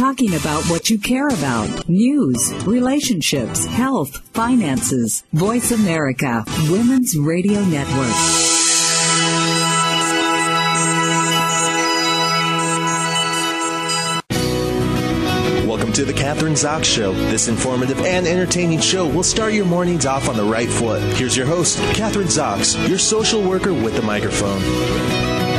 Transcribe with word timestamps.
talking 0.00 0.34
about 0.34 0.64
what 0.70 0.88
you 0.88 0.98
care 0.98 1.28
about 1.28 1.86
news, 1.86 2.54
relationships, 2.64 3.66
health, 3.66 4.16
finances. 4.32 5.24
Voice 5.34 5.72
America, 5.72 6.42
Women's 6.70 7.18
Radio 7.18 7.62
Network. 7.66 8.08
Welcome 15.68 15.92
to 15.92 16.06
the 16.06 16.14
Kathryn 16.14 16.52
Zox 16.52 16.84
Show. 16.84 17.12
This 17.12 17.48
informative 17.48 18.00
and 18.00 18.26
entertaining 18.26 18.80
show 18.80 19.06
will 19.06 19.22
start 19.22 19.52
your 19.52 19.66
mornings 19.66 20.06
off 20.06 20.30
on 20.30 20.36
the 20.38 20.44
right 20.44 20.70
foot. 20.70 21.02
Here's 21.18 21.36
your 21.36 21.46
host, 21.46 21.76
Kathryn 21.92 22.24
Zox, 22.24 22.88
your 22.88 22.98
social 22.98 23.42
worker 23.42 23.74
with 23.74 23.96
the 23.96 24.02
microphone. 24.02 25.49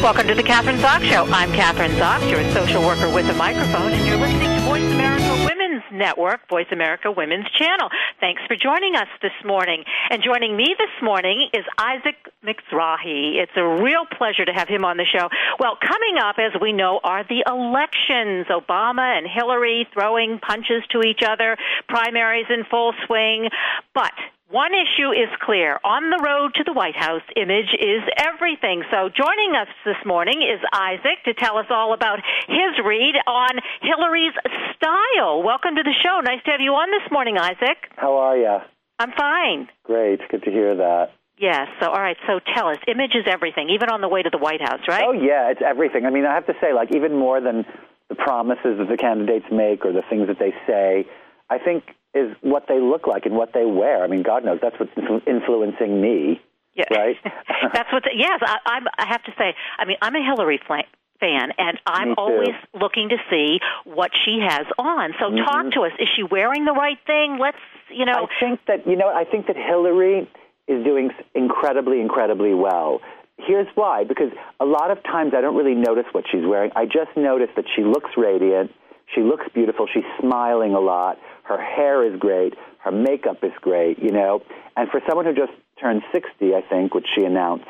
Welcome 0.00 0.28
to 0.28 0.34
the 0.34 0.44
Kathryn 0.44 0.78
Zox 0.78 1.02
Show. 1.10 1.24
I'm 1.26 1.50
Kathryn 1.50 1.90
Zox, 1.98 2.30
your 2.30 2.40
social 2.52 2.82
worker 2.82 3.12
with 3.12 3.28
a 3.28 3.34
microphone, 3.34 3.92
and 3.92 4.06
you're 4.06 4.16
listening 4.16 4.48
to 4.56 4.60
Voice 4.60 4.92
America 4.94 5.44
Women's 5.44 5.82
Network, 5.92 6.48
Voice 6.48 6.68
America 6.70 7.10
Women's 7.10 7.50
Channel. 7.58 7.88
Thanks 8.20 8.40
for 8.46 8.54
joining 8.54 8.94
us 8.94 9.08
this 9.22 9.32
morning. 9.44 9.82
And 10.08 10.22
joining 10.22 10.56
me 10.56 10.76
this 10.78 11.02
morning 11.02 11.48
is 11.52 11.64
Isaac 11.76 12.14
Mizrahi. 12.44 13.42
It's 13.42 13.52
a 13.56 13.82
real 13.82 14.06
pleasure 14.16 14.44
to 14.44 14.52
have 14.52 14.68
him 14.68 14.84
on 14.84 14.98
the 14.98 15.04
show. 15.04 15.28
Well, 15.58 15.76
coming 15.82 16.22
up, 16.22 16.36
as 16.38 16.58
we 16.60 16.72
know, 16.72 17.00
are 17.02 17.24
the 17.24 17.42
elections. 17.44 18.46
Obama 18.46 19.18
and 19.18 19.26
Hillary 19.26 19.88
throwing 19.92 20.38
punches 20.38 20.84
to 20.92 21.02
each 21.02 21.22
other, 21.26 21.56
primaries 21.88 22.46
in 22.50 22.64
full 22.70 22.92
swing. 23.06 23.48
But 23.94 24.12
one 24.50 24.72
issue 24.72 25.12
is 25.12 25.28
clear. 25.44 25.78
On 25.84 26.08
the 26.08 26.20
road 26.24 26.54
to 26.56 26.64
the 26.64 26.72
White 26.72 26.96
House, 26.96 27.22
image 27.36 27.68
is 27.76 28.00
everything. 28.16 28.82
So 28.90 29.12
joining 29.12 29.52
us 29.52 29.68
this 29.84 30.00
morning 30.06 30.40
is 30.40 30.60
Isaac 30.72 31.20
to 31.26 31.34
tell 31.34 31.58
us 31.58 31.66
all 31.68 31.92
about 31.92 32.20
his 32.48 32.72
read 32.84 33.14
on 33.26 33.60
Hillary's 33.82 34.32
style. 34.76 35.42
Welcome 35.42 35.76
to 35.76 35.82
the 35.82 35.92
show. 36.02 36.20
Nice 36.24 36.42
to 36.46 36.50
have 36.52 36.60
you 36.60 36.72
on 36.72 36.88
this 36.90 37.12
morning, 37.12 37.36
Isaac. 37.36 37.92
How 37.96 38.16
are 38.16 38.36
you? 38.36 38.56
I'm 38.98 39.12
fine. 39.12 39.68
Great. 39.84 40.20
Good 40.30 40.42
to 40.44 40.50
hear 40.50 40.76
that. 40.76 41.12
Yes. 41.38 41.68
So, 41.80 41.88
all 41.88 42.00
right. 42.00 42.16
So, 42.26 42.40
tell 42.56 42.68
us, 42.68 42.78
image 42.88 43.14
is 43.14 43.24
everything, 43.28 43.68
even 43.70 43.90
on 43.90 44.00
the 44.00 44.08
way 44.08 44.22
to 44.22 44.30
the 44.30 44.38
White 44.38 44.60
House, 44.60 44.80
right? 44.88 45.04
Oh, 45.06 45.12
yeah. 45.12 45.52
It's 45.52 45.62
everything. 45.64 46.04
I 46.04 46.10
mean, 46.10 46.24
I 46.24 46.34
have 46.34 46.46
to 46.46 46.54
say, 46.60 46.72
like, 46.72 46.88
even 46.96 47.14
more 47.14 47.40
than 47.40 47.64
the 48.08 48.16
promises 48.16 48.78
that 48.78 48.88
the 48.90 48.96
candidates 48.96 49.46
make 49.52 49.84
or 49.84 49.92
the 49.92 50.02
things 50.10 50.26
that 50.26 50.40
they 50.40 50.52
say, 50.66 51.06
I 51.50 51.58
think 51.58 51.84
is 52.14 52.34
what 52.40 52.66
they 52.68 52.80
look 52.80 53.06
like 53.06 53.26
and 53.26 53.34
what 53.34 53.52
they 53.52 53.64
wear. 53.64 54.02
I 54.02 54.06
mean, 54.06 54.22
God 54.22 54.44
knows 54.44 54.58
that's 54.62 54.76
what's 54.78 54.92
influencing 55.26 56.00
me. 56.00 56.40
Yeah. 56.74 56.84
Right. 56.90 57.16
that's 57.72 57.92
what. 57.92 58.04
Yes, 58.14 58.40
I, 58.40 58.58
I'm. 58.64 58.84
I 58.96 59.06
have 59.06 59.22
to 59.24 59.32
say. 59.36 59.54
I 59.78 59.84
mean, 59.84 59.96
I'm 60.00 60.14
a 60.14 60.24
Hillary 60.24 60.60
fan, 60.68 61.52
and 61.58 61.80
I'm 61.86 62.14
always 62.16 62.54
looking 62.72 63.08
to 63.08 63.16
see 63.28 63.58
what 63.84 64.12
she 64.24 64.38
has 64.46 64.66
on. 64.78 65.12
So, 65.18 65.26
mm-hmm. 65.26 65.44
talk 65.44 65.72
to 65.72 65.80
us. 65.80 65.92
Is 65.98 66.08
she 66.14 66.22
wearing 66.22 66.64
the 66.64 66.72
right 66.72 66.98
thing? 67.04 67.38
Let's, 67.40 67.58
you 67.90 68.04
know. 68.04 68.28
I 68.30 68.40
think 68.40 68.60
that 68.68 68.86
you 68.86 68.96
know. 68.96 69.08
I 69.08 69.24
think 69.24 69.48
that 69.48 69.56
Hillary 69.56 70.30
is 70.68 70.84
doing 70.84 71.10
incredibly, 71.34 72.00
incredibly 72.00 72.54
well. 72.54 73.00
Here's 73.38 73.66
why: 73.74 74.04
because 74.04 74.30
a 74.60 74.64
lot 74.64 74.92
of 74.92 75.02
times 75.02 75.32
I 75.36 75.40
don't 75.40 75.56
really 75.56 75.74
notice 75.74 76.06
what 76.12 76.24
she's 76.30 76.44
wearing. 76.44 76.70
I 76.76 76.84
just 76.84 77.16
notice 77.16 77.50
that 77.56 77.64
she 77.74 77.82
looks 77.82 78.10
radiant. 78.16 78.70
She 79.14 79.22
looks 79.22 79.46
beautiful. 79.54 79.86
She's 79.92 80.04
smiling 80.20 80.74
a 80.74 80.80
lot. 80.80 81.18
Her 81.44 81.60
hair 81.60 82.04
is 82.04 82.18
great. 82.18 82.54
Her 82.78 82.92
makeup 82.92 83.38
is 83.42 83.52
great, 83.60 83.98
you 83.98 84.10
know. 84.10 84.42
And 84.76 84.88
for 84.90 85.00
someone 85.08 85.24
who 85.24 85.34
just 85.34 85.52
turned 85.80 86.02
60, 86.12 86.54
I 86.54 86.60
think, 86.68 86.94
which 86.94 87.06
she 87.14 87.24
announced 87.24 87.66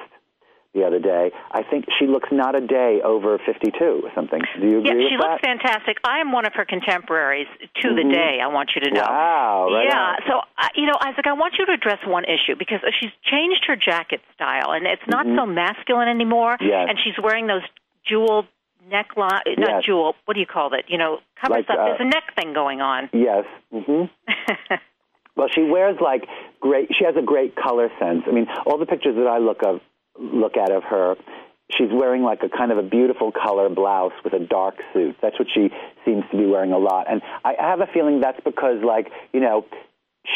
the 0.75 0.85
other 0.85 0.99
day, 0.99 1.31
I 1.51 1.63
think 1.63 1.87
she 1.99 2.07
looks 2.07 2.29
not 2.31 2.55
a 2.55 2.61
day 2.61 3.01
over 3.03 3.39
52 3.39 3.83
or 3.83 4.11
something. 4.15 4.41
Do 4.61 4.67
you 4.67 4.79
agree 4.81 5.03
yeah, 5.03 5.09
she 5.09 5.17
looks 5.17 5.41
fantastic. 5.43 5.97
I 6.05 6.19
am 6.19 6.33
one 6.33 6.45
of 6.45 6.53
her 6.55 6.65
contemporaries 6.65 7.47
to 7.83 7.89
mm-hmm. 7.89 7.97
the 7.97 8.15
day, 8.15 8.39
I 8.43 8.49
want 8.49 8.73
you 8.75 8.83
to 8.83 8.91
know. 8.91 9.01
Wow. 9.01 9.69
Right 9.73 9.87
yeah. 9.89 9.99
On. 9.99 10.17
So, 10.27 10.35
uh, 10.59 10.69
you 10.75 10.87
know, 10.87 10.95
Isaac, 11.01 11.27
I 11.27 11.33
want 11.33 11.55
you 11.59 11.67
to 11.67 11.73
address 11.73 11.99
one 12.07 12.25
issue 12.25 12.55
because 12.59 12.81
she's 13.01 13.11
changed 13.25 13.65
her 13.67 13.77
jacket 13.77 14.21
style, 14.35 14.73
and 14.73 14.87
it's 14.87 15.07
not 15.09 15.25
mm-hmm. 15.25 15.39
so 15.39 15.47
masculine 15.47 16.09
anymore. 16.09 16.59
Yes. 16.61 16.89
And 16.91 16.99
she's 17.03 17.15
wearing 17.23 17.47
those 17.47 17.63
jeweled 18.05 18.47
neckline, 18.91 19.43
not 19.59 19.59
yes. 19.59 19.85
jewel. 19.85 20.15
What 20.25 20.35
do 20.35 20.41
you 20.41 20.47
call 20.47 20.73
it? 20.75 20.87
You 20.89 20.99
know, 20.99 21.19
covers 21.41 21.65
like, 21.69 21.71
up. 21.71 21.79
Uh, 21.79 21.85
There's 21.87 22.01
a 22.01 22.05
neck 22.05 22.35
thing 22.35 22.53
going 22.55 22.81
on. 22.81 23.11
Yes. 23.13 23.45
hmm 23.73 24.05
well, 25.37 25.49
she 25.55 25.63
wears 25.63 25.97
like 26.01 26.25
great. 26.61 26.89
She 26.99 27.05
has 27.05 27.15
a 27.17 27.23
great 27.23 27.57
color 27.57 27.89
sense. 28.01 28.23
I 28.27 28.33
mean, 28.33 28.47
all 28.67 28.79
the 28.79 28.87
pictures 28.87 29.17
that 29.17 29.27
I 29.27 29.39
look 29.39 29.63
of 29.65 29.81
look 30.19 30.57
at 30.57 30.73
of 30.73 30.83
her, 30.85 31.17
she's 31.71 31.91
wearing 31.93 32.23
like 32.23 32.43
a 32.43 32.49
kind 32.49 32.73
of 32.73 32.79
a 32.79 32.83
beautiful 32.83 33.33
color 33.33 33.69
blouse 33.69 34.13
with 34.25 34.33
a 34.33 34.41
dark 34.41 34.77
suit. 34.93 35.17
That's 35.23 35.39
what 35.39 35.49
she 35.53 35.71
seems 36.05 36.25
to 36.31 36.37
be 36.37 36.47
wearing 36.47 36.73
a 36.73 36.79
lot. 36.79 37.11
And 37.11 37.23
I 37.45 37.55
have 37.59 37.81
a 37.81 37.87
feeling 37.87 38.21
that's 38.21 38.41
because, 38.45 38.83
like, 38.85 39.11
you 39.33 39.41
know, 39.41 39.67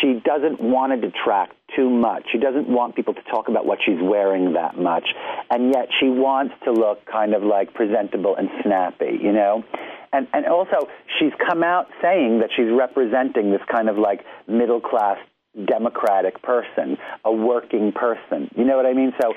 she 0.01 0.21
doesn't 0.25 0.61
want 0.61 0.93
to 0.93 1.11
detract 1.11 1.55
too 1.77 1.91
much. 1.91 2.25
She 2.33 2.39
doesn't 2.39 2.69
want 2.69 2.97
people 2.97 3.15
to 3.15 3.23
talk 3.23 3.49
about 3.49 3.67
what 3.67 3.79
she's 3.85 4.01
wearing 4.01 4.55
that 4.55 4.77
much. 4.79 5.05
And 5.51 5.73
yet 5.75 5.89
she 6.01 6.09
wants 6.09 6.55
to 6.65 6.73
look 6.73 7.05
kind 7.07 7.35
of 7.35 7.43
like 7.43 7.75
presentable 7.75 8.37
and 8.37 8.49
snappy, 8.63 9.19
you 9.21 9.33
know? 9.33 9.65
And, 10.13 10.29
and 10.33 10.47
also, 10.47 10.89
she's 11.19 11.33
come 11.49 11.63
out 11.63 11.89
saying 12.03 12.41
that 12.41 12.51
she's 12.55 12.71
representing 12.71 13.51
this 13.51 13.63
kind 13.71 13.89
of 13.89 13.97
like 13.97 14.21
middle 14.47 14.81
class 14.81 15.19
democratic 15.67 16.43
person, 16.43 16.97
a 17.25 17.33
working 17.33 17.93
person. 17.93 18.51
You 18.57 18.65
know 18.65 18.77
what 18.77 18.87
I 18.87 18.93
mean? 18.93 19.13
So 19.21 19.33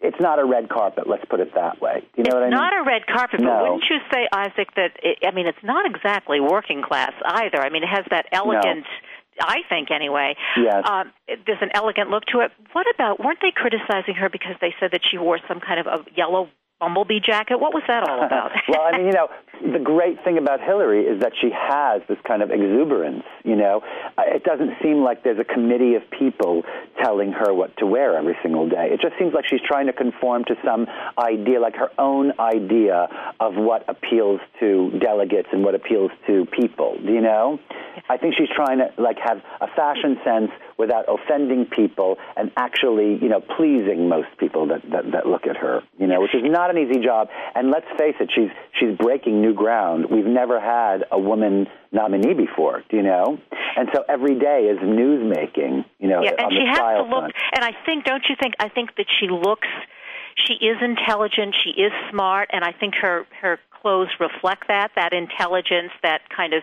it's 0.00 0.20
not 0.20 0.38
a 0.38 0.44
red 0.44 0.68
carpet. 0.68 1.08
Let's 1.08 1.24
put 1.28 1.40
it 1.40 1.54
that 1.54 1.80
way. 1.80 2.02
You 2.16 2.24
know 2.24 2.30
it's 2.30 2.34
what 2.34 2.42
I 2.42 2.46
mean? 2.46 2.52
It's 2.52 2.60
not 2.60 2.72
a 2.72 2.84
red 2.86 3.06
carpet, 3.06 3.40
no. 3.40 3.50
but 3.50 3.62
wouldn't 3.62 3.84
you 3.90 3.98
say, 4.12 4.26
Isaac, 4.32 4.74
that 4.76 4.96
it, 5.02 5.18
I 5.26 5.30
mean, 5.32 5.46
it's 5.46 5.62
not 5.62 5.86
exactly 5.86 6.40
working 6.40 6.82
class 6.82 7.12
either. 7.24 7.60
I 7.60 7.70
mean, 7.70 7.82
it 7.82 7.90
has 7.90 8.04
that 8.10 8.26
elegant. 8.32 8.86
No 8.86 9.09
I 9.40 9.58
think 9.68 9.90
anyway. 9.90 10.36
Yes. 10.56 10.84
Um, 10.88 11.12
there's 11.46 11.62
an 11.62 11.70
elegant 11.74 12.10
look 12.10 12.24
to 12.32 12.40
it. 12.40 12.50
What 12.72 12.86
about? 12.94 13.20
Weren't 13.20 13.40
they 13.40 13.52
criticizing 13.54 14.14
her 14.14 14.28
because 14.28 14.56
they 14.60 14.74
said 14.80 14.90
that 14.92 15.00
she 15.08 15.18
wore 15.18 15.38
some 15.48 15.60
kind 15.60 15.80
of 15.80 15.86
a 15.86 16.04
yellow 16.16 16.48
bumblebee 16.80 17.20
jacket? 17.20 17.60
What 17.60 17.74
was 17.74 17.82
that 17.86 18.08
all 18.08 18.24
about? 18.24 18.50
well, 18.68 18.80
I 18.82 18.96
mean, 18.96 19.06
you 19.06 19.12
know, 19.12 19.28
the 19.60 19.78
great 19.78 20.24
thing 20.24 20.38
about 20.38 20.60
Hillary 20.60 21.04
is 21.04 21.20
that 21.20 21.32
she 21.40 21.50
has 21.52 22.00
this 22.08 22.18
kind 22.26 22.42
of 22.42 22.50
exuberance. 22.50 23.24
You 23.44 23.56
know, 23.56 23.82
uh, 24.16 24.22
it 24.26 24.42
doesn't 24.42 24.72
seem 24.82 25.04
like 25.04 25.22
there's 25.22 25.38
a 25.38 25.44
committee 25.44 25.94
of 25.94 26.02
people 26.10 26.62
telling 27.02 27.32
her 27.32 27.52
what 27.52 27.76
to 27.76 27.86
wear 27.86 28.16
every 28.16 28.36
single 28.42 28.68
day. 28.68 28.88
It 28.90 29.00
just 29.00 29.18
seems 29.18 29.34
like 29.34 29.44
she's 29.46 29.60
trying 29.66 29.86
to 29.86 29.92
conform 29.92 30.44
to 30.46 30.56
some 30.64 30.86
idea, 31.18 31.60
like 31.60 31.76
her 31.76 31.90
own 31.98 32.32
idea 32.40 33.08
of 33.38 33.54
what 33.54 33.84
appeals 33.88 34.40
to 34.60 34.98
delegates 34.98 35.48
and 35.52 35.62
what 35.62 35.74
appeals 35.74 36.10
to 36.26 36.46
people. 36.46 36.96
You 37.02 37.20
know? 37.20 37.60
I 38.08 38.16
think 38.16 38.34
she's 38.36 38.48
trying 38.54 38.78
to 38.78 38.90
like 39.00 39.18
have 39.22 39.42
a 39.60 39.68
fashion 39.76 40.18
sense 40.24 40.50
without 40.78 41.04
offending 41.08 41.66
people 41.66 42.16
and 42.36 42.50
actually, 42.56 43.18
you 43.20 43.28
know, 43.28 43.40
pleasing 43.40 44.08
most 44.08 44.28
people 44.38 44.66
that, 44.68 44.82
that, 44.90 45.12
that 45.12 45.26
look 45.26 45.46
at 45.46 45.56
her. 45.56 45.82
You 45.98 46.06
know, 46.06 46.22
which 46.22 46.34
is 46.34 46.40
not 46.44 46.69
an 46.70 46.78
easy 46.78 47.00
job. 47.04 47.28
And 47.54 47.70
let's 47.70 47.86
face 47.98 48.14
it, 48.20 48.30
she's 48.34 48.50
she's 48.78 48.96
breaking 48.96 49.40
new 49.40 49.54
ground. 49.54 50.06
We've 50.10 50.26
never 50.26 50.60
had 50.60 51.04
a 51.10 51.18
woman 51.18 51.66
nominee 51.92 52.34
before. 52.34 52.82
Do 52.88 52.96
you 52.96 53.02
know? 53.02 53.38
And 53.76 53.88
so 53.94 54.04
every 54.08 54.38
day 54.38 54.70
is 54.70 54.78
news 54.82 55.22
making. 55.28 55.84
You 55.98 56.08
know, 56.08 56.22
yeah, 56.22 56.32
and 56.38 56.52
she 56.52 56.64
has 56.66 56.78
to 56.78 57.02
look. 57.02 57.30
Front. 57.30 57.34
And 57.54 57.64
I 57.64 57.72
think, 57.84 58.04
don't 58.04 58.24
you 58.28 58.36
think? 58.40 58.54
I 58.58 58.68
think 58.68 58.96
that 58.96 59.06
she 59.18 59.28
looks. 59.28 59.68
She 60.46 60.54
is 60.54 60.76
intelligent. 60.80 61.54
She 61.62 61.70
is 61.70 61.92
smart, 62.10 62.50
and 62.52 62.64
I 62.64 62.72
think 62.72 62.94
her 63.02 63.26
her 63.40 63.58
clothes 63.82 64.08
reflect 64.18 64.68
that 64.68 64.92
that 64.96 65.12
intelligence, 65.12 65.92
that 66.02 66.22
kind 66.34 66.54
of. 66.54 66.62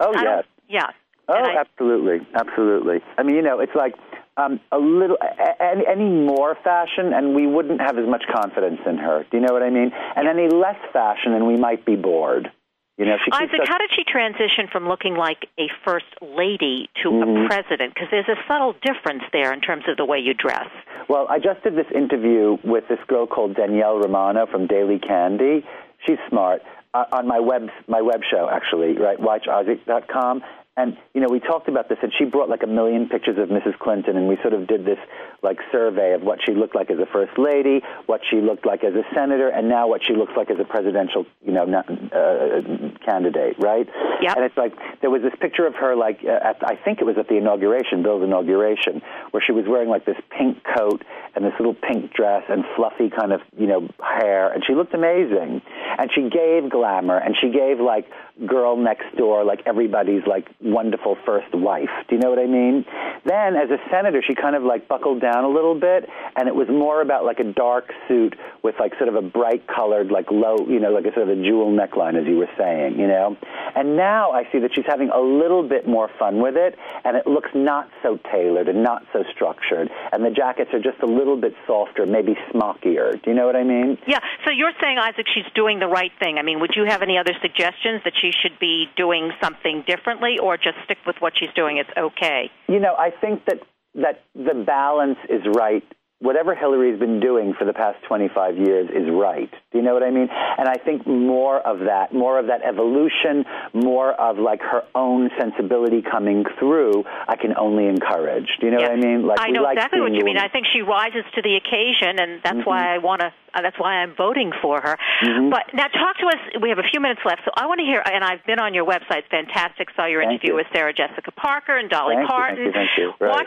Oh 0.00 0.12
yes. 0.14 0.44
Yeah. 0.68 0.90
Oh, 1.28 1.34
I, 1.34 1.60
absolutely, 1.60 2.26
absolutely. 2.34 3.00
I 3.18 3.24
mean, 3.24 3.34
you 3.34 3.42
know, 3.42 3.58
it's 3.58 3.74
like 3.74 3.94
um, 4.36 4.60
a 4.70 4.78
little 4.78 5.16
any, 5.60 5.86
any 5.86 6.08
more 6.08 6.56
fashion, 6.62 7.12
and 7.12 7.34
we 7.34 7.46
wouldn't 7.46 7.80
have 7.80 7.98
as 7.98 8.06
much 8.08 8.24
confidence 8.32 8.80
in 8.86 8.98
her. 8.98 9.24
Do 9.30 9.38
you 9.38 9.46
know 9.46 9.52
what 9.52 9.62
I 9.62 9.70
mean? 9.70 9.92
And 9.94 10.28
any 10.28 10.48
less 10.48 10.78
fashion, 10.92 11.32
and 11.32 11.46
we 11.46 11.56
might 11.56 11.84
be 11.84 11.96
bored. 11.96 12.50
You 12.98 13.04
know, 13.04 13.16
she 13.22 13.30
Isaac, 13.30 13.60
us- 13.60 13.68
how 13.68 13.76
did 13.76 13.90
she 13.94 14.04
transition 14.04 14.68
from 14.72 14.88
looking 14.88 15.16
like 15.16 15.48
a 15.58 15.68
first 15.84 16.06
lady 16.22 16.88
to 17.02 17.10
mm-hmm. 17.10 17.44
a 17.44 17.48
president? 17.48 17.94
Because 17.94 18.08
there's 18.10 18.28
a 18.28 18.40
subtle 18.48 18.74
difference 18.82 19.22
there 19.32 19.52
in 19.52 19.60
terms 19.60 19.84
of 19.86 19.98
the 19.98 20.04
way 20.04 20.18
you 20.18 20.32
dress. 20.32 20.68
Well, 21.08 21.26
I 21.28 21.38
just 21.38 21.62
did 21.62 21.76
this 21.76 21.90
interview 21.94 22.56
with 22.64 22.84
this 22.88 22.98
girl 23.06 23.26
called 23.26 23.54
Danielle 23.54 23.98
Romano 23.98 24.46
from 24.46 24.66
Daily 24.66 24.98
Candy. 24.98 25.64
She's 26.06 26.18
smart. 26.28 26.62
Uh, 26.94 27.04
on 27.12 27.28
my 27.28 27.40
web 27.40 27.68
my 27.88 28.00
web 28.00 28.22
show 28.30 28.48
actually, 28.50 28.96
right? 28.96 29.18
WatchIsaac.com, 29.18 30.42
and, 30.76 30.96
you 31.14 31.22
know, 31.22 31.28
we 31.30 31.40
talked 31.40 31.68
about 31.68 31.88
this, 31.88 31.96
and 32.02 32.12
she 32.18 32.26
brought 32.26 32.50
like 32.50 32.62
a 32.62 32.66
million 32.66 33.08
pictures 33.08 33.38
of 33.38 33.48
Mrs. 33.48 33.78
Clinton, 33.78 34.16
and 34.18 34.28
we 34.28 34.36
sort 34.42 34.52
of 34.52 34.66
did 34.66 34.84
this 34.84 34.98
like 35.42 35.58
survey 35.72 36.12
of 36.12 36.22
what 36.22 36.38
she 36.44 36.52
looked 36.52 36.74
like 36.74 36.90
as 36.90 36.98
a 36.98 37.06
first 37.06 37.38
lady, 37.38 37.80
what 38.04 38.20
she 38.28 38.42
looked 38.42 38.66
like 38.66 38.84
as 38.84 38.92
a 38.94 39.02
senator, 39.14 39.48
and 39.48 39.70
now 39.70 39.88
what 39.88 40.04
she 40.04 40.14
looks 40.14 40.32
like 40.36 40.50
as 40.50 40.58
a 40.60 40.64
presidential, 40.64 41.24
you 41.42 41.52
know, 41.52 41.64
uh, 41.64 43.04
candidate, 43.06 43.56
right? 43.58 43.88
Yeah. 44.20 44.34
And 44.36 44.44
it's 44.44 44.56
like 44.56 44.74
there 45.00 45.08
was 45.08 45.22
this 45.22 45.32
picture 45.40 45.66
of 45.66 45.74
her, 45.76 45.96
like 45.96 46.22
at, 46.24 46.58
I 46.62 46.76
think 46.76 47.00
it 47.00 47.04
was 47.04 47.16
at 47.18 47.28
the 47.28 47.36
inauguration, 47.36 48.02
Bill's 48.02 48.22
inauguration, 48.22 49.00
where 49.30 49.42
she 49.44 49.52
was 49.52 49.64
wearing 49.66 49.88
like 49.88 50.04
this 50.04 50.20
pink 50.36 50.58
coat 50.76 51.02
and 51.34 51.44
this 51.44 51.54
little 51.58 51.74
pink 51.74 52.12
dress 52.12 52.42
and 52.50 52.64
fluffy 52.76 53.08
kind 53.08 53.32
of, 53.32 53.40
you 53.56 53.66
know, 53.66 53.88
hair, 54.00 54.52
and 54.52 54.62
she 54.66 54.74
looked 54.74 54.92
amazing. 54.92 55.62
And 55.98 56.10
she 56.14 56.28
gave 56.28 56.68
glamour, 56.68 57.16
and 57.16 57.34
she 57.40 57.48
gave 57.48 57.80
like 57.80 58.04
girl 58.44 58.76
next 58.76 59.16
door, 59.16 59.44
like 59.44 59.62
everybody's 59.64 60.26
like 60.26 60.46
wonderful 60.60 61.16
first 61.24 61.54
wife. 61.54 61.88
Do 62.08 62.16
you 62.16 62.20
know 62.20 62.28
what 62.28 62.38
I 62.38 62.46
mean? 62.46 62.84
Then 63.24 63.56
as 63.56 63.70
a 63.70 63.78
senator, 63.90 64.22
she 64.26 64.34
kind 64.34 64.54
of 64.54 64.62
like 64.62 64.88
buckled 64.88 65.20
down 65.22 65.44
a 65.44 65.48
little 65.48 65.78
bit, 65.78 66.08
and 66.36 66.48
it 66.48 66.54
was 66.54 66.68
more 66.68 67.00
about 67.00 67.24
like 67.24 67.40
a 67.40 67.44
dark 67.44 67.92
suit 68.08 68.36
with 68.62 68.74
like 68.78 68.92
sort 68.98 69.08
of 69.08 69.14
a 69.14 69.22
bright 69.22 69.66
colored, 69.66 70.10
like 70.10 70.30
low, 70.30 70.56
you 70.68 70.80
know, 70.80 70.90
like 70.90 71.06
a 71.06 71.14
sort 71.14 71.28
of 71.28 71.38
a 71.38 71.42
jewel 71.42 71.72
neckline, 71.72 72.20
as 72.20 72.26
you 72.26 72.36
were 72.36 72.50
saying, 72.58 72.98
you 72.98 73.06
know. 73.06 73.36
And 73.74 73.96
now 73.96 74.32
I 74.32 74.44
see 74.52 74.58
that 74.60 74.74
she's 74.74 74.86
having 74.86 75.10
a 75.10 75.20
little 75.20 75.66
bit 75.66 75.88
more 75.88 76.10
fun 76.18 76.40
with 76.42 76.56
it, 76.56 76.76
and 77.04 77.16
it 77.16 77.26
looks 77.26 77.50
not 77.54 77.88
so 78.02 78.18
tailored 78.30 78.68
and 78.68 78.82
not 78.82 79.04
so 79.12 79.24
structured, 79.34 79.90
and 80.12 80.24
the 80.24 80.30
jackets 80.30 80.70
are 80.74 80.80
just 80.80 81.00
a 81.02 81.06
little 81.06 81.36
bit 81.40 81.54
softer, 81.66 82.04
maybe 82.04 82.36
smockier. 82.52 83.22
Do 83.22 83.30
you 83.30 83.34
know 83.34 83.46
what 83.46 83.56
I 83.56 83.64
mean? 83.64 83.98
Yeah. 84.06 84.20
So 84.44 84.50
you're 84.50 84.72
saying, 84.82 84.98
Isaac, 84.98 85.26
she's 85.32 85.50
doing 85.54 85.78
the 85.78 85.88
right 85.88 86.12
thing. 86.18 86.38
I 86.38 86.42
mean, 86.42 86.60
would 86.60 86.74
you 86.76 86.84
have 86.84 87.02
any 87.02 87.18
other 87.18 87.32
suggestions 87.40 88.02
that 88.04 88.12
she 88.20 88.25
should 88.32 88.58
be 88.58 88.88
doing 88.96 89.32
something 89.42 89.84
differently, 89.86 90.38
or 90.38 90.56
just 90.56 90.76
stick 90.84 90.98
with 91.06 91.16
what 91.20 91.34
she's 91.36 91.52
doing? 91.54 91.78
It's 91.78 91.90
okay. 91.96 92.50
You 92.68 92.80
know, 92.80 92.94
I 92.96 93.10
think 93.10 93.44
that 93.46 93.62
that 93.94 94.22
the 94.34 94.54
balance 94.54 95.18
is 95.30 95.42
right 95.54 95.84
whatever 96.20 96.54
Hillary's 96.54 96.98
been 96.98 97.20
doing 97.20 97.52
for 97.58 97.64
the 97.64 97.74
past 97.74 97.98
25 98.08 98.56
years 98.56 98.88
is 98.88 99.04
right. 99.12 99.50
Do 99.72 99.78
you 99.78 99.84
know 99.84 99.92
what 99.92 100.02
I 100.02 100.10
mean? 100.10 100.28
And 100.30 100.68
I 100.68 100.76
think 100.76 101.06
more 101.06 101.60
of 101.60 101.80
that, 101.80 102.14
more 102.14 102.40
of 102.40 102.46
that 102.46 102.62
evolution, 102.62 103.44
more 103.74 104.12
of 104.12 104.38
like 104.38 104.60
her 104.62 104.82
own 104.94 105.30
sensibility 105.38 106.00
coming 106.00 106.44
through, 106.58 107.04
I 107.28 107.36
can 107.36 107.56
only 107.56 107.86
encourage. 107.86 108.48
Do 108.60 108.66
you 108.66 108.72
know 108.72 108.80
yeah. 108.80 108.88
what 108.88 108.98
I 108.98 109.00
mean? 109.00 109.26
Like 109.26 109.38
I 109.40 109.50
know 109.50 109.68
exactly 109.68 110.00
what 110.00 110.12
you 110.12 110.24
mean. 110.24 110.38
I 110.38 110.48
think 110.48 110.66
she 110.72 110.80
rises 110.80 111.24
to 111.34 111.42
the 111.42 111.56
occasion, 111.56 112.18
and 112.18 112.40
that's 112.42 112.56
mm-hmm. 112.56 112.68
why 112.68 112.94
I 112.94 112.98
want 112.98 113.20
to. 113.20 113.32
Uh, 113.54 113.62
that's 113.62 113.78
why 113.78 114.04
I'm 114.04 114.14
voting 114.14 114.52
for 114.60 114.80
her. 114.80 114.98
Mm-hmm. 115.24 115.48
But 115.48 115.72
now, 115.72 115.88
talk 115.88 116.18
to 116.20 116.26
us. 116.26 116.60
We 116.60 116.68
have 116.68 116.78
a 116.78 116.88
few 116.90 117.00
minutes 117.00 117.20
left, 117.24 117.40
so 117.44 117.50
I 117.56 117.66
want 117.66 117.80
to 117.80 117.86
hear. 117.86 118.02
And 118.04 118.24
I've 118.24 118.44
been 118.44 118.58
on 118.58 118.74
your 118.74 118.84
website. 118.84 119.24
Fantastic. 119.30 119.88
Saw 119.96 120.06
your 120.06 120.22
thank 120.22 120.44
interview 120.44 120.52
you. 120.52 120.56
with 120.56 120.66
Sarah 120.74 120.92
Jessica 120.92 121.30
Parker 121.32 121.76
and 121.76 121.88
Dolly 121.88 122.16
thank 122.16 122.28
Parton. 122.28 122.64
You, 122.64 122.72
thank 122.72 122.88
you, 122.96 123.12
thank 123.16 123.20
you. 123.20 123.26
Right. 123.26 123.46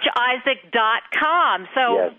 WatchIsaac.com. 0.74 1.68
So. 1.74 1.96
Yes. 1.98 2.14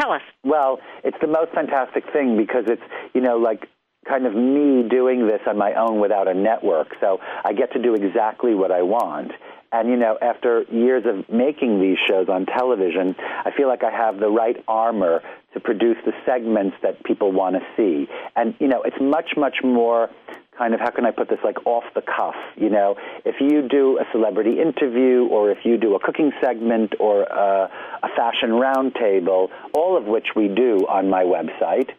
Tell 0.00 0.12
us. 0.12 0.22
Well, 0.44 0.78
it's 1.04 1.16
the 1.20 1.26
most 1.26 1.52
fantastic 1.52 2.04
thing 2.12 2.36
because 2.36 2.64
it's, 2.66 2.82
you 3.14 3.20
know, 3.20 3.36
like 3.36 3.68
kind 4.08 4.26
of 4.26 4.34
me 4.34 4.88
doing 4.88 5.26
this 5.26 5.40
on 5.46 5.56
my 5.56 5.74
own 5.74 6.00
without 6.00 6.28
a 6.28 6.34
network. 6.34 6.88
So 7.00 7.18
I 7.44 7.52
get 7.52 7.72
to 7.72 7.82
do 7.82 7.94
exactly 7.94 8.54
what 8.54 8.72
I 8.72 8.82
want. 8.82 9.32
And, 9.70 9.88
you 9.88 9.96
know, 9.96 10.18
after 10.20 10.64
years 10.70 11.04
of 11.06 11.28
making 11.32 11.80
these 11.80 11.96
shows 12.08 12.28
on 12.28 12.44
television, 12.44 13.14
I 13.18 13.52
feel 13.56 13.68
like 13.68 13.82
I 13.82 13.90
have 13.90 14.20
the 14.20 14.28
right 14.28 14.56
armor 14.68 15.22
to 15.54 15.60
produce 15.60 15.96
the 16.04 16.12
segments 16.26 16.76
that 16.82 17.02
people 17.04 17.32
want 17.32 17.56
to 17.56 17.62
see. 17.76 18.06
And, 18.36 18.54
you 18.60 18.68
know, 18.68 18.82
it's 18.82 19.00
much, 19.00 19.30
much 19.36 19.56
more 19.64 20.10
kind 20.56 20.74
of 20.74 20.80
how 20.80 20.90
can 20.90 21.06
I 21.06 21.10
put 21.10 21.28
this 21.28 21.38
like 21.44 21.66
off 21.66 21.84
the 21.94 22.02
cuff, 22.02 22.34
you 22.56 22.70
know? 22.70 22.96
If 23.24 23.36
you 23.40 23.66
do 23.68 23.98
a 23.98 24.04
celebrity 24.12 24.60
interview 24.60 25.26
or 25.30 25.50
if 25.50 25.58
you 25.64 25.78
do 25.78 25.94
a 25.94 26.00
cooking 26.00 26.32
segment 26.40 26.94
or 27.00 27.22
a, 27.22 27.70
a 28.02 28.08
fashion 28.16 28.50
roundtable, 28.50 29.48
all 29.74 29.96
of 29.96 30.04
which 30.04 30.28
we 30.36 30.48
do 30.48 30.86
on 30.88 31.08
my 31.08 31.24
website, 31.24 31.90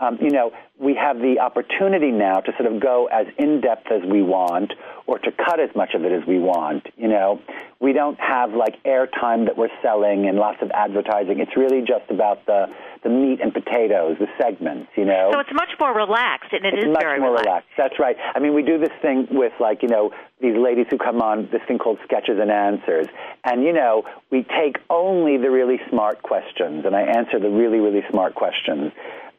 um, 0.00 0.18
you 0.20 0.30
know, 0.30 0.52
we 0.78 0.94
have 0.94 1.18
the 1.18 1.40
opportunity 1.40 2.12
now 2.12 2.38
to 2.38 2.52
sort 2.56 2.72
of 2.72 2.80
go 2.80 3.08
as 3.10 3.26
in 3.36 3.60
depth 3.60 3.90
as 3.90 4.02
we 4.08 4.22
want 4.22 4.72
or 5.06 5.18
to 5.18 5.32
cut 5.32 5.58
as 5.58 5.74
much 5.74 5.94
of 5.94 6.04
it 6.04 6.12
as 6.12 6.24
we 6.24 6.38
want. 6.38 6.86
You 6.96 7.08
know, 7.08 7.40
we 7.80 7.92
don't 7.92 8.18
have 8.20 8.52
like 8.52 8.80
airtime 8.84 9.46
that 9.46 9.56
we're 9.56 9.74
selling 9.82 10.28
and 10.28 10.38
lots 10.38 10.62
of 10.62 10.70
advertising. 10.70 11.40
It's 11.40 11.56
really 11.56 11.80
just 11.80 12.10
about 12.10 12.46
the 12.46 12.66
the 13.02 13.08
meat 13.08 13.40
and 13.40 13.52
potatoes, 13.52 14.18
the 14.20 14.28
segments. 14.40 14.90
You 14.96 15.04
know, 15.04 15.30
so 15.32 15.40
it's 15.40 15.52
much 15.52 15.70
more 15.80 15.92
relaxed, 15.92 16.52
and 16.52 16.64
it 16.64 16.74
it's 16.74 16.86
is 16.86 16.92
much 16.92 17.02
very 17.02 17.18
more 17.18 17.30
relaxed. 17.30 17.46
relaxed. 17.46 17.70
That's 17.76 17.98
right. 17.98 18.16
I 18.34 18.38
mean, 18.38 18.54
we 18.54 18.62
do 18.62 18.78
this 18.78 18.94
thing 19.02 19.26
with 19.32 19.52
like 19.58 19.82
you 19.82 19.88
know 19.88 20.12
these 20.40 20.56
ladies 20.56 20.86
who 20.90 20.98
come 20.98 21.20
on 21.20 21.48
this 21.50 21.62
thing 21.66 21.78
called 21.78 21.98
sketches 22.04 22.38
and 22.40 22.52
answers, 22.52 23.08
and 23.42 23.64
you 23.64 23.72
know 23.72 24.04
we 24.30 24.44
take 24.44 24.78
only 24.90 25.38
the 25.38 25.50
really 25.50 25.80
smart 25.90 26.22
questions, 26.22 26.86
and 26.86 26.94
I 26.94 27.02
answer 27.02 27.40
the 27.40 27.50
really 27.50 27.80
really 27.80 28.04
smart 28.10 28.36
questions 28.36 28.92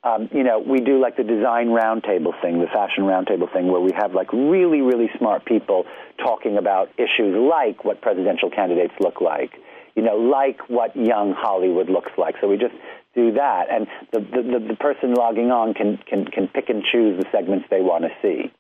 um, 0.04 0.30
you 0.32 0.44
know, 0.44 0.60
we 0.60 0.80
do 0.80 1.02
like 1.02 1.18
the 1.18 1.24
design 1.24 1.68
roundtable 1.68 2.32
thing, 2.42 2.60
the 2.60 2.68
fashion 2.72 3.04
roundtable 3.04 3.52
thing, 3.52 3.68
where 3.68 3.82
we 3.82 3.92
have 3.96 4.14
like 4.14 4.32
really, 4.32 4.82
really 4.82 5.10
smart 5.18 5.46
people 5.46 5.86
talking 6.18 6.58
about 6.58 6.90
issues 6.98 7.36
like 7.36 7.84
what 7.84 8.02
presidential 8.02 8.50
candidates 8.50 8.94
look 9.02 9.20
like, 9.20 9.52
you 9.96 10.04
know, 10.04 10.16
like 10.16 10.70
what 10.70 10.96
young 10.96 11.34
Hollywood 11.36 11.90
looks 11.90 12.12
like. 12.18 12.36
So 12.40 12.48
we 12.48 12.58
just 12.58 12.76
do 13.14 13.34
that, 13.34 13.66
and 13.70 13.88
the 14.14 14.20
the, 14.20 14.66
the 14.70 14.76
person 14.76 15.14
logging 15.14 15.52
on 15.52 15.74
can 15.74 15.98
can 16.08 16.26
can 16.26 16.48
pick 16.48 16.70
and 16.70 16.84
choose 16.84 17.20
the 17.20 17.26
segments 17.32 17.66
they 17.70 17.82
want 17.82 18.06
to 18.06 18.12
see. 18.22 18.52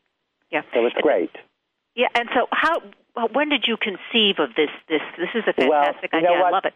Yeah, 0.52 0.62
so 0.74 0.86
it's 0.86 0.96
great. 1.02 1.32
Yeah, 1.96 2.08
and 2.16 2.28
so 2.34 2.48
how? 2.52 2.82
When 3.34 3.50
did 3.50 3.66
you 3.68 3.78
conceive 3.78 4.40
of 4.40 4.50
this? 4.56 4.70
This 4.90 5.02
this 5.18 5.30
is 5.36 5.44
a 5.48 5.54
fantastic 5.54 6.12
well, 6.12 6.22
you 6.22 6.28
know 6.28 6.34
idea. 6.34 6.42
What? 6.42 6.48
I 6.48 6.52
love 6.52 6.66
it. 6.66 6.74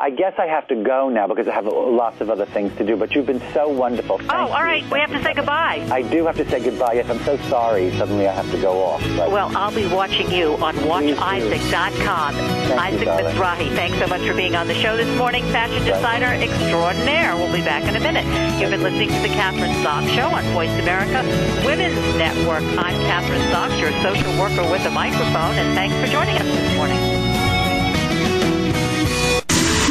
I 0.00 0.10
guess 0.10 0.34
I 0.38 0.46
have 0.46 0.68
to 0.68 0.76
go 0.76 1.08
now 1.08 1.26
because 1.26 1.48
I 1.48 1.54
have 1.54 1.66
lots 1.66 2.20
of 2.20 2.30
other 2.30 2.46
things 2.46 2.72
to 2.76 2.86
do. 2.86 2.96
But 2.96 3.16
you've 3.16 3.26
been 3.26 3.42
so 3.52 3.68
wonderful. 3.68 4.14
Oh, 4.14 4.18
Thank 4.18 4.32
oh, 4.32 4.46
all 4.46 4.62
right. 4.62 4.88
We 4.92 5.00
have 5.00 5.10
to 5.10 5.20
say 5.24 5.34
goodbye. 5.34 5.88
I 5.90 6.02
do 6.02 6.24
have 6.26 6.36
to 6.36 6.48
say 6.48 6.62
goodbye. 6.62 6.92
Yes, 6.92 7.10
I'm 7.10 7.18
so 7.24 7.36
sorry. 7.48 7.90
Suddenly 7.98 8.28
I 8.28 8.32
have 8.32 8.48
to 8.52 8.60
go 8.60 8.80
off. 8.80 9.02
But 9.16 9.32
well, 9.32 9.50
I'll 9.56 9.74
be 9.74 9.88
watching 9.88 10.30
you 10.30 10.54
on 10.58 10.76
WatchIsaac.com. 10.76 12.34
Isaac 12.78 13.08
Mizrahi, 13.08 13.74
thanks 13.74 13.98
so 13.98 14.06
much 14.06 14.22
for 14.22 14.34
being 14.34 14.54
on 14.54 14.68
the 14.68 14.74
show 14.74 14.96
this 14.96 15.18
morning. 15.18 15.42
Fashion 15.46 15.84
designer 15.84 16.32
extraordinaire. 16.32 17.34
We'll 17.34 17.52
be 17.52 17.62
back 17.62 17.82
in 17.82 17.96
a 17.96 18.00
minute. 18.00 18.24
You've 18.60 18.70
been 18.70 18.84
listening 18.84 19.08
to 19.08 19.20
the 19.20 19.34
Kathryn 19.34 19.82
Zox 19.82 20.14
Show 20.14 20.28
on 20.28 20.44
Voice 20.54 20.70
America 20.78 21.26
Women's 21.66 21.98
Network. 22.14 22.62
I'm 22.78 22.94
Kathryn 23.10 23.42
Zox, 23.50 23.80
your 23.80 23.90
social 24.00 24.30
worker 24.38 24.62
with 24.70 24.86
a 24.86 24.90
microphone, 24.90 25.58
and 25.58 25.74
thanks 25.74 25.96
for 25.96 26.06
joining 26.06 26.36
us 26.36 26.46
this 26.46 26.76
morning. 26.76 27.07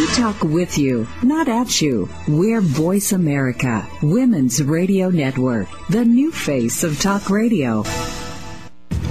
We 0.07 0.13
talk 0.13 0.41
with 0.41 0.77
you, 0.77 1.07
not 1.21 1.47
at 1.47 1.81
you. 1.81 2.09
We're 2.27 2.61
Voice 2.61 3.11
America, 3.11 3.85
Women's 4.01 4.63
Radio 4.63 5.09
Network, 5.09 5.67
the 5.89 6.05
new 6.05 6.31
face 6.31 6.83
of 6.83 6.99
talk 6.99 7.29
radio. 7.29 7.83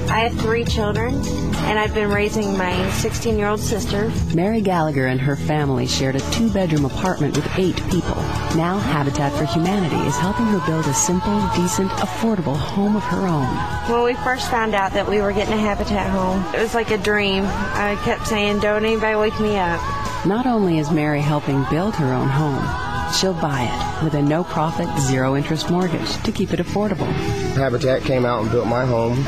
I 0.08 0.20
have 0.20 0.40
three 0.40 0.64
children, 0.64 1.14
and 1.14 1.78
I've 1.78 1.94
been 1.94 2.10
raising 2.10 2.56
my 2.56 2.90
16 2.92 3.36
year 3.36 3.48
old 3.48 3.60
sister. 3.60 4.10
Mary 4.34 4.62
Gallagher 4.62 5.06
and 5.06 5.20
her 5.20 5.36
family 5.36 5.86
shared 5.86 6.16
a 6.16 6.30
two 6.30 6.50
bedroom 6.50 6.86
apartment 6.86 7.36
with 7.36 7.58
eight 7.58 7.76
people. 7.90 8.16
Now, 8.56 8.78
Habitat 8.78 9.32
for 9.32 9.44
Humanity 9.44 9.96
is 10.08 10.16
helping 10.16 10.46
her 10.46 10.64
build 10.66 10.86
a 10.86 10.94
simple, 10.94 11.38
decent, 11.54 11.90
affordable 11.92 12.56
home 12.56 12.96
of 12.96 13.04
her 13.04 13.26
own. 13.26 13.54
When 13.92 14.02
we 14.02 14.14
first 14.24 14.50
found 14.50 14.74
out 14.74 14.92
that 14.92 15.08
we 15.08 15.20
were 15.20 15.32
getting 15.32 15.54
a 15.54 15.58
Habitat 15.58 16.10
home, 16.10 16.42
it 16.54 16.60
was 16.60 16.74
like 16.74 16.90
a 16.90 16.98
dream. 16.98 17.44
I 17.44 18.00
kept 18.02 18.26
saying, 18.26 18.60
Don't 18.60 18.84
anybody 18.84 19.16
wake 19.16 19.38
me 19.38 19.56
up. 19.58 20.05
Not 20.26 20.44
only 20.44 20.80
is 20.80 20.90
Mary 20.90 21.20
helping 21.20 21.64
build 21.70 21.94
her 21.94 22.12
own 22.12 22.28
home, 22.28 22.60
she'll 23.14 23.32
buy 23.32 23.62
it 23.62 24.04
with 24.04 24.14
a 24.14 24.22
no 24.22 24.42
profit, 24.42 24.88
zero 24.98 25.36
interest 25.36 25.70
mortgage 25.70 26.20
to 26.24 26.32
keep 26.32 26.52
it 26.52 26.58
affordable. 26.58 27.06
Habitat 27.54 28.02
came 28.02 28.26
out 28.26 28.42
and 28.42 28.50
built 28.50 28.66
my 28.66 28.84
home. 28.84 29.24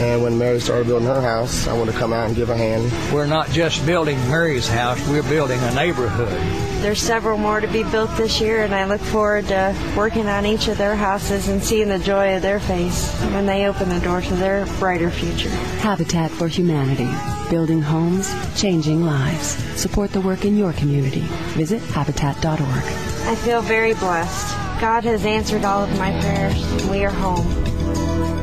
And 0.00 0.20
when 0.20 0.36
Mary 0.36 0.58
started 0.58 0.88
building 0.88 1.06
her 1.06 1.20
house, 1.20 1.68
I 1.68 1.78
wanted 1.78 1.92
to 1.92 1.98
come 1.98 2.12
out 2.12 2.26
and 2.26 2.34
give 2.34 2.50
a 2.50 2.56
hand. 2.56 2.90
We're 3.14 3.26
not 3.26 3.50
just 3.50 3.86
building 3.86 4.18
Mary's 4.28 4.66
house, 4.66 4.98
we're 5.08 5.22
building 5.22 5.60
a 5.60 5.74
neighborhood. 5.76 6.36
There's 6.82 7.00
several 7.00 7.38
more 7.38 7.60
to 7.60 7.68
be 7.68 7.84
built 7.84 8.10
this 8.16 8.40
year, 8.40 8.64
and 8.64 8.74
I 8.74 8.86
look 8.86 9.00
forward 9.00 9.46
to 9.46 9.76
working 9.96 10.26
on 10.26 10.44
each 10.44 10.66
of 10.66 10.76
their 10.76 10.96
houses 10.96 11.46
and 11.46 11.62
seeing 11.62 11.88
the 11.88 12.00
joy 12.00 12.34
of 12.34 12.42
their 12.42 12.58
face 12.58 13.12
when 13.30 13.46
they 13.46 13.68
open 13.68 13.90
the 13.90 14.00
door 14.00 14.22
to 14.22 14.34
their 14.34 14.66
brighter 14.80 15.10
future. 15.10 15.50
Habitat 15.50 16.32
for 16.32 16.48
Humanity. 16.48 17.41
Building 17.52 17.82
homes, 17.82 18.32
changing 18.58 19.04
lives. 19.04 19.58
Support 19.78 20.12
the 20.12 20.22
work 20.22 20.46
in 20.46 20.56
your 20.56 20.72
community. 20.72 21.20
Visit 21.52 21.82
habitat.org. 21.82 22.48
I 22.56 23.34
feel 23.44 23.60
very 23.60 23.92
blessed. 23.92 24.56
God 24.80 25.04
has 25.04 25.26
answered 25.26 25.62
all 25.62 25.84
of 25.84 25.90
my 25.98 26.18
prayers. 26.22 26.88
We 26.88 27.04
are 27.04 27.10
home. 27.10 28.41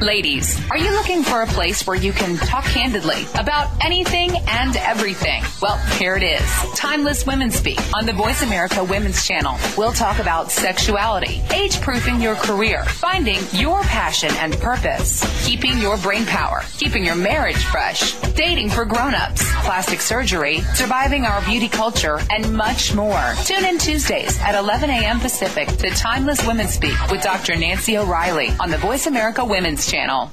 Ladies, 0.00 0.56
are 0.70 0.78
you 0.78 0.92
looking 0.92 1.24
for 1.24 1.42
a 1.42 1.46
place 1.46 1.84
where 1.84 1.96
you 1.96 2.12
can 2.12 2.36
talk 2.36 2.62
candidly 2.62 3.26
about 3.34 3.68
anything 3.84 4.30
and 4.46 4.76
everything? 4.76 5.42
Well, 5.60 5.76
here 5.98 6.14
it 6.14 6.22
is. 6.22 6.48
Timeless 6.76 7.26
Women 7.26 7.50
Speak 7.50 7.80
on 7.96 8.06
the 8.06 8.12
Voice 8.12 8.42
America 8.42 8.84
Women's 8.84 9.26
Channel. 9.26 9.58
We'll 9.76 9.92
talk 9.92 10.20
about 10.20 10.52
sexuality, 10.52 11.42
age 11.52 11.80
proofing 11.80 12.20
your 12.20 12.36
career, 12.36 12.84
finding 12.84 13.40
your 13.50 13.82
passion 13.82 14.30
and 14.36 14.54
purpose, 14.60 15.24
keeping 15.44 15.78
your 15.78 15.96
brain 15.96 16.24
power, 16.26 16.62
keeping 16.78 17.04
your 17.04 17.16
marriage 17.16 17.64
fresh, 17.64 18.12
dating 18.36 18.70
for 18.70 18.84
grown-ups, 18.84 19.42
plastic 19.64 20.00
surgery, 20.00 20.60
surviving 20.74 21.24
our 21.24 21.42
beauty 21.42 21.68
culture, 21.68 22.20
and 22.30 22.54
much 22.54 22.94
more. 22.94 23.34
Tune 23.44 23.64
in 23.64 23.78
Tuesdays 23.78 24.38
at 24.42 24.54
11 24.54 24.90
a.m. 24.90 25.18
Pacific 25.18 25.66
to 25.66 25.90
Timeless 25.90 26.46
Women 26.46 26.68
Speak 26.68 26.94
with 27.10 27.20
Dr. 27.20 27.56
Nancy 27.56 27.98
O'Reilly 27.98 28.50
on 28.60 28.70
the 28.70 28.78
Voice 28.78 29.08
America 29.08 29.44
Women's 29.44 29.87
Channel. 29.88 30.30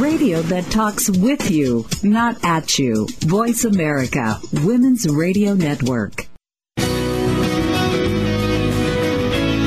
Radio 0.00 0.42
that 0.42 0.64
talks 0.70 1.08
with 1.08 1.50
you, 1.50 1.86
not 2.02 2.44
at 2.44 2.78
you. 2.78 3.06
Voice 3.20 3.64
America, 3.64 4.40
Women's 4.64 5.08
Radio 5.08 5.54
Network. 5.54 6.26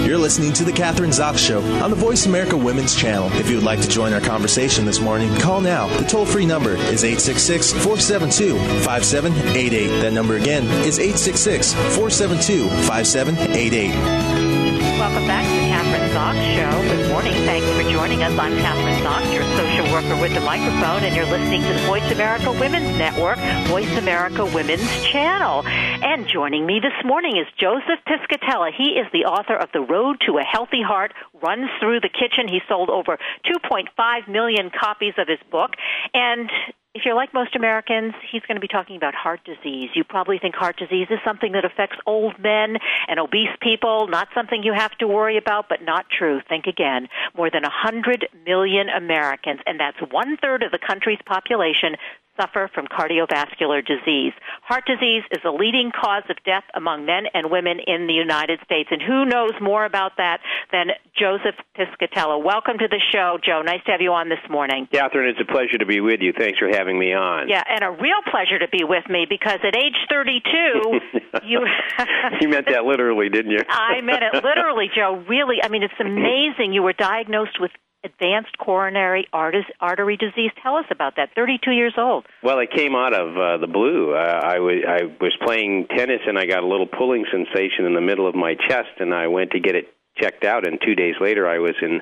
You're 0.06 0.18
listening 0.18 0.52
to 0.54 0.66
The 0.66 0.72
Kathryn 0.72 1.10
Zox 1.10 1.38
Show 1.38 1.62
on 1.82 1.90
the 1.90 1.96
Voice 1.96 2.26
America 2.26 2.58
Women's 2.58 2.94
Channel. 2.94 3.32
If 3.34 3.50
you 3.50 3.56
would 3.56 3.66
like 3.66 3.82
to 3.82 3.90
join 3.90 4.12
our 4.12 4.22
conversation 4.22 4.86
this 4.86 5.00
morning, 5.00 5.34
call 5.40 5.62
now. 5.62 5.88
The 5.98 6.06
toll 6.06 6.26
free 6.26 6.46
number 6.46 6.72
is 6.72 7.06
866 7.06 7.72
472 7.72 8.58
5788. 8.84 9.88
That 10.02 10.12
number 10.12 10.36
again 10.36 10.66
is 10.86 11.00
866 11.00 11.74
472 11.74 12.68
5788. 12.86 14.74
Welcome 15.00 15.26
back 15.28 15.46
to 15.46 15.52
the 15.52 15.68
Kathryn 15.72 16.10
Zox 16.14 16.36
Show. 16.56 17.03
Morning. 17.14 17.34
Thanks 17.46 17.70
for 17.78 17.84
joining 17.92 18.24
us. 18.24 18.36
I'm 18.40 18.54
Kathryn 18.54 18.98
Zox, 19.06 19.32
your 19.32 19.44
social 19.54 19.86
worker 19.94 20.20
with 20.20 20.34
the 20.34 20.40
microphone, 20.40 21.04
and 21.04 21.16
you're 21.16 21.28
listening 21.28 21.62
to 21.62 21.74
the 21.74 21.86
Voice 21.86 22.12
America 22.12 22.52
Women's 22.52 22.98
Network, 22.98 23.38
Voice 23.68 23.96
America 23.98 24.44
Women's 24.44 25.06
Channel. 25.06 25.62
And 25.68 26.28
joining 26.28 26.66
me 26.66 26.80
this 26.80 27.06
morning 27.06 27.38
is 27.38 27.46
Joseph 27.56 28.02
Piscatella. 28.08 28.72
He 28.76 28.98
is 28.98 29.06
the 29.14 29.26
author 29.26 29.56
of 29.56 29.70
The 29.74 29.82
Road 29.82 30.22
to 30.26 30.40
a 30.40 30.44
Healthy 30.44 30.82
Heart, 30.82 31.14
Runs 31.40 31.70
Through 31.80 32.00
the 32.00 32.10
Kitchen. 32.10 32.48
He 32.48 32.62
sold 32.68 32.90
over 32.90 33.20
2.5 33.46 34.28
million 34.28 34.72
copies 34.72 35.14
of 35.20 35.28
his 35.28 35.40
book. 35.52 35.70
And 36.16 36.50
if 36.96 37.06
you're 37.06 37.16
like 37.16 37.34
most 37.34 37.56
Americans, 37.56 38.14
he's 38.32 38.44
going 38.44 38.56
to 38.56 38.62
be 38.62 38.68
talking 38.68 38.96
about 38.96 39.16
heart 39.16 39.40
disease. 39.46 39.90
You 39.96 40.04
probably 40.04 40.38
think 40.38 40.54
heart 40.54 40.78
disease 40.78 41.08
is 41.10 41.18
something 41.26 41.54
that 41.54 41.66
affects 41.66 41.98
old 42.06 42.38
men 42.38 42.78
and 43.08 43.20
obese 43.20 43.50
people, 43.62 44.08
not 44.08 44.28
something 44.36 44.62
you 44.62 44.74
have 44.74 44.96
to 45.00 45.08
worry 45.08 45.38
about, 45.38 45.66
but 45.70 45.82
not 45.82 46.06
true. 46.16 46.40
Think 46.48 46.68
again. 46.68 47.08
More 47.36 47.50
than 47.50 47.64
100 47.64 48.28
million 48.46 48.90
Americans, 48.90 49.60
and 49.66 49.80
that's 49.80 49.98
one 50.12 50.38
third 50.38 50.62
of 50.62 50.72
the 50.72 50.78
country's 50.78 51.20
population, 51.26 51.96
suffer 52.40 52.70
from 52.74 52.88
cardiovascular 52.88 53.86
disease. 53.86 54.34
Heart 54.64 54.86
disease 54.86 55.24
is 55.32 55.40
the 55.44 55.52
leading 55.52 55.92
cause 55.92 56.24
of 56.30 56.38
death 56.46 56.64
among 56.76 57.06
men 57.06 57.26
and 57.34 57.52
women 57.52 57.80
in 57.86 58.08
the 58.08 58.14
United 58.14 58.60
States. 58.66 58.90
And 58.92 59.02
who 59.02 59.26
knows 59.26 59.54
more 59.62 59.86
about 59.86 60.14
that 60.18 60.40
than 60.72 60.88
Joseph 61.18 61.56
Piscatella? 61.78 62.44
Welcome 62.44 62.78
to 62.80 62.88
the 62.88 63.02
show, 63.12 63.38
Joe. 63.44 63.62
Nice 63.62 63.84
to 63.86 63.92
have 63.92 64.02
you 64.02 64.12
on 64.14 64.30
this 64.30 64.44
morning. 64.50 64.88
Kathryn, 64.92 65.30
it's 65.30 65.40
a 65.42 65.52
pleasure 65.52 65.78
to 65.78 65.86
be 65.86 66.00
with 66.02 66.22
you. 66.22 66.34
Thanks 66.38 66.60
for 66.60 66.70
having 66.70 66.98
me 66.98 67.14
on. 67.14 67.50
Yeah, 67.50 67.64
and 67.68 67.84
a 67.84 67.92
real 67.92 68.22
pleasure 68.30 68.60
to 68.60 68.68
be 68.70 68.84
with 68.84 69.08
me 69.10 69.26
because 69.30 69.60
at 69.64 69.76
age 69.78 69.98
32, 70.10 71.00
you. 71.46 71.60
you 72.42 72.50
meant 72.50 72.68
that 72.70 72.86
literally, 72.86 73.30
didn't 73.30 73.52
you? 73.52 73.60
I 73.68 74.02
meant 74.02 74.24
it 74.24 74.44
literally, 74.44 74.90
Joe. 74.96 75.24
Really, 75.28 75.58
I 75.64 75.70
mean, 75.70 75.84
it's 75.84 75.94
amazing. 76.00 76.74
You 76.74 76.84
were 76.84 76.94
diagnosed 76.94 77.60
with 77.60 77.72
advanced 78.04 78.58
coronary 78.58 79.28
artery 79.32 80.18
disease. 80.18 80.52
Tell 80.62 80.76
us 80.76 80.86
about 80.92 81.16
that. 81.18 81.30
32 81.36 81.72
years 81.72 81.94
old. 81.98 82.26
Well, 82.42 82.60
it 82.60 82.72
came 82.72 82.96
out 82.96 83.14
of 83.14 83.38
uh, 83.38 83.58
the 83.58 83.72
blue. 83.72 84.14
Uh, 84.14 84.42
I, 84.44 84.56
w- 84.56 84.86
I 84.88 85.04
was 85.22 85.36
playing 85.46 85.88
tennis 85.96 86.22
and 86.28 86.38
I 86.38 86.46
got 86.46 86.64
a 86.64 86.68
little 86.68 86.88
pulling 86.88 87.26
sensation 87.32 87.86
in 87.86 87.94
the 87.94 88.02
middle 88.02 88.28
of 88.28 88.36
my 88.36 88.56
chest, 88.56 89.00
and 89.00 89.14
I 89.14 89.28
went 89.28 89.52
to 89.52 89.60
get 89.60 89.76
it 89.76 89.94
checked 90.18 90.44
out. 90.44 90.68
And 90.68 90.80
two 90.86 90.96
days 90.96 91.16
later, 91.22 91.48
I 91.48 91.60
was 91.60 91.76
in 91.82 92.02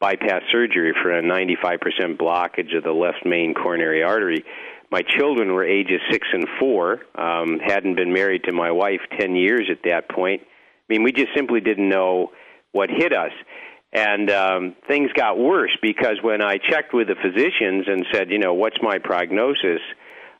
bypass 0.00 0.42
surgery 0.52 0.94
for 1.02 1.10
a 1.10 1.22
95% 1.22 2.16
blockage 2.16 2.76
of 2.76 2.84
the 2.84 2.92
left 2.92 3.24
main 3.24 3.54
coronary 3.54 4.02
artery. 4.02 4.44
My 4.90 5.02
children 5.02 5.52
were 5.52 5.64
ages 5.64 6.00
six 6.10 6.26
and 6.32 6.46
four. 6.58 7.00
Um, 7.14 7.58
hadn't 7.58 7.96
been 7.96 8.12
married 8.12 8.44
to 8.44 8.52
my 8.52 8.70
wife 8.70 9.00
10 9.18 9.34
years 9.34 9.68
at 9.70 9.82
that 9.84 10.08
point. 10.08 10.42
I 10.42 10.92
mean, 10.94 11.02
we 11.02 11.12
just 11.12 11.28
simply 11.36 11.60
didn't 11.60 11.88
know 11.88 12.30
what 12.72 12.88
hit 12.90 13.12
us. 13.12 13.32
And 13.92 14.30
um, 14.30 14.76
things 14.86 15.10
got 15.14 15.38
worse 15.38 15.76
because 15.80 16.18
when 16.22 16.42
I 16.42 16.58
checked 16.58 16.92
with 16.92 17.08
the 17.08 17.14
physicians 17.14 17.86
and 17.86 18.04
said, 18.12 18.30
you 18.30 18.38
know, 18.38 18.54
what's 18.54 18.76
my 18.82 18.98
prognosis? 18.98 19.80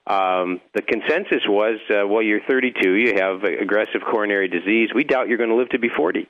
Um, 0.07 0.61
the 0.75 0.83
consensus 0.83 1.43
was, 1.47 1.79
uh, 1.91 2.07
well, 2.07 2.23
you're 2.23 2.41
32, 2.49 2.95
you 2.95 3.15
have 3.17 3.45
aggressive 3.45 4.03
coronary 4.11 4.49
disease. 4.49 4.91
We 4.95 5.05
doubt 5.05 5.29
you're 5.29 5.39
going 5.39 5.51
to 5.51 5.57
live 5.57 5.71
to 5.71 5.79
be 5.79 5.89
40. 5.95 6.29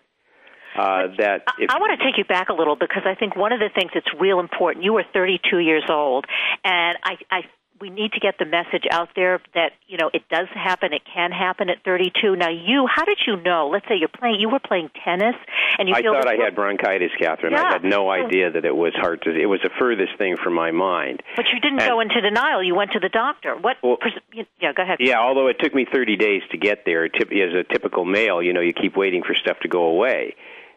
Uh, 0.77 1.09
that 1.19 1.43
if, 1.59 1.71
I, 1.71 1.77
I 1.77 1.79
want 1.81 1.99
to 1.99 2.05
take 2.05 2.19
you 2.19 2.25
back 2.25 2.51
a 2.51 2.53
little 2.53 2.77
because 2.77 3.03
I 3.05 3.15
think 3.15 3.35
one 3.35 3.53
of 3.53 3.59
the 3.59 3.71
things 3.75 3.91
that's 3.95 4.07
real 4.21 4.39
important. 4.39 4.85
You 4.85 4.93
were 4.93 5.05
32 5.13 5.59
years 5.59 5.83
old, 5.89 6.25
and 6.63 6.99
I, 7.03 7.17
I 7.31 7.41
we 7.81 7.91
need 7.91 8.13
to 8.13 8.21
get 8.21 8.39
the 8.39 8.45
message 8.45 8.85
out 8.91 9.11
there 9.15 9.41
that 9.55 9.73
you 9.87 9.99
know 9.99 10.11
it 10.13 10.23
does 10.29 10.49
happen. 10.55 10.93
It 10.93 11.03
can 11.05 11.31
happen 11.33 11.71
at 11.71 11.85
32. 11.85 12.37
Now, 12.37 12.51
you, 12.51 12.87
how 12.93 13.05
did 13.05 13.19
you 13.27 13.37
know? 13.37 13.69
Let's 13.73 13.87
say 13.89 13.95
you're 13.99 14.09
playing, 14.09 14.41
you 14.41 14.49
were 14.49 14.61
playing 14.61 14.91
tennis, 15.05 15.35
and 15.79 15.89
you. 15.89 15.95
I 15.95 16.03
thought 16.03 16.29
I 16.29 16.37
had 16.43 16.55
bronchitis, 16.55 17.11
Kathryn. 17.21 17.53
Yeah. 17.53 17.65
I 17.65 17.73
had 17.73 17.85
no 17.85 18.11
idea 18.11 18.51
that 18.51 18.65
it 18.65 18.75
was 18.75 18.93
heart 18.95 19.25
disease. 19.25 19.41
It 19.43 19.47
was 19.47 19.61
the 19.63 19.71
furthest 19.79 20.19
thing 20.19 20.37
from 20.43 20.55
my 20.55 20.71
mind. 20.71 21.23
But 21.37 21.47
you 21.53 21.61
didn't 21.61 21.81
and, 21.81 21.89
go 21.89 22.01
into 22.01 22.21
denial. 22.21 22.63
You 22.63 22.75
went 22.75 22.93
to 22.93 23.01
the 23.01 23.09
doctor. 23.09 23.57
What? 23.57 23.77
Well, 23.83 23.99
yeah, 24.33 24.73
go 24.73 24.83
ahead. 24.83 24.99
Yeah, 25.01 25.19
although 25.21 25.49
it 25.49 25.57
took 25.61 25.75
me 25.75 25.87
30 25.91 26.17
days 26.17 26.43
to 26.51 26.59
get 26.59 26.85
there. 26.85 27.05
As 27.05 27.55
a 27.55 27.65
typical 27.73 28.05
male, 28.05 28.43
you 28.43 28.53
know, 28.53 28.61
you 28.61 28.73
keep 28.73 28.97
waiting 28.97 29.23
for 29.23 29.35
stuff 29.35 29.59
to 29.63 29.69
go 29.69 29.85
away, 29.85 30.35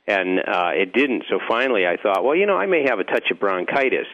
and 0.07 0.39
uh, 0.39 0.71
it 0.73 0.93
didn't. 0.93 1.23
So 1.29 1.39
finally, 1.47 1.85
I 1.85 1.97
thought, 1.97 2.23
well, 2.23 2.35
you 2.35 2.45
know, 2.45 2.57
I 2.57 2.65
may 2.65 2.83
have 2.87 2.99
a 2.99 3.03
touch 3.03 3.31
of 3.31 3.39
bronchitis. 3.39 4.07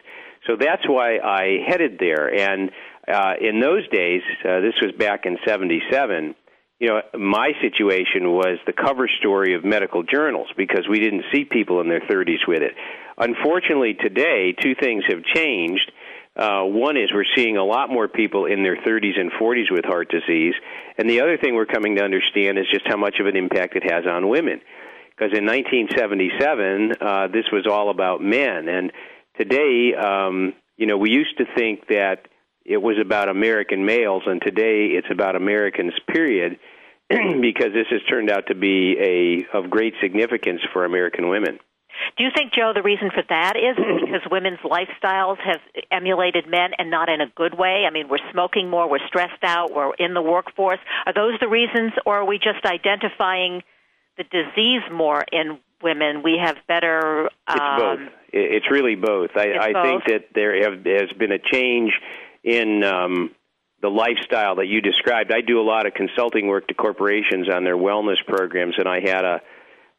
So 0.46 0.56
that's 0.58 0.86
why 0.88 1.18
I 1.18 1.64
headed 1.66 1.98
there, 1.98 2.32
and 2.32 2.70
uh, 3.06 3.34
in 3.40 3.60
those 3.60 3.88
days, 3.88 4.22
uh, 4.44 4.60
this 4.60 4.74
was 4.82 4.92
back 4.98 5.24
in 5.24 5.38
77, 5.46 6.34
you 6.78 6.88
know, 6.88 7.00
my 7.18 7.52
situation 7.60 8.30
was 8.30 8.58
the 8.66 8.72
cover 8.72 9.08
story 9.18 9.54
of 9.54 9.64
medical 9.64 10.02
journals 10.02 10.48
because 10.56 10.86
we 10.88 11.00
didn't 11.00 11.24
see 11.32 11.44
people 11.44 11.80
in 11.80 11.88
their 11.88 12.00
30s 12.00 12.46
with 12.46 12.62
it. 12.62 12.72
Unfortunately, 13.16 13.94
today, 13.94 14.52
two 14.52 14.74
things 14.76 15.04
have 15.08 15.24
changed. 15.24 15.90
Uh, 16.36 16.62
one 16.62 16.96
is 16.96 17.10
we're 17.12 17.24
seeing 17.34 17.56
a 17.56 17.64
lot 17.64 17.90
more 17.90 18.06
people 18.06 18.46
in 18.46 18.62
their 18.62 18.76
30s 18.76 19.18
and 19.18 19.32
40s 19.32 19.72
with 19.72 19.84
heart 19.84 20.08
disease. 20.08 20.54
And 20.96 21.10
the 21.10 21.20
other 21.20 21.36
thing 21.36 21.56
we're 21.56 21.66
coming 21.66 21.96
to 21.96 22.04
understand 22.04 22.58
is 22.58 22.66
just 22.70 22.86
how 22.86 22.96
much 22.96 23.16
of 23.18 23.26
an 23.26 23.36
impact 23.36 23.74
it 23.74 23.90
has 23.90 24.06
on 24.06 24.28
women. 24.28 24.60
Because 25.10 25.36
in 25.36 25.46
1977, 25.46 26.94
uh, 27.00 27.26
this 27.26 27.46
was 27.50 27.66
all 27.66 27.90
about 27.90 28.22
men. 28.22 28.68
And 28.68 28.92
today, 29.38 29.94
um, 29.94 30.54
you 30.76 30.86
know, 30.86 30.96
we 30.96 31.10
used 31.10 31.38
to 31.38 31.44
think 31.56 31.88
that 31.88 32.28
it 32.64 32.78
was 32.78 32.96
about 33.00 33.28
American 33.28 33.86
males, 33.86 34.24
and 34.26 34.42
today 34.42 34.88
it's 34.88 35.06
about 35.10 35.36
Americans, 35.36 35.94
period, 36.06 36.58
because 37.08 37.72
this 37.72 37.86
has 37.90 38.00
turned 38.08 38.30
out 38.30 38.48
to 38.48 38.54
be 38.54 38.96
a 39.00 39.56
of 39.56 39.70
great 39.70 39.94
significance 40.02 40.60
for 40.72 40.84
American 40.84 41.28
women. 41.28 41.58
Do 42.16 42.24
you 42.24 42.30
think, 42.34 42.52
Joe, 42.52 42.72
the 42.74 42.82
reason 42.82 43.10
for 43.10 43.22
that 43.28 43.56
is 43.56 43.76
because 44.00 44.20
women's 44.30 44.60
lifestyles 44.60 45.38
have 45.38 45.60
emulated 45.90 46.46
men 46.48 46.70
and 46.78 46.90
not 46.90 47.08
in 47.08 47.20
a 47.20 47.26
good 47.34 47.58
way? 47.58 47.84
I 47.88 47.90
mean, 47.90 48.08
we're 48.08 48.18
smoking 48.32 48.68
more, 48.68 48.88
we're 48.88 49.06
stressed 49.08 49.42
out, 49.42 49.72
we're 49.74 49.94
in 49.94 50.14
the 50.14 50.22
workforce. 50.22 50.80
Are 51.06 51.12
those 51.12 51.38
the 51.40 51.48
reasons, 51.48 51.92
or 52.06 52.18
are 52.18 52.26
we 52.26 52.38
just 52.38 52.64
identifying 52.64 53.62
the 54.16 54.24
disease 54.24 54.82
more 54.92 55.24
in 55.32 55.58
women? 55.82 56.22
We 56.22 56.38
have 56.42 56.56
better. 56.66 57.30
Um, 57.46 58.10
it's 58.32 58.70
really 58.70 58.94
both. 58.94 59.30
I, 59.36 59.54
I 59.60 59.72
both. 59.72 59.84
think 59.84 60.04
that 60.06 60.34
there 60.34 60.62
have, 60.62 60.84
has 60.84 61.16
been 61.18 61.32
a 61.32 61.38
change 61.38 61.92
in 62.44 62.84
um, 62.84 63.30
the 63.80 63.88
lifestyle 63.88 64.56
that 64.56 64.66
you 64.66 64.80
described. 64.80 65.32
I 65.32 65.40
do 65.40 65.60
a 65.60 65.62
lot 65.62 65.86
of 65.86 65.94
consulting 65.94 66.46
work 66.46 66.68
to 66.68 66.74
corporations 66.74 67.48
on 67.48 67.64
their 67.64 67.76
wellness 67.76 68.24
programs, 68.26 68.74
and 68.78 68.88
I 68.88 69.00
had 69.00 69.24
a, 69.24 69.40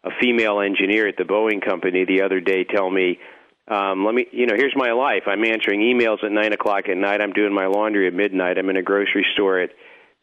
a 0.03 0.09
female 0.21 0.59
engineer 0.59 1.07
at 1.07 1.17
the 1.17 1.23
Boeing 1.23 1.65
company 1.65 2.05
the 2.05 2.21
other 2.23 2.39
day 2.39 2.63
tell 2.63 2.89
me, 2.89 3.19
um, 3.67 4.05
"Let 4.05 4.15
me, 4.15 4.27
you 4.31 4.45
know, 4.45 4.55
here's 4.55 4.75
my 4.75 4.91
life. 4.91 5.23
I'm 5.27 5.43
answering 5.43 5.81
emails 5.81 6.23
at 6.23 6.31
nine 6.31 6.53
o'clock 6.53 6.89
at 6.89 6.97
night. 6.97 7.21
I'm 7.21 7.33
doing 7.33 7.53
my 7.53 7.67
laundry 7.67 8.07
at 8.07 8.13
midnight. 8.13 8.57
I'm 8.57 8.69
in 8.69 8.77
a 8.77 8.83
grocery 8.83 9.25
store 9.33 9.59
at 9.59 9.69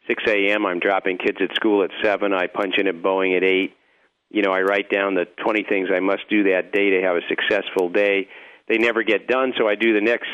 6 0.08 0.22
a.m. 0.28 0.66
I'm 0.66 0.78
dropping 0.78 1.18
kids 1.18 1.38
at 1.40 1.54
school 1.54 1.82
at 1.82 1.90
seven. 2.02 2.32
I 2.32 2.46
punch 2.46 2.74
in 2.78 2.86
at 2.86 3.02
Boeing 3.02 3.36
at 3.36 3.44
eight. 3.44 3.74
You 4.30 4.42
know, 4.42 4.52
I 4.52 4.60
write 4.60 4.90
down 4.90 5.14
the 5.14 5.26
20 5.42 5.64
things 5.68 5.88
I 5.94 6.00
must 6.00 6.28
do 6.28 6.44
that 6.44 6.72
day 6.72 6.90
to 6.90 7.02
have 7.02 7.16
a 7.16 7.20
successful 7.28 7.88
day. 7.88 8.28
They 8.68 8.78
never 8.78 9.02
get 9.02 9.28
done, 9.28 9.52
so 9.58 9.68
I 9.68 9.74
do 9.74 9.92
the 9.92 10.00
next." 10.00 10.28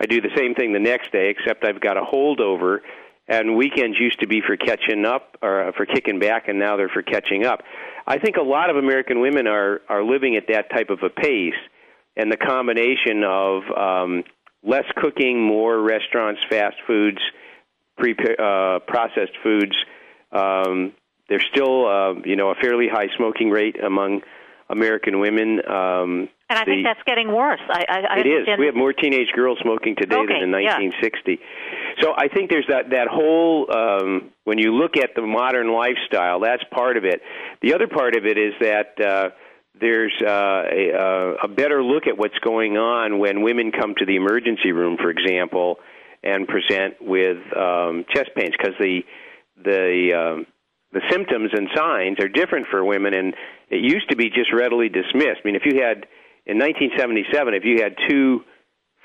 I 0.00 0.06
do 0.06 0.20
the 0.20 0.30
same 0.34 0.54
thing 0.54 0.72
the 0.72 0.80
next 0.80 1.12
day, 1.12 1.28
except 1.28 1.64
I've 1.64 1.80
got 1.80 1.98
a 1.98 2.00
holdover. 2.02 2.78
And 3.28 3.54
weekends 3.56 3.98
used 4.00 4.18
to 4.20 4.26
be 4.26 4.40
for 4.44 4.56
catching 4.56 5.04
up 5.04 5.36
or 5.42 5.72
for 5.76 5.86
kicking 5.86 6.18
back, 6.18 6.48
and 6.48 6.58
now 6.58 6.76
they're 6.76 6.88
for 6.88 7.02
catching 7.02 7.44
up. 7.44 7.60
I 8.06 8.18
think 8.18 8.36
a 8.36 8.42
lot 8.42 8.70
of 8.70 8.76
American 8.76 9.20
women 9.20 9.46
are 9.46 9.82
are 9.88 10.02
living 10.02 10.36
at 10.36 10.44
that 10.48 10.70
type 10.70 10.88
of 10.90 11.00
a 11.04 11.10
pace, 11.10 11.54
and 12.16 12.32
the 12.32 12.36
combination 12.36 13.22
of 13.22 13.62
um, 13.76 14.24
less 14.64 14.86
cooking, 14.96 15.40
more 15.40 15.80
restaurants, 15.80 16.40
fast 16.50 16.76
foods, 16.86 17.18
pre 17.98 18.16
uh, 18.18 18.80
processed 18.88 19.36
foods. 19.44 19.76
Um, 20.32 20.92
there's 21.30 21.46
still, 21.54 21.86
uh, 21.86 22.14
you 22.24 22.36
know, 22.36 22.50
a 22.50 22.56
fairly 22.56 22.88
high 22.92 23.06
smoking 23.16 23.50
rate 23.50 23.82
among 23.82 24.20
American 24.68 25.20
women. 25.20 25.60
Um, 25.66 26.28
and 26.50 26.58
I 26.58 26.64
the, 26.64 26.72
think 26.72 26.84
that's 26.84 27.02
getting 27.06 27.32
worse. 27.32 27.60
I, 27.70 27.84
I, 27.88 27.98
I 28.16 28.18
it 28.18 28.26
is. 28.26 28.48
We 28.58 28.66
have 28.66 28.74
more 28.74 28.92
teenage 28.92 29.30
girls 29.34 29.58
smoking 29.62 29.94
today 29.96 30.16
okay, 30.16 30.40
than 30.40 30.50
in 30.50 30.50
1960. 30.50 31.30
Yeah. 31.30 31.36
So 32.02 32.12
I 32.16 32.26
think 32.28 32.50
there's 32.50 32.66
that 32.68 32.90
that 32.90 33.06
whole 33.08 33.70
um, 33.70 34.30
when 34.44 34.58
you 34.58 34.74
look 34.74 34.96
at 34.96 35.10
the 35.14 35.22
modern 35.22 35.72
lifestyle, 35.72 36.40
that's 36.40 36.64
part 36.74 36.96
of 36.96 37.04
it. 37.04 37.22
The 37.62 37.74
other 37.74 37.86
part 37.86 38.16
of 38.16 38.26
it 38.26 38.36
is 38.36 38.52
that. 38.60 39.00
Uh, 39.00 39.30
there's 39.80 40.12
uh, 40.20 40.28
a, 40.70 41.36
a 41.44 41.48
better 41.48 41.82
look 41.82 42.06
at 42.06 42.18
what's 42.18 42.38
going 42.40 42.76
on 42.76 43.18
when 43.18 43.40
women 43.40 43.72
come 43.72 43.94
to 43.96 44.04
the 44.04 44.16
emergency 44.16 44.72
room, 44.72 44.98
for 45.00 45.08
example, 45.08 45.76
and 46.22 46.46
present 46.46 46.96
with 47.00 47.38
um, 47.56 48.04
chest 48.12 48.28
pains 48.36 48.50
because 48.58 48.74
the 48.78 49.00
the 49.64 50.12
um, 50.12 50.46
the 50.92 51.00
symptoms 51.10 51.50
and 51.52 51.68
signs 51.74 52.18
are 52.20 52.28
different 52.28 52.66
for 52.70 52.84
women, 52.84 53.14
and 53.14 53.34
it 53.70 53.80
used 53.82 54.10
to 54.10 54.16
be 54.16 54.28
just 54.28 54.52
readily 54.52 54.88
dismissed. 54.88 55.40
I 55.42 55.46
mean, 55.46 55.56
if 55.56 55.62
you 55.64 55.82
had 55.82 56.06
in 56.46 56.58
1977, 56.58 57.54
if 57.54 57.64
you 57.64 57.82
had 57.82 57.94
two 58.08 58.40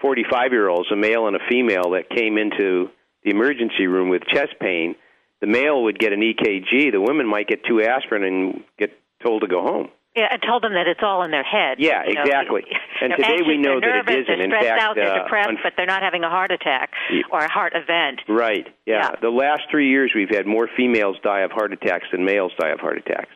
45 0.01 0.51
year 0.51 0.68
olds, 0.68 0.92
a 0.92 0.96
male 0.96 1.27
and 1.27 1.36
a 1.36 1.46
female, 1.50 1.92
that 1.92 2.10
came 2.10 2.38
into 2.38 2.89
the 3.24 3.32
emergency 3.32 3.88
room 3.88 4.10
with 4.10 4.24
chest 4.25 4.56
pain, 4.60 4.96
the 5.42 5.48
male 5.48 5.84
would 5.84 6.00
get 6.00 6.13
an 6.13 6.22
EKG. 6.22 6.92
The 6.92 7.01
women 7.01 7.27
might 7.27 7.48
get 7.48 7.65
two 7.65 7.82
aspirin 7.82 8.24
and 8.24 8.63
get 8.80 8.92
told 9.24 9.42
to 9.42 9.48
go 9.48 9.62
home. 9.62 9.89
Yeah, 10.15 10.27
and 10.31 10.41
told 10.41 10.63
them 10.63 10.74
that 10.74 10.88
it's 10.88 11.01
all 11.03 11.24
in 11.24 11.31
their 11.31 11.43
head. 11.43 11.77
Yeah, 11.77 12.07
you 12.07 12.15
know, 12.15 12.24
exactly. 12.24 12.63
And 13.01 13.12
today 13.12 13.36
anxious, 13.36 13.48
we 13.48 13.57
know 13.57 13.81
they're 13.81 14.03
that 14.03 14.07
nervous, 14.07 14.25
it 14.29 14.31
isn't. 14.31 14.38
They're 14.39 14.43
In 14.45 14.50
stressed 14.51 14.67
fact, 14.67 14.81
out, 14.81 14.95
they're 14.95 15.12
uh, 15.12 15.24
depressed, 15.24 15.50
un- 15.50 15.57
but 15.62 15.74
they're 15.75 15.86
not 15.86 16.01
having 16.01 16.24
a 16.24 16.29
heart 16.29 16.51
attack 16.51 16.91
or 17.31 17.39
a 17.39 17.51
heart 17.51 17.74
event. 17.75 18.22
Right. 18.29 18.65
Yeah. 18.86 19.12
Yeah. 19.12 19.15
The 19.22 19.29
last 19.29 19.63
three 19.69 19.89
years, 19.89 20.13
we've 20.15 20.31
had 20.31 20.48
more 20.48 20.69
females 20.77 21.17
die 21.22 21.41
of 21.41 21.51
heart 21.51 21.74
attacks 21.74 22.07
than 22.13 22.24
males 22.24 22.53
die 22.57 22.69
of 22.69 22.79
heart 22.79 22.98
attacks. 22.98 23.31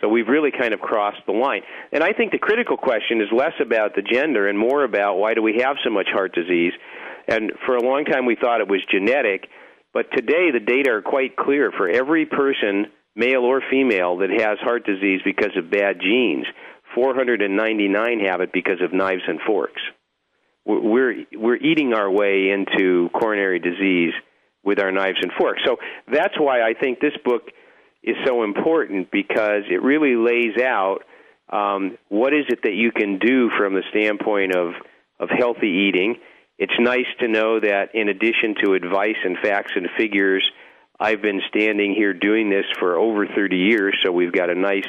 So 0.00 0.08
we've 0.08 0.26
really 0.28 0.50
kind 0.50 0.74
of 0.74 0.80
crossed 0.80 1.22
the 1.26 1.32
line. 1.32 1.62
And 1.92 2.02
I 2.02 2.12
think 2.12 2.32
the 2.32 2.38
critical 2.38 2.76
question 2.76 3.20
is 3.20 3.28
less 3.32 3.54
about 3.60 3.94
the 3.94 4.02
gender 4.02 4.48
and 4.48 4.58
more 4.58 4.82
about 4.84 5.18
why 5.18 5.34
do 5.34 5.42
we 5.42 5.58
have 5.62 5.76
so 5.84 5.90
much 5.90 6.06
heart 6.12 6.34
disease. 6.34 6.72
And 7.28 7.52
for 7.66 7.76
a 7.76 7.82
long 7.82 8.04
time, 8.04 8.26
we 8.26 8.36
thought 8.40 8.60
it 8.60 8.68
was 8.68 8.80
genetic. 8.90 9.48
But 9.94 10.06
today, 10.12 10.50
the 10.52 10.60
data 10.64 10.90
are 10.90 11.02
quite 11.02 11.36
clear. 11.36 11.72
For 11.76 11.88
every 11.88 12.26
person, 12.26 12.86
male 13.18 13.42
or 13.42 13.60
female, 13.70 14.18
that 14.18 14.30
has 14.30 14.58
heart 14.60 14.86
disease 14.86 15.20
because 15.24 15.56
of 15.56 15.70
bad 15.70 16.00
genes, 16.00 16.46
499 16.94 18.20
have 18.20 18.40
it 18.40 18.52
because 18.52 18.80
of 18.80 18.92
knives 18.92 19.22
and 19.26 19.40
forks. 19.46 19.82
We're 20.64 21.24
we're 21.32 21.56
eating 21.56 21.94
our 21.94 22.10
way 22.10 22.50
into 22.50 23.08
coronary 23.10 23.58
disease 23.58 24.12
with 24.62 24.80
our 24.80 24.92
knives 24.92 25.18
and 25.22 25.32
forks. 25.38 25.62
So 25.64 25.78
that's 26.12 26.34
why 26.38 26.60
I 26.60 26.74
think 26.74 27.00
this 27.00 27.16
book 27.24 27.42
is 28.02 28.16
so 28.26 28.44
important 28.44 29.10
because 29.10 29.62
it 29.70 29.82
really 29.82 30.14
lays 30.14 30.60
out 30.62 30.98
um, 31.50 31.96
what 32.08 32.34
is 32.34 32.44
it 32.48 32.60
that 32.64 32.74
you 32.74 32.92
can 32.92 33.18
do 33.18 33.50
from 33.56 33.74
the 33.74 33.82
standpoint 33.90 34.54
of 34.54 34.74
of 35.18 35.30
healthy 35.30 35.88
eating. 35.88 36.16
It's 36.58 36.78
nice 36.78 37.06
to 37.20 37.28
know 37.28 37.60
that 37.60 37.94
in 37.94 38.08
addition 38.08 38.54
to 38.64 38.74
advice 38.74 39.16
and 39.24 39.36
facts 39.42 39.72
and 39.74 39.88
figures, 39.96 40.48
I've 41.00 41.22
been 41.22 41.40
standing 41.48 41.94
here 41.94 42.12
doing 42.12 42.50
this 42.50 42.64
for 42.78 42.96
over 42.96 43.26
30 43.26 43.56
years, 43.56 43.96
so 44.02 44.10
we've 44.10 44.32
got 44.32 44.50
a 44.50 44.54
nice 44.54 44.86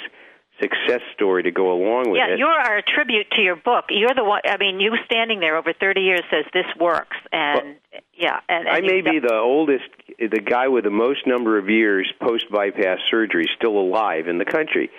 success 0.59 1.01
story 1.13 1.43
to 1.43 1.51
go 1.51 1.71
along 1.71 2.11
with 2.11 2.17
yeah, 2.17 2.33
it. 2.33 2.39
you're 2.39 2.49
our 2.49 2.81
tribute 2.85 3.27
to 3.31 3.41
your 3.41 3.55
book. 3.55 3.85
You're 3.89 4.13
the 4.15 4.23
one. 4.23 4.41
I 4.45 4.57
mean, 4.57 4.79
you 4.79 4.93
standing 5.05 5.39
there 5.39 5.55
over 5.55 5.73
30 5.73 6.01
years 6.01 6.21
says 6.29 6.45
this 6.53 6.65
works, 6.79 7.15
and 7.31 7.77
yeah, 8.13 8.39
and, 8.49 8.67
and 8.67 8.75
I 8.75 8.81
may 8.81 9.01
be 9.01 9.19
the 9.19 9.35
oldest, 9.35 9.85
the 10.19 10.41
guy 10.41 10.67
with 10.67 10.83
the 10.83 10.89
most 10.89 11.25
number 11.25 11.57
of 11.57 11.69
years 11.69 12.11
post 12.21 12.45
bypass 12.51 12.99
surgery 13.09 13.45
still 13.55 13.77
alive 13.77 14.27
in 14.27 14.37
the 14.37 14.45
country. 14.45 14.89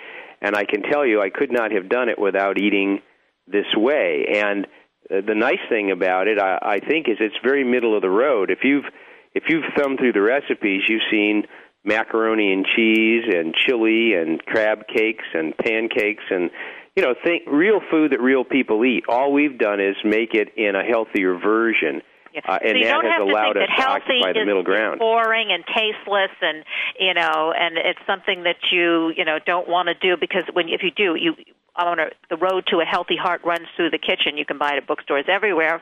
And 0.41 0.55
I 0.55 0.65
can 0.65 0.81
tell 0.81 1.05
you, 1.05 1.21
I 1.21 1.29
could 1.29 1.51
not 1.51 1.71
have 1.71 1.87
done 1.87 2.09
it 2.09 2.17
without 2.17 2.59
eating 2.59 3.01
this 3.47 3.67
way. 3.75 4.25
And 4.41 4.65
uh, 5.11 5.21
the 5.21 5.35
nice 5.35 5.61
thing 5.69 5.91
about 5.91 6.27
it, 6.27 6.39
I, 6.39 6.57
I 6.61 6.79
think, 6.79 7.07
is 7.07 7.17
it's 7.19 7.35
very 7.43 7.63
middle 7.63 7.95
of 7.95 8.01
the 8.01 8.09
road. 8.09 8.49
If 8.49 8.59
you've 8.63 8.85
if 9.33 9.43
you've 9.47 9.63
thumbed 9.77 9.99
through 9.99 10.13
the 10.13 10.21
recipes, 10.21 10.81
you've 10.87 11.01
seen 11.09 11.43
macaroni 11.83 12.53
and 12.53 12.65
cheese 12.75 13.23
and 13.27 13.55
chili 13.55 14.13
and 14.13 14.43
crab 14.45 14.87
cakes 14.87 15.25
and 15.33 15.57
pancakes 15.57 16.23
and 16.29 16.51
you 16.95 17.01
know 17.01 17.15
think 17.23 17.41
real 17.47 17.79
food 17.89 18.11
that 18.11 18.21
real 18.21 18.43
people 18.43 18.85
eat. 18.85 19.03
All 19.09 19.33
we've 19.33 19.57
done 19.57 19.79
is 19.79 19.95
make 20.03 20.33
it 20.33 20.49
in 20.57 20.75
a 20.75 20.83
healthier 20.83 21.37
version. 21.39 22.01
Uh, 22.35 22.59
and 22.63 22.71
so 22.71 22.77
you 22.77 22.83
that 22.85 22.91
don't 22.91 23.05
has 23.05 23.13
have 23.17 23.27
to 23.27 23.31
allowed 23.31 23.53
think 23.53 23.57
us 23.57 23.69
that 23.69 23.75
to 23.75 23.81
healthy 23.81 24.19
occupy 24.21 24.33
the 24.33 24.41
is 24.41 24.47
middle 24.47 24.63
ground. 24.63 24.99
boring 24.99 25.51
and 25.51 25.63
tasteless, 25.67 26.31
and 26.41 26.63
you 26.99 27.13
know, 27.13 27.53
and 27.55 27.77
it's 27.77 27.99
something 28.07 28.43
that 28.43 28.57
you 28.71 29.11
you 29.15 29.25
know 29.25 29.39
don't 29.43 29.67
want 29.67 29.87
to 29.87 29.95
do 29.95 30.15
because 30.19 30.43
when 30.53 30.69
if 30.69 30.81
you 30.83 30.91
do, 30.91 31.15
you 31.15 31.35
I 31.75 31.85
want 31.85 31.99
to 31.99 32.11
the 32.29 32.37
road 32.37 32.67
to 32.67 32.79
a 32.79 32.85
healthy 32.85 33.15
heart 33.15 33.41
runs 33.45 33.67
through 33.75 33.91
the 33.91 33.97
kitchen. 33.99 34.37
You 34.37 34.45
can 34.45 34.57
buy 34.57 34.73
it 34.73 34.77
at 34.77 34.87
bookstores 34.87 35.25
everywhere, 35.31 35.81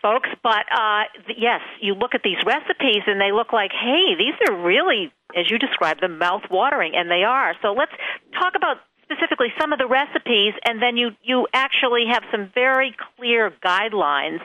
folks. 0.00 0.28
But 0.42 0.64
uh, 0.72 1.04
yes, 1.36 1.60
you 1.80 1.94
look 1.94 2.14
at 2.14 2.22
these 2.24 2.40
recipes 2.46 3.04
and 3.06 3.20
they 3.20 3.32
look 3.32 3.52
like, 3.52 3.70
hey, 3.72 4.16
these 4.16 4.34
are 4.48 4.56
really, 4.64 5.12
as 5.36 5.50
you 5.50 5.58
described 5.58 6.00
them, 6.02 6.18
mouth 6.18 6.42
watering, 6.50 6.92
and 6.96 7.10
they 7.10 7.22
are. 7.24 7.54
So 7.60 7.72
let's 7.72 7.92
talk 8.40 8.54
about 8.56 8.78
specifically 9.10 9.48
some 9.58 9.72
of 9.72 9.78
the 9.78 9.86
recipes, 9.86 10.54
and 10.64 10.82
then 10.82 10.96
you 10.96 11.10
you 11.22 11.46
actually 11.54 12.04
have 12.10 12.22
some 12.30 12.50
very 12.54 12.94
clear 13.16 13.52
guidelines 13.64 14.40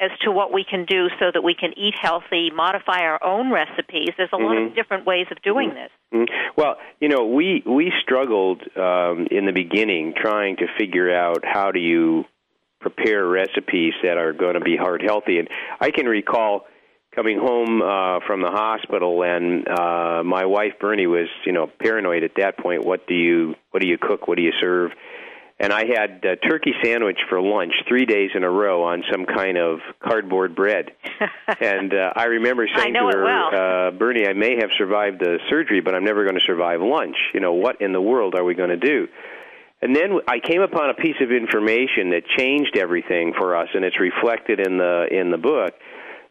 as 0.00 0.10
to 0.22 0.32
what 0.32 0.52
we 0.52 0.64
can 0.68 0.84
do 0.84 1.08
so 1.18 1.30
that 1.32 1.42
we 1.42 1.54
can 1.54 1.72
eat 1.78 1.94
healthy, 2.00 2.50
modify 2.50 3.00
our 3.02 3.22
own 3.22 3.52
recipes. 3.52 4.08
There's 4.16 4.32
a 4.32 4.36
lot 4.36 4.56
of 4.56 4.70
Mhm. 4.70 4.74
different 4.74 5.06
ways 5.06 5.26
of 5.30 5.40
doing 5.42 5.70
this. 5.74 5.90
Mm. 6.12 6.28
Well, 6.56 6.78
you 7.00 7.08
know, 7.08 7.24
we 7.24 7.62
we 7.64 7.92
struggled 8.02 8.62
um, 8.76 9.28
in 9.30 9.46
the 9.46 9.52
beginning 9.52 10.14
trying 10.14 10.56
to 10.56 10.66
figure 10.78 11.14
out 11.14 11.44
how 11.44 11.70
do 11.70 11.78
you 11.78 12.24
prepare 12.80 13.26
recipes 13.26 13.92
that 14.02 14.16
are 14.16 14.32
going 14.32 14.54
to 14.54 14.60
be 14.60 14.76
heart 14.76 15.02
healthy, 15.02 15.38
and 15.38 15.48
I 15.80 15.90
can 15.90 16.06
recall 16.06 16.66
coming 17.14 17.38
home 17.38 17.82
uh, 17.82 18.20
from 18.26 18.42
the 18.42 18.50
hospital, 18.50 19.22
and 19.22 19.66
uh, 19.68 20.22
my 20.24 20.44
wife 20.44 20.74
Bernie 20.80 21.06
was, 21.06 21.28
you 21.44 21.52
know, 21.52 21.70
paranoid 21.80 22.22
at 22.24 22.32
that 22.36 22.58
point. 22.58 22.84
What 22.84 23.06
do 23.06 23.14
you 23.14 23.54
what 23.70 23.82
do 23.82 23.88
you 23.88 23.98
cook? 23.98 24.28
What 24.28 24.36
do 24.36 24.42
you 24.42 24.52
serve? 24.60 24.92
And 25.62 25.74
I 25.74 25.84
had 25.84 26.24
a 26.24 26.36
turkey 26.36 26.72
sandwich 26.82 27.18
for 27.28 27.38
lunch 27.38 27.74
three 27.86 28.06
days 28.06 28.30
in 28.34 28.44
a 28.44 28.50
row 28.50 28.82
on 28.82 29.04
some 29.12 29.26
kind 29.26 29.58
of 29.58 29.80
cardboard 30.02 30.56
bread. 30.56 30.92
and 31.60 31.92
uh, 31.92 32.14
I 32.16 32.24
remember 32.24 32.66
saying 32.74 32.94
know 32.94 33.10
to 33.10 33.18
her, 33.18 33.24
well. 33.24 33.48
uh, 33.48 33.90
Bernie, 33.90 34.26
I 34.26 34.32
may 34.32 34.56
have 34.58 34.70
survived 34.78 35.20
the 35.20 35.38
surgery, 35.50 35.82
but 35.82 35.94
I'm 35.94 36.04
never 36.04 36.24
going 36.24 36.36
to 36.36 36.46
survive 36.46 36.80
lunch. 36.80 37.16
You 37.34 37.40
know, 37.40 37.52
what 37.52 37.82
in 37.82 37.92
the 37.92 38.00
world 38.00 38.34
are 38.36 38.44
we 38.44 38.54
going 38.54 38.70
to 38.70 38.78
do? 38.78 39.06
And 39.82 39.94
then 39.94 40.20
I 40.26 40.40
came 40.40 40.62
upon 40.62 40.90
a 40.90 40.94
piece 40.94 41.16
of 41.20 41.30
information 41.30 42.10
that 42.10 42.22
changed 42.38 42.78
everything 42.78 43.34
for 43.36 43.54
us, 43.54 43.68
and 43.74 43.84
it's 43.84 44.00
reflected 44.00 44.60
in 44.60 44.78
the 44.78 45.08
in 45.10 45.30
the 45.30 45.38
book. 45.38 45.74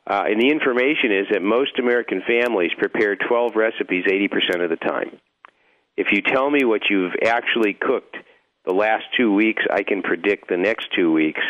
Uh, 0.08 0.24
and 0.28 0.42
the 0.42 0.50
information 0.50 1.12
is 1.12 1.28
that 1.32 1.42
most 1.42 1.78
American 1.78 2.22
families 2.28 2.72
prepare 2.78 3.16
12 3.16 3.56
recipes 3.56 4.06
80% 4.06 4.64
of 4.64 4.70
the 4.70 4.76
time. 4.78 5.20
If 5.98 6.08
you 6.12 6.22
tell 6.22 6.50
me 6.50 6.64
what 6.64 6.82
you've 6.90 7.14
actually 7.26 7.74
cooked 7.74 8.16
the 8.66 8.74
last 8.74 9.04
two 9.18 9.34
weeks, 9.34 9.64
I 9.72 9.84
can 9.84 10.02
predict 10.02 10.50
the 10.50 10.58
next 10.58 10.88
two 10.96 11.12
weeks, 11.12 11.42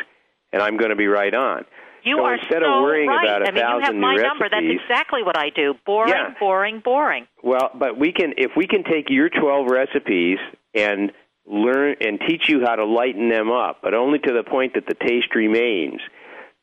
and 0.52 0.62
I'm 0.62 0.78
going 0.78 0.90
to 0.90 0.96
be 0.96 1.08
right 1.08 1.34
on. 1.34 1.66
You 2.04 2.18
so 2.18 2.24
are 2.24 2.34
instead 2.36 2.62
so 2.64 2.74
of 2.74 2.82
worrying 2.82 3.10
right. 3.10 3.24
about 3.24 3.42
a 3.44 3.48
I 3.48 3.52
mean, 3.52 3.56
you 3.58 3.62
have 3.62 3.82
thousand 3.82 4.00
my 4.00 4.16
new 4.16 4.22
number. 4.24 4.50
That's 4.50 4.66
exactly 4.82 5.24
what 5.24 5.38
I 5.38 5.50
do. 5.50 5.76
Boring, 5.86 6.14
Yeah. 6.14 6.34
boring, 6.40 6.82
boring. 6.84 7.28
Well, 7.44 7.72
but 7.78 8.00
we 8.00 8.12
can 8.12 8.34
if 8.38 8.52
we 8.56 8.68
can 8.68 8.84
take 8.84 9.10
your 9.10 9.30
12 9.30 9.68
recipes 9.70 10.38
and 10.74 11.12
learn 11.46 11.96
and 12.02 12.20
teach 12.28 12.48
you 12.48 12.62
how 12.66 12.76
to 12.76 12.86
lighten 12.86 13.30
them 13.30 13.52
up, 13.52 13.80
but 13.84 13.94
only 13.94 14.20
to 14.20 14.34
the 14.34 14.44
point 14.50 14.76
that 14.76 14.86
the 14.88 14.94
taste 14.96 15.36
remains. 15.36 16.00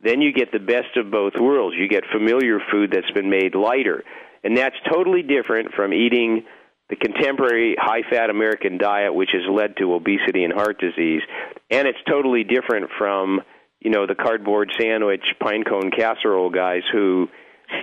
Then 0.01 0.21
you 0.21 0.33
get 0.33 0.53
the 0.53 0.59
best 0.59 0.97
of 0.97 1.11
both 1.11 1.33
worlds. 1.41 1.77
You 1.79 1.89
get 1.89 2.05
familiar 2.13 2.59
food 2.71 2.93
that's 2.93 3.11
been 3.13 3.31
made 3.31 3.55
lighter. 3.55 4.05
And 4.45 4.57
that's 4.57 4.77
totally 4.91 5.23
different 5.23 5.73
from 5.75 5.93
eating 5.93 6.45
the 6.89 6.97
contemporary 6.97 7.75
high 7.79 8.03
fat 8.09 8.31
American 8.31 8.79
diet 8.79 9.13
which 9.13 9.31
has 9.33 9.43
led 9.51 9.77
to 9.79 9.95
obesity 9.95 10.45
and 10.45 10.53
heart 10.53 10.79
disease. 10.79 11.23
And 11.71 11.89
it's 11.89 11.99
totally 12.09 12.45
different 12.45 12.91
from, 12.97 13.41
you 13.81 13.91
know, 13.91 14.07
the 14.07 14.15
cardboard 14.15 14.71
sandwich, 14.79 15.25
pine 15.41 15.65
cone 15.65 15.91
casserole 15.91 16.51
guys 16.51 16.83
who, 16.93 17.27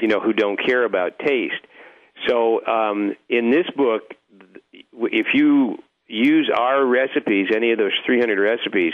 you 0.02 0.08
know, 0.08 0.22
who 0.22 0.32
don't 0.32 0.58
care 0.58 0.86
about 0.86 1.20
taste. 1.20 1.56
So 2.28 2.66
um, 2.66 3.16
in 3.28 3.52
this 3.52 3.66
book, 3.76 4.04
if 4.94 5.28
you 5.34 5.78
use 6.08 6.50
our 6.56 6.86
recipes, 6.86 7.48
any 7.54 7.72
of 7.72 7.78
those 7.78 7.92
300 8.06 8.40
recipes, 8.40 8.94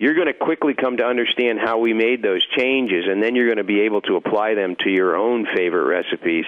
you're 0.00 0.14
going 0.14 0.28
to 0.28 0.34
quickly 0.34 0.72
come 0.72 0.96
to 0.96 1.04
understand 1.04 1.58
how 1.62 1.78
we 1.78 1.92
made 1.92 2.22
those 2.22 2.44
changes, 2.56 3.04
and 3.06 3.22
then 3.22 3.36
you're 3.36 3.44
going 3.44 3.58
to 3.58 3.68
be 3.68 3.82
able 3.82 4.00
to 4.00 4.16
apply 4.16 4.54
them 4.54 4.74
to 4.80 4.88
your 4.88 5.14
own 5.14 5.46
favorite 5.54 5.84
recipes, 5.84 6.46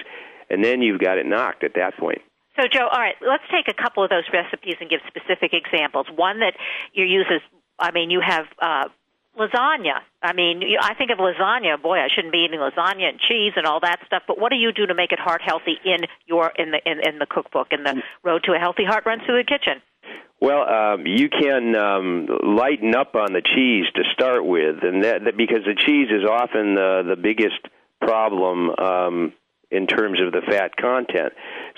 and 0.49 0.63
then 0.63 0.81
you've 0.81 0.99
got 0.99 1.19
it 1.19 1.27
knocked 1.27 1.63
at 1.63 1.75
that 1.75 1.95
point. 1.95 2.19
So, 2.59 2.63
Joe, 2.67 2.89
all 2.91 2.99
right, 2.99 3.13
let's 3.21 3.43
take 3.51 3.67
a 3.69 3.79
couple 3.79 4.03
of 4.03 4.09
those 4.09 4.25
recipes 4.33 4.75
and 4.81 4.89
give 4.89 5.01
specific 5.07 5.53
examples. 5.53 6.07
One 6.15 6.39
that 6.39 6.53
you 6.93 7.05
use 7.05 7.27
is, 7.29 7.41
I 7.77 7.91
mean, 7.91 8.09
you 8.09 8.21
have 8.25 8.45
uh, 8.59 8.89
lasagna. 9.37 10.01
I 10.23 10.33
mean, 10.33 10.61
you, 10.61 10.79
I 10.81 10.95
think 10.95 11.11
of 11.11 11.19
lasagna. 11.19 11.79
Boy, 11.79 11.99
I 11.99 12.07
shouldn't 12.09 12.33
be 12.33 12.45
eating 12.49 12.59
lasagna 12.59 13.09
and 13.09 13.19
cheese 13.19 13.53
and 13.55 13.67
all 13.67 13.79
that 13.81 13.99
stuff. 14.07 14.23
But 14.27 14.39
what 14.39 14.49
do 14.49 14.55
you 14.55 14.71
do 14.71 14.87
to 14.87 14.95
make 14.95 15.11
it 15.11 15.19
heart 15.19 15.41
healthy 15.45 15.77
in 15.85 16.05
your 16.25 16.51
in 16.57 16.71
the 16.71 16.79
in, 16.89 17.07
in 17.07 17.19
the 17.19 17.27
cookbook 17.27 17.67
in 17.69 17.83
the 17.83 18.01
Road 18.23 18.43
to 18.45 18.53
a 18.53 18.57
Healthy 18.57 18.85
Heart 18.85 19.05
Runs 19.05 19.21
Through 19.25 19.43
the 19.43 19.47
Kitchen? 19.47 19.81
Well, 20.41 20.67
um, 20.67 21.07
you 21.07 21.29
can 21.29 21.75
um, 21.75 22.27
lighten 22.43 22.95
up 22.95 23.15
on 23.15 23.31
the 23.31 23.41
cheese 23.41 23.85
to 23.95 24.03
start 24.13 24.45
with, 24.45 24.83
and 24.83 25.03
that, 25.03 25.23
that 25.23 25.37
because 25.37 25.63
the 25.65 25.75
cheese 25.75 26.09
is 26.11 26.27
often 26.29 26.75
the 26.75 27.03
the 27.07 27.15
biggest 27.15 27.59
problem 28.01 28.69
um, 28.71 29.33
in 29.71 29.87
terms 29.87 30.19
of 30.19 30.33
the 30.33 30.41
fat 30.41 30.75
content. 30.75 31.33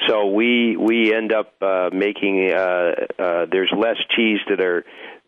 So 0.08 0.32
we 0.32 0.76
we 0.78 1.14
end 1.14 1.32
up 1.32 1.54
uh, 1.62 1.90
making 1.94 2.52
uh, 2.52 2.92
uh, 3.20 3.46
there's 3.52 3.72
less 3.76 3.98
cheese 4.16 4.40
that 4.50 4.60
are 4.60 4.84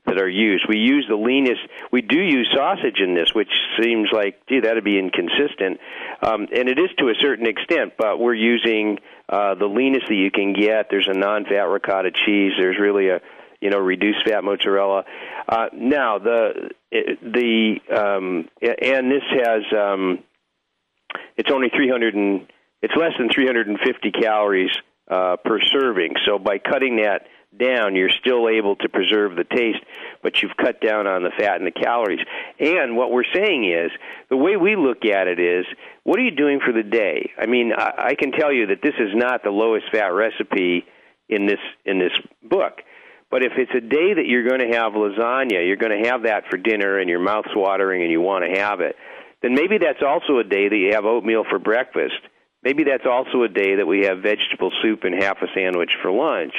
that 0.08 0.20
are 0.20 0.30
used. 0.30 0.66
We 0.68 0.78
use 0.78 1.06
the 1.08 1.16
leanest. 1.16 1.62
We 1.92 2.02
do 2.02 2.20
use 2.20 2.50
sausage 2.54 3.00
in 3.00 3.14
this, 3.14 3.34
which 3.34 3.52
seems 3.82 4.10
like, 4.12 4.42
gee, 4.48 4.62
that'd 4.62 4.84
be 4.84 4.98
inconsistent, 4.98 5.80
um, 6.22 6.48
and 6.54 6.70
it 6.70 6.80
is 6.80 6.90
to 7.00 7.10
a 7.10 7.16
certain 7.22 7.48
extent. 7.48 7.94
But 7.98 8.20
we're 8.20 8.34
using 8.34 9.00
uh, 9.30 9.56
the 9.56 9.68
leanest 9.68 10.08
that 10.08 10.16
you 10.16 10.32
can 10.32 10.54
get. 10.54 10.88
There's 10.90 11.08
a 11.08 11.18
non-fat 11.18 11.68
ricotta 11.68 12.12
cheese. 12.26 12.54
There's 12.58 12.78
really 12.80 13.10
a 13.10 13.22
you 13.62 13.70
know 13.70 13.80
reduced 13.80 14.28
fat 14.28 14.44
mozzarella. 14.44 15.04
Uh, 15.48 15.68
now 15.74 16.20
the 16.20 16.72
the 16.92 17.76
um, 17.96 18.50
and 18.62 19.12
this 19.12 19.24
has 19.44 19.64
um, 19.78 20.20
it's 21.36 21.52
only 21.52 21.70
300 21.70 22.16
and 22.16 22.48
it's 22.82 22.94
less 22.96 23.14
than 23.18 23.30
350 23.30 24.12
calories 24.12 24.72
uh, 25.10 25.38
per 25.44 25.60
serving. 25.72 26.14
So 26.26 26.38
by 26.38 26.58
cutting 26.60 26.98
that 26.98 27.28
down, 27.58 27.96
you're 27.96 28.10
still 28.10 28.50
able 28.50 28.76
to 28.78 28.90
preserve 28.90 29.36
the 29.36 29.44
taste, 29.44 29.84
but 30.22 30.42
you've 30.42 30.58
cut 30.58 30.82
down 30.82 31.08
on 31.08 31.24
the 31.24 31.32
fat 31.38 31.58
and 31.58 31.66
the 31.68 31.72
calories. 31.72 32.20
And 32.60 32.96
what 32.96 33.12
we're 33.12 33.24
saying 33.34 33.72
is, 33.72 33.92
the 34.30 34.38
way 34.38 34.58
we 34.58 34.76
look 34.76 35.06
at 35.06 35.28
it 35.28 35.40
is, 35.40 35.66
what 36.04 36.20
are 36.20 36.24
you 36.24 36.36
doing 36.36 36.60
for 36.64 36.72
the 36.72 36.84
day? 36.84 37.32
I 37.38 37.46
mean, 37.46 37.72
I, 37.76 38.10
I 38.10 38.16
can 38.16 38.32
tell 38.32 38.52
you 38.52 38.68
that 38.68 38.82
this 38.82 38.96
is 39.00 39.12
not 39.14 39.44
the 39.44 39.50
lowest 39.50 39.86
fat 39.92 40.08
recipe 40.08 40.86
in 41.30 41.46
this 41.46 41.60
in 41.86 42.00
this 42.00 42.14
book. 42.44 42.82
But 43.30 43.44
if 43.44 43.54
it's 43.58 43.72
a 43.76 43.82
day 43.82 44.14
that 44.14 44.26
you're 44.26 44.48
going 44.48 44.62
to 44.62 44.78
have 44.78 44.94
lasagna, 44.94 45.68
you're 45.68 45.76
going 45.76 46.02
to 46.02 46.10
have 46.10 46.24
that 46.24 46.44
for 46.50 46.58
dinner, 46.58 47.00
and 47.00 47.10
your 47.10 47.20
mouth's 47.20 47.56
watering, 47.56 48.02
and 48.02 48.12
you 48.12 48.22
want 48.22 48.46
to 48.46 48.60
have 48.62 48.80
it, 48.80 48.96
then 49.42 49.54
maybe 49.54 49.78
that's 49.78 50.02
also 50.02 50.40
a 50.40 50.44
day 50.44 50.70
that 50.70 50.78
you 50.78 50.94
have 50.94 51.06
oatmeal 51.06 51.44
for 51.50 51.60
breakfast. 51.60 52.16
Maybe 52.64 52.84
that's 52.84 53.06
also 53.06 53.44
a 53.44 53.50
day 53.50 53.76
that 53.76 53.86
we 53.86 54.06
have 54.06 54.20
vegetable 54.20 54.72
soup 54.82 55.04
and 55.04 55.22
half 55.22 55.38
a 55.42 55.48
sandwich 55.54 55.92
for 56.02 56.12
lunch. 56.12 56.54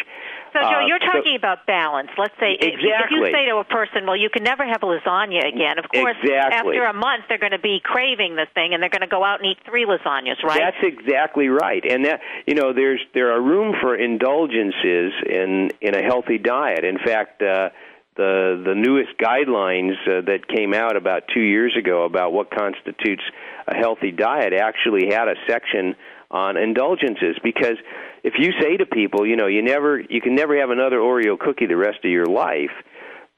So, 0.52 0.60
Joe, 0.60 0.66
Uh, 0.66 0.86
you're 0.86 1.00
so- 1.00 1.12
talking 1.12 1.36
about 1.36 1.66
balance. 1.66 2.10
Let's 2.16 2.34
say 2.40 2.52
if- 2.52 2.80
if 2.80 3.10
you 3.10 3.26
say 3.26 3.46
to 3.46 3.58
a 3.58 3.64
person, 3.64 4.06
"Well, 4.06 4.16
you 4.16 4.30
can 4.30 4.42
never 4.42 4.64
have 4.64 4.82
a 4.82 4.86
lasagna 4.86 5.46
again." 5.46 5.78
Of 5.78 5.88
course, 5.88 6.16
Exactly. 6.22 6.78
after 6.78 6.84
a 6.84 6.92
month, 6.92 7.24
they're 7.28 7.38
going 7.38 7.52
to 7.52 7.58
be 7.58 7.80
craving 7.80 8.36
the 8.36 8.46
thing, 8.54 8.74
and 8.74 8.82
they're 8.82 8.90
going 8.90 9.02
to 9.02 9.06
go 9.06 9.24
out 9.24 9.40
and 9.40 9.48
eat 9.48 9.58
three 9.64 9.84
lasagnas, 9.84 10.42
right? 10.42 10.58
That's 10.58 10.82
exactly 10.82 11.48
right, 11.48 11.84
and 11.84 12.04
that 12.04 12.20
you 12.46 12.54
know, 12.54 12.72
there's 12.72 13.00
there 13.12 13.32
are 13.32 13.40
room 13.40 13.74
for 13.80 13.94
indulgences 13.94 15.12
in 15.26 15.70
in 15.80 15.94
a 15.94 16.02
healthy 16.02 16.38
diet. 16.38 16.84
In 16.84 16.98
fact, 16.98 17.42
uh, 17.42 17.70
the 18.16 18.60
the 18.64 18.74
newest 18.74 19.16
guidelines 19.18 19.96
uh, 20.06 20.22
that 20.22 20.48
came 20.48 20.74
out 20.74 20.96
about 20.96 21.28
two 21.28 21.40
years 21.40 21.76
ago 21.76 22.04
about 22.04 22.32
what 22.32 22.50
constitutes 22.50 23.22
a 23.66 23.76
healthy 23.76 24.10
diet 24.10 24.52
actually 24.52 25.06
had 25.12 25.28
a 25.28 25.36
section 25.46 25.94
on 26.30 26.56
indulgences. 26.56 27.36
Because 27.42 27.76
if 28.22 28.34
you 28.38 28.52
say 28.60 28.76
to 28.76 28.86
people, 28.86 29.26
you 29.26 29.36
know, 29.36 29.46
you 29.46 29.62
never 29.62 30.00
you 30.00 30.20
can 30.20 30.34
never 30.34 30.58
have 30.58 30.70
another 30.70 30.98
Oreo 30.98 31.38
cookie 31.38 31.66
the 31.66 31.76
rest 31.76 31.98
of 32.04 32.10
your 32.10 32.26
life, 32.26 32.72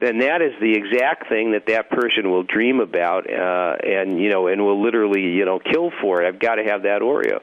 then 0.01 0.19
that 0.19 0.43
is 0.43 0.53
the 0.61 0.73
exact 0.73 1.29
thing 1.29 1.53
that 1.53 1.67
that 1.67 1.91
person 1.91 2.31
will 2.31 2.43
dream 2.43 2.81
about 2.81 3.29
uh 3.31 3.77
and 3.83 4.19
you 4.19 4.31
know 4.31 4.47
and 4.47 4.63
will 4.63 4.83
literally 4.83 5.23
you 5.23 5.45
know 5.45 5.59
kill 5.59 5.91
for 6.01 6.23
it. 6.23 6.29
I've 6.29 6.41
got 6.41 6.57
to 6.57 6.65
have 6.65 6.83
that 6.83 7.03
oreo. 7.03 7.41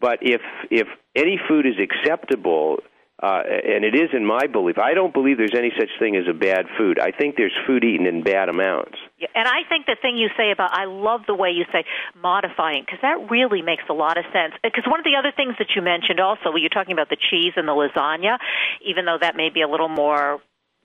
But 0.00 0.18
if 0.22 0.42
if 0.70 0.88
any 1.14 1.38
food 1.48 1.66
is 1.66 1.74
acceptable 1.80 2.80
uh 3.22 3.42
and 3.46 3.84
it 3.84 3.94
is 3.94 4.10
in 4.12 4.24
my 4.26 4.46
belief 4.46 4.78
i 4.78 4.94
don't 4.94 5.14
believe 5.14 5.38
there's 5.38 5.54
any 5.56 5.72
such 5.78 5.90
thing 5.98 6.16
as 6.16 6.24
a 6.28 6.34
bad 6.34 6.66
food 6.76 6.98
i 6.98 7.10
think 7.10 7.36
there's 7.36 7.56
food 7.66 7.84
eaten 7.84 8.06
in 8.06 8.22
bad 8.22 8.48
amounts 8.48 8.98
Yeah, 9.18 9.28
And 9.34 9.46
I 9.46 9.62
think 9.68 9.86
the 9.86 9.96
thing 10.02 10.16
you 10.16 10.28
say 10.36 10.50
about, 10.50 10.70
I 10.72 10.84
love 10.86 11.22
the 11.26 11.34
way 11.34 11.50
you 11.50 11.64
say 11.72 11.84
modifying, 12.20 12.82
because 12.82 13.00
that 13.02 13.30
really 13.30 13.62
makes 13.62 13.84
a 13.88 13.92
lot 13.92 14.18
of 14.18 14.24
sense. 14.32 14.54
Because 14.62 14.84
one 14.86 14.98
of 14.98 15.04
the 15.04 15.16
other 15.18 15.32
things 15.34 15.54
that 15.58 15.68
you 15.76 15.82
mentioned 15.82 16.18
also, 16.18 16.54
you're 16.56 16.74
talking 16.74 16.92
about 16.92 17.08
the 17.08 17.16
cheese 17.30 17.54
and 17.56 17.66
the 17.68 17.72
lasagna, 17.72 18.38
even 18.84 19.04
though 19.04 19.18
that 19.20 19.36
may 19.36 19.50
be 19.50 19.62
a 19.62 19.68
little 19.68 19.88
more, 19.88 20.40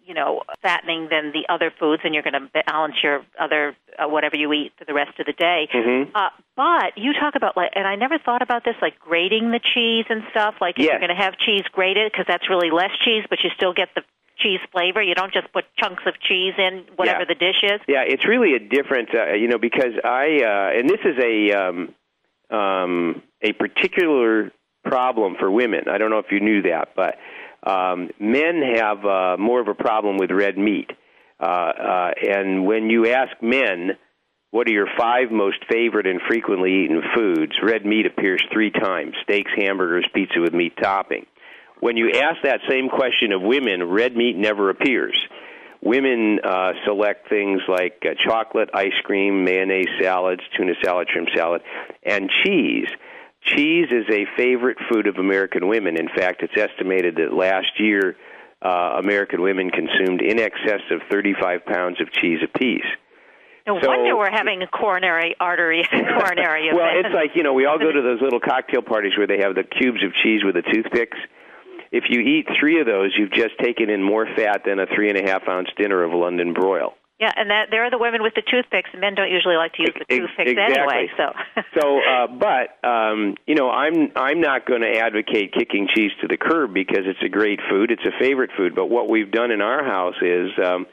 you 0.07 0.13
know, 0.13 0.41
fattening 0.61 1.09
than 1.11 1.33
the 1.33 1.45
other 1.49 1.71
foods, 1.77 2.01
and 2.05 2.13
you're 2.13 2.23
going 2.23 2.33
to 2.33 2.63
balance 2.65 2.95
your 3.03 3.25
other, 3.39 3.75
uh, 3.99 4.07
whatever 4.07 4.37
you 4.37 4.51
eat 4.53 4.71
for 4.77 4.85
the 4.85 4.93
rest 4.93 5.19
of 5.19 5.25
the 5.25 5.33
day. 5.33 5.67
Mhm. 5.73 6.09
Uh, 6.15 6.29
but 6.55 6.97
you 6.97 7.13
talk 7.13 7.35
about, 7.35 7.57
like, 7.57 7.71
and 7.75 7.85
I 7.85 7.95
never 7.95 8.17
thought 8.17 8.41
about 8.41 8.63
this, 8.63 8.75
like 8.81 8.97
grating 8.99 9.51
the 9.51 9.59
cheese 9.59 10.05
and 10.09 10.23
stuff. 10.31 10.55
Like, 10.61 10.79
if 10.79 10.85
Yes. 10.85 10.91
you're 10.91 10.99
going 11.07 11.15
to 11.15 11.23
have 11.23 11.37
cheese 11.37 11.63
grated, 11.73 12.11
because 12.11 12.25
that's 12.25 12.49
really 12.49 12.71
less 12.71 12.91
cheese, 13.03 13.25
but 13.29 13.43
you 13.43 13.49
still 13.51 13.73
get 13.73 13.89
the 13.95 14.03
cheese 14.37 14.59
flavor. 14.71 15.01
You 15.01 15.15
don't 15.15 15.33
just 15.33 15.51
put 15.51 15.65
chunks 15.77 16.03
of 16.05 16.13
cheese 16.21 16.53
in 16.57 16.85
whatever 16.95 17.21
Yeah. 17.21 17.25
the 17.25 17.35
dish 17.35 17.63
is. 17.63 17.81
Yeah, 17.87 18.03
it's 18.07 18.25
really 18.25 18.53
a 18.53 18.59
different, 18.59 19.13
uh, 19.13 19.33
you 19.33 19.47
know, 19.47 19.57
because 19.57 19.93
I 20.03 20.41
uh, 20.43 20.77
and 20.79 20.89
this 20.89 21.01
is 21.03 21.17
a 21.21 21.51
um, 21.53 21.93
um, 22.49 23.23
a 23.41 23.51
particular 23.53 24.51
problem 24.85 25.35
for 25.39 25.49
women. 25.51 25.89
I 25.89 25.97
don't 25.97 26.11
know 26.11 26.19
if 26.19 26.31
you 26.31 26.39
knew 26.39 26.61
that, 26.61 26.89
but 26.95 27.17
um, 27.67 28.09
men 28.19 28.61
have 28.75 29.05
uh, 29.05 29.37
more 29.37 29.59
of 29.59 29.67
a 29.67 29.73
problem 29.73 30.17
with 30.17 30.31
red 30.31 30.57
meat. 30.57 30.89
Uh, 31.39 31.45
uh, 31.45 32.11
and 32.21 32.65
when 32.65 32.89
you 32.89 33.07
ask 33.07 33.31
men, 33.41 33.91
what 34.51 34.67
are 34.67 34.71
your 34.71 34.87
five 34.97 35.31
most 35.31 35.57
favorite 35.69 36.07
and 36.07 36.21
frequently 36.27 36.83
eaten 36.83 37.01
foods? 37.15 37.53
Red 37.61 37.85
meat 37.85 38.05
appears 38.05 38.41
three 38.51 38.71
times: 38.71 39.13
steaks, 39.23 39.51
hamburgers, 39.55 40.07
pizza 40.13 40.39
with 40.39 40.53
meat 40.53 40.73
topping. 40.81 41.25
When 41.79 41.97
you 41.97 42.09
ask 42.11 42.41
that 42.43 42.61
same 42.67 42.89
question 42.89 43.31
of 43.33 43.41
women, 43.41 43.83
red 43.83 44.15
meat 44.15 44.35
never 44.35 44.69
appears 44.69 45.15
women 45.81 46.39
uh, 46.43 46.73
select 46.85 47.29
things 47.29 47.61
like 47.67 48.03
uh, 48.05 48.09
chocolate, 48.27 48.69
ice 48.73 48.97
cream, 49.03 49.43
mayonnaise 49.43 49.87
salads, 50.01 50.41
tuna 50.55 50.73
salad, 50.83 51.07
shrimp 51.11 51.29
salad, 51.35 51.61
and 52.03 52.29
cheese. 52.43 52.87
Cheese 53.55 53.87
is 53.91 54.05
a 54.09 54.25
favorite 54.35 54.77
food 54.91 55.07
of 55.07 55.17
American 55.17 55.67
women. 55.67 55.97
In 55.97 56.09
fact, 56.09 56.43
it's 56.43 56.55
estimated 56.57 57.15
that 57.15 57.33
last 57.33 57.79
year 57.79 58.15
uh, 58.61 58.97
American 58.99 59.41
women 59.41 59.69
consumed 59.69 60.21
in 60.21 60.39
excess 60.39 60.81
of 60.91 61.01
35 61.09 61.65
pounds 61.65 62.01
of 62.01 62.11
cheese 62.11 62.39
apiece. 62.43 62.85
No 63.65 63.79
So- 63.81 63.87
wonder 63.87 64.15
we're 64.17 64.31
having 64.31 64.61
a 64.61 64.67
coronary 64.67 65.35
artery 65.39 65.83
coronary 65.89 66.69
Well, 66.73 66.85
event. 66.89 67.03
Well, 67.03 67.05
it's 67.05 67.13
like 67.13 67.35
you 67.35 67.43
know 67.43 67.53
we 67.53 67.65
all 67.65 67.77
go 67.79 67.91
to 67.91 68.01
those 68.09 68.21
little 68.21 68.39
cocktail 68.39 68.81
parties 68.81 69.13
where 69.17 69.27
they 69.27 69.39
have 69.39 69.55
the 69.55 69.63
cubes 69.63 70.03
of 70.03 70.13
cheese 70.23 70.41
with 70.43 70.55
the 70.55 70.61
toothpicks. 70.63 71.17
If 71.91 72.05
you 72.09 72.19
eat 72.19 72.47
three 72.59 72.81
of 72.81 72.85
those, 72.85 73.13
you've 73.17 73.31
just 73.31 73.57
taken 73.59 73.89
in 73.89 74.03
more 74.03 74.25
fat 74.35 74.63
than 74.65 74.79
a 74.79 74.85
three 74.93 75.09
and 75.09 75.17
a 75.17 75.29
half 75.31 75.47
ounce 75.47 75.69
dinner 75.77 76.03
of 76.03 76.11
London 76.11 76.53
broil. 76.53 76.95
Yeah, 77.19 77.31
and 77.35 77.49
that 77.49 77.69
they're 77.71 77.89
the 77.89 77.97
women 77.97 78.21
with 78.21 78.35
the 78.35 78.43
toothpicks. 78.43 78.89
And 78.91 79.01
men 79.01 79.15
don't 79.15 79.31
usually 79.31 79.55
like 79.55 79.73
to 79.73 79.81
use 79.81 79.93
the 79.97 80.05
toothpicks 80.05 80.51
exactly. 80.51 80.77
anyway. 80.77 81.09
So 81.17 81.33
so, 81.79 81.99
uh, 81.99 82.27
but 82.27 82.87
um, 82.87 83.35
you 83.47 83.55
know, 83.55 83.71
I'm 83.71 84.11
I'm 84.15 84.39
not 84.39 84.67
going 84.67 84.81
to 84.81 84.99
advocate 84.99 85.53
kicking 85.53 85.87
cheese 85.95 86.11
to 86.21 86.27
the 86.27 86.37
curb 86.37 86.73
because 86.73 87.05
it's 87.05 87.21
a 87.23 87.29
great 87.29 87.59
food. 87.69 87.89
It's 87.89 88.05
a 88.05 88.17
favorite 88.19 88.51
food. 88.55 88.75
But 88.75 88.87
what 88.87 89.09
we've 89.09 89.31
done 89.31 89.49
in 89.49 89.61
our 89.61 89.83
house 89.83 90.15
is 90.21 90.51
um, 90.63 90.85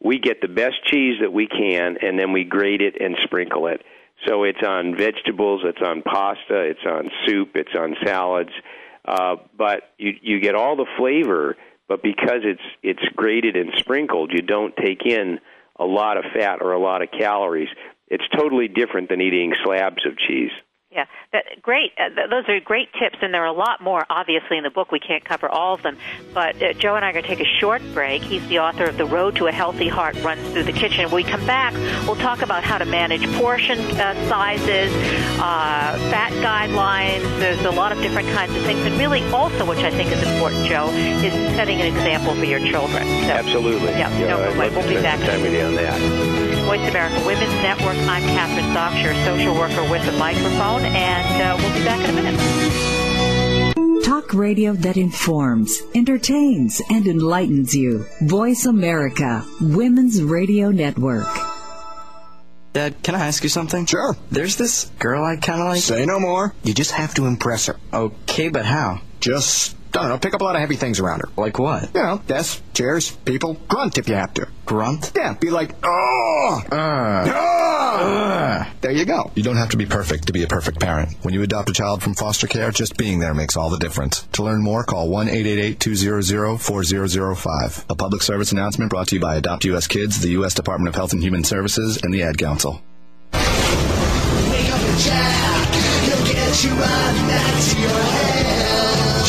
we 0.00 0.20
get 0.20 0.40
the 0.40 0.48
best 0.48 0.76
cheese 0.86 1.18
that 1.20 1.32
we 1.32 1.48
can, 1.48 1.96
and 2.00 2.16
then 2.16 2.32
we 2.32 2.44
grate 2.44 2.80
it 2.80 3.00
and 3.00 3.16
sprinkle 3.24 3.66
it. 3.66 3.82
So 4.28 4.44
it's 4.44 4.62
on 4.64 4.96
vegetables, 4.96 5.62
it's 5.64 5.82
on 5.84 6.02
pasta, 6.02 6.60
it's 6.60 6.86
on 6.86 7.10
soup, 7.26 7.56
it's 7.56 7.74
on 7.76 7.96
salads. 8.04 8.52
Uh, 9.04 9.34
but 9.58 9.90
you 9.98 10.12
you 10.22 10.40
get 10.40 10.54
all 10.54 10.76
the 10.76 10.86
flavor, 10.96 11.56
but 11.88 12.04
because 12.04 12.42
it's 12.44 12.62
it's 12.84 13.02
grated 13.16 13.56
and 13.56 13.72
sprinkled, 13.78 14.30
you 14.32 14.42
don't 14.42 14.76
take 14.76 15.04
in 15.04 15.40
a 15.78 15.84
lot 15.84 16.16
of 16.16 16.24
fat 16.34 16.58
or 16.60 16.72
a 16.72 16.78
lot 16.78 17.02
of 17.02 17.08
calories. 17.10 17.68
It's 18.08 18.24
totally 18.36 18.68
different 18.68 19.08
than 19.08 19.20
eating 19.20 19.52
slabs 19.64 20.04
of 20.06 20.18
cheese. 20.18 20.50
Yeah, 20.92 21.06
that, 21.32 21.44
great. 21.62 21.92
Uh, 21.98 22.10
th- 22.14 22.28
those 22.28 22.44
are 22.48 22.60
great 22.60 22.88
tips, 23.00 23.16
and 23.22 23.32
there 23.32 23.42
are 23.42 23.46
a 23.46 23.52
lot 23.52 23.80
more, 23.80 24.04
obviously, 24.10 24.58
in 24.58 24.62
the 24.62 24.70
book. 24.70 24.92
We 24.92 25.00
can't 25.00 25.24
cover 25.24 25.48
all 25.48 25.72
of 25.74 25.82
them. 25.82 25.96
But 26.34 26.62
uh, 26.62 26.74
Joe 26.74 26.96
and 26.96 27.04
I 27.04 27.08
are 27.08 27.12
going 27.12 27.22
to 27.24 27.28
take 27.28 27.40
a 27.40 27.58
short 27.60 27.80
break. 27.94 28.22
He's 28.22 28.46
the 28.48 28.58
author 28.58 28.84
of 28.84 28.98
The 28.98 29.06
Road 29.06 29.36
to 29.36 29.46
a 29.46 29.52
Healthy 29.52 29.88
Heart 29.88 30.22
Runs 30.22 30.46
Through 30.50 30.64
the 30.64 30.72
Kitchen. 30.72 31.06
When 31.06 31.14
we 31.14 31.24
come 31.24 31.46
back, 31.46 31.72
we'll 32.06 32.16
talk 32.16 32.42
about 32.42 32.62
how 32.62 32.76
to 32.76 32.84
manage 32.84 33.26
portion 33.36 33.78
uh, 33.78 34.28
sizes, 34.28 34.92
uh, 35.40 35.96
fat 36.10 36.32
guidelines. 36.44 37.22
There's 37.38 37.64
a 37.64 37.70
lot 37.70 37.92
of 37.92 38.02
different 38.02 38.28
kinds 38.28 38.54
of 38.54 38.62
things. 38.64 38.80
And 38.80 38.98
really, 38.98 39.22
also, 39.32 39.64
which 39.64 39.78
I 39.78 39.90
think 39.90 40.12
is 40.12 40.22
important, 40.22 40.66
Joe, 40.66 40.88
is 40.90 41.32
setting 41.56 41.80
an 41.80 41.86
example 41.86 42.34
for 42.34 42.44
your 42.44 42.60
children. 42.60 43.04
So, 43.04 43.32
Absolutely. 43.32 43.92
Yeah, 43.92 44.10
know, 44.18 44.52
no, 44.52 44.58
love 44.58 44.76
we'll 44.76 44.88
be 44.88 45.00
back. 45.00 45.20
time 45.20 45.40
with 45.40 45.54
you 45.54 45.62
on 45.62 45.74
that. 45.76 46.61
Voice 46.72 46.88
America 46.88 47.22
Women's 47.26 47.52
Network. 47.62 47.98
I'm 48.08 48.22
Kathryn 48.22 48.72
Zox, 48.72 49.02
your 49.02 49.12
social 49.26 49.54
worker 49.54 49.82
with 49.90 50.08
a 50.08 50.12
microphone, 50.12 50.80
and 50.86 51.42
uh, 51.42 51.54
we'll 51.58 51.74
be 51.78 51.84
back 51.84 52.02
in 52.08 52.08
a 52.08 52.22
minute. 52.22 54.02
Talk 54.02 54.32
radio 54.32 54.72
that 54.72 54.96
informs, 54.96 55.82
entertains, 55.94 56.80
and 56.88 57.06
enlightens 57.06 57.74
you. 57.74 58.06
Voice 58.22 58.64
America, 58.64 59.46
Women's 59.60 60.22
Radio 60.22 60.70
Network. 60.70 61.28
Dad, 62.72 63.02
can 63.02 63.16
I 63.16 63.26
ask 63.26 63.42
you 63.42 63.50
something? 63.50 63.84
Sure. 63.84 64.16
There's 64.30 64.56
this 64.56 64.86
girl 64.98 65.22
I 65.22 65.36
kind 65.36 65.60
of 65.60 65.68
like. 65.68 65.82
Say 65.82 66.06
no 66.06 66.18
more. 66.18 66.54
You 66.64 66.72
just 66.72 66.92
have 66.92 67.12
to 67.16 67.26
impress 67.26 67.66
her. 67.66 67.76
Okay, 67.92 68.48
but 68.48 68.64
how? 68.64 69.02
Just 69.20 69.76
don't 69.92 70.08
know, 70.08 70.18
pick 70.18 70.34
up 70.34 70.40
a 70.40 70.44
lot 70.44 70.54
of 70.54 70.60
heavy 70.60 70.76
things 70.76 71.00
around 71.00 71.20
her. 71.20 71.28
Like 71.36 71.58
what? 71.58 71.94
You 71.94 72.02
know, 72.02 72.22
desks, 72.26 72.62
chairs, 72.74 73.10
people. 73.24 73.54
Grunt 73.68 73.98
if 73.98 74.08
you 74.08 74.14
have 74.14 74.32
to. 74.34 74.48
Grunt? 74.64 75.12
Yeah, 75.14 75.34
be 75.34 75.50
like, 75.50 75.74
oh, 75.84 76.62
Uh. 76.72 78.64
There 78.80 78.90
you 78.90 79.04
go. 79.04 79.30
You 79.34 79.42
don't 79.42 79.56
have 79.56 79.68
to 79.70 79.76
be 79.76 79.84
perfect 79.86 80.26
to 80.26 80.32
be 80.32 80.42
a 80.42 80.46
perfect 80.46 80.80
parent. 80.80 81.14
When 81.22 81.34
you 81.34 81.42
adopt 81.42 81.68
a 81.70 81.72
child 81.72 82.02
from 82.02 82.14
foster 82.14 82.46
care, 82.46 82.70
just 82.70 82.96
being 82.96 83.18
there 83.20 83.34
makes 83.34 83.56
all 83.56 83.68
the 83.70 83.78
difference. 83.78 84.22
To 84.32 84.42
learn 84.42 84.62
more, 84.62 84.82
call 84.82 85.08
1 85.10 85.28
888 85.28 85.78
200 85.78 86.58
4005. 86.58 87.84
A 87.90 87.94
public 87.94 88.22
service 88.22 88.50
announcement 88.50 88.90
brought 88.90 89.08
to 89.08 89.16
you 89.16 89.20
by 89.20 89.36
Adopt 89.36 89.64
US 89.66 89.86
Kids, 89.86 90.20
the 90.20 90.30
U.S. 90.30 90.54
Department 90.54 90.88
of 90.88 90.94
Health 90.94 91.12
and 91.12 91.22
Human 91.22 91.44
Services, 91.44 92.00
and 92.02 92.12
the 92.14 92.22
Ad 92.22 92.38
Council. 92.38 92.82
Wake 93.34 93.42
up 93.44 94.80
and 94.80 94.98
Jack. 94.98 95.74
He'll 95.74 96.24
get 96.32 96.64
you 96.64 96.70
right 96.70 97.24
back 97.28 97.62
to 97.62 97.80
your 97.80 97.90
head. 97.90 98.31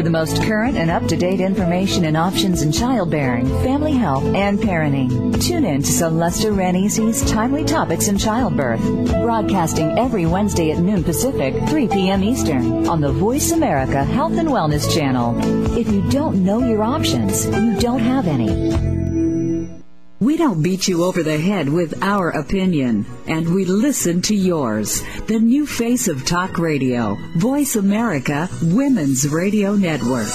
For 0.00 0.04
the 0.04 0.08
most 0.08 0.42
current 0.44 0.78
and 0.78 0.90
up-to-date 0.90 1.40
information 1.40 2.06
and 2.06 2.16
options 2.16 2.62
in 2.62 2.72
childbearing, 2.72 3.46
family 3.62 3.92
health, 3.92 4.24
and 4.34 4.58
parenting, 4.58 5.38
tune 5.42 5.66
in 5.66 5.82
to 5.82 5.90
Celesta 5.90 6.50
Ranisi's 6.50 7.22
Timely 7.30 7.66
Topics 7.66 8.08
in 8.08 8.16
Childbirth, 8.16 8.80
broadcasting 9.22 9.98
every 9.98 10.24
Wednesday 10.24 10.70
at 10.70 10.78
noon 10.78 11.04
Pacific, 11.04 11.54
3 11.68 11.88
p.m. 11.88 12.24
Eastern, 12.24 12.88
on 12.88 13.02
the 13.02 13.12
Voice 13.12 13.50
America 13.50 14.02
Health 14.02 14.38
and 14.38 14.48
Wellness 14.48 14.90
Channel. 14.90 15.36
If 15.76 15.92
you 15.92 16.00
don't 16.08 16.42
know 16.46 16.60
your 16.66 16.82
options, 16.82 17.44
you 17.44 17.78
don't 17.78 18.00
have 18.00 18.26
any. 18.26 18.99
We 20.20 20.36
don't 20.36 20.62
beat 20.62 20.86
you 20.86 21.04
over 21.04 21.22
the 21.22 21.38
head 21.38 21.70
with 21.70 22.02
our 22.02 22.28
opinion, 22.28 23.06
and 23.26 23.54
we 23.54 23.64
listen 23.64 24.20
to 24.22 24.34
yours. 24.34 25.02
The 25.28 25.38
new 25.38 25.66
face 25.66 26.08
of 26.08 26.26
talk 26.26 26.58
radio, 26.58 27.16
Voice 27.36 27.74
America 27.74 28.46
Women's 28.62 29.26
Radio 29.26 29.76
Network. 29.76 30.28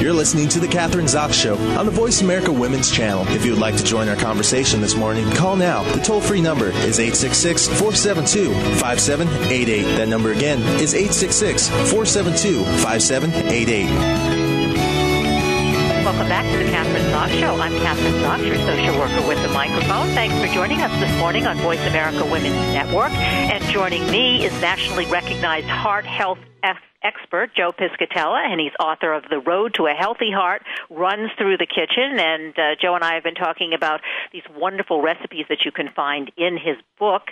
You're 0.00 0.14
listening 0.14 0.48
to 0.48 0.58
The 0.58 0.66
Kathryn 0.66 1.04
Zox 1.04 1.34
Show 1.34 1.58
on 1.78 1.84
the 1.84 1.92
Voice 1.92 2.22
America 2.22 2.50
Women's 2.50 2.90
Channel. 2.90 3.28
If 3.28 3.44
you 3.44 3.50
would 3.50 3.60
like 3.60 3.76
to 3.76 3.84
join 3.84 4.08
our 4.08 4.16
conversation 4.16 4.80
this 4.80 4.96
morning, 4.96 5.30
call 5.32 5.54
now. 5.54 5.82
The 5.92 6.00
toll 6.00 6.22
free 6.22 6.40
number 6.40 6.68
is 6.68 6.98
866 6.98 7.66
472 7.78 8.54
5788. 8.80 9.82
That 9.98 10.08
number 10.08 10.32
again 10.32 10.60
is 10.80 10.94
866 10.94 11.68
472 11.68 12.64
5788. 12.64 14.37
Back 16.38 16.52
to 16.52 16.58
the 16.58 16.70
Kathryn 16.70 17.10
Zox 17.10 17.40
Show. 17.40 17.56
I'm 17.56 17.72
Kathryn 17.72 18.22
Zox, 18.22 18.46
your 18.46 18.54
social 18.58 18.96
worker 18.96 19.26
with 19.26 19.42
the 19.42 19.48
microphone. 19.48 20.06
Thanks 20.10 20.38
for 20.38 20.46
joining 20.54 20.80
us 20.82 21.00
this 21.00 21.18
morning 21.18 21.48
on 21.48 21.56
Voice 21.56 21.84
America 21.84 22.24
Women's 22.24 22.54
Network. 22.72 23.10
And 23.10 23.60
joining 23.64 24.08
me 24.08 24.44
is 24.44 24.52
nationally 24.60 25.06
recognized 25.06 25.66
heart 25.66 26.06
health 26.06 26.38
expert 27.02 27.50
Joe 27.54 27.72
Piscatella, 27.72 28.44
and 28.50 28.60
he's 28.60 28.72
author 28.80 29.12
of 29.12 29.24
The 29.30 29.38
Road 29.38 29.74
to 29.74 29.86
a 29.86 29.92
Healthy 29.92 30.30
Heart 30.32 30.62
Runs 30.90 31.30
Through 31.38 31.58
the 31.58 31.66
Kitchen. 31.66 32.18
And 32.18 32.58
uh, 32.58 32.74
Joe 32.80 32.94
and 32.94 33.04
I 33.04 33.14
have 33.14 33.22
been 33.22 33.34
talking 33.34 33.72
about 33.72 34.00
these 34.32 34.42
wonderful 34.56 35.02
recipes 35.02 35.46
that 35.48 35.64
you 35.64 35.72
can 35.72 35.90
find 35.94 36.30
in 36.36 36.54
his 36.56 36.76
book. 36.98 37.22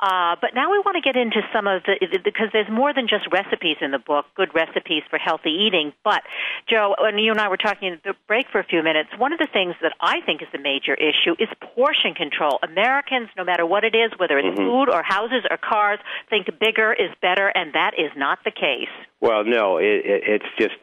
Uh, 0.00 0.36
but 0.40 0.54
now 0.54 0.70
we 0.72 0.78
want 0.78 0.96
to 0.96 1.00
get 1.00 1.16
into 1.16 1.40
some 1.52 1.66
of 1.66 1.82
the, 1.84 1.94
because 2.24 2.48
there's 2.52 2.70
more 2.70 2.92
than 2.92 3.06
just 3.08 3.26
recipes 3.32 3.76
in 3.80 3.90
the 3.90 3.98
book, 3.98 4.26
good 4.34 4.54
recipes 4.54 5.02
for 5.08 5.18
healthy 5.18 5.50
eating. 5.50 5.92
But, 6.02 6.22
Joe, 6.68 6.94
and 6.98 7.20
you 7.20 7.30
and 7.30 7.40
I 7.40 7.48
were 7.48 7.56
talking 7.56 7.92
at 7.92 8.02
the 8.02 8.14
break 8.26 8.48
for 8.50 8.58
a 8.58 8.64
few 8.64 8.82
minutes, 8.82 9.10
one 9.16 9.32
of 9.32 9.38
the 9.38 9.48
things 9.52 9.74
that 9.82 9.92
I 10.00 10.20
think 10.22 10.42
is 10.42 10.48
a 10.54 10.58
major 10.58 10.94
issue 10.94 11.34
is 11.38 11.48
portion 11.60 12.14
control. 12.14 12.58
Americans, 12.62 13.28
no 13.36 13.44
matter 13.44 13.64
what 13.64 13.84
it 13.84 13.94
is, 13.94 14.10
whether 14.18 14.38
it's 14.38 14.48
Mhm. 14.48 14.56
food 14.56 14.88
or 14.90 15.02
houses 15.02 15.44
or 15.50 15.56
cars, 15.56 16.00
think 16.28 16.58
bigger 16.58 16.92
is 16.92 17.10
better, 17.20 17.48
and 17.48 17.72
that 17.74 17.98
is 17.98 18.10
not 18.16 18.42
the 18.44 18.50
case. 18.50 18.88
Well, 19.24 19.42
no, 19.46 19.78
it, 19.78 20.04
it, 20.04 20.22
it's 20.26 20.44
just 20.58 20.74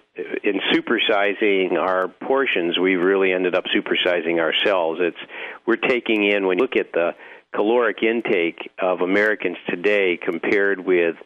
in 0.44 0.60
supersizing 0.74 1.74
our 1.78 2.08
portions, 2.08 2.76
we've 2.80 3.00
really 3.00 3.34
ended 3.34 3.54
up 3.54 3.66
supersizing 3.66 4.40
ourselves. 4.40 5.00
It's 5.00 5.32
we're 5.68 5.76
taking 5.76 6.28
in 6.28 6.48
when 6.48 6.58
you 6.58 6.64
look 6.64 6.76
at 6.76 6.92
the 6.92 7.12
caloric 7.54 7.98
intake 8.02 8.72
of 8.82 9.02
Americans 9.02 9.58
today 9.70 10.18
compared 10.18 10.84
with 10.84 11.18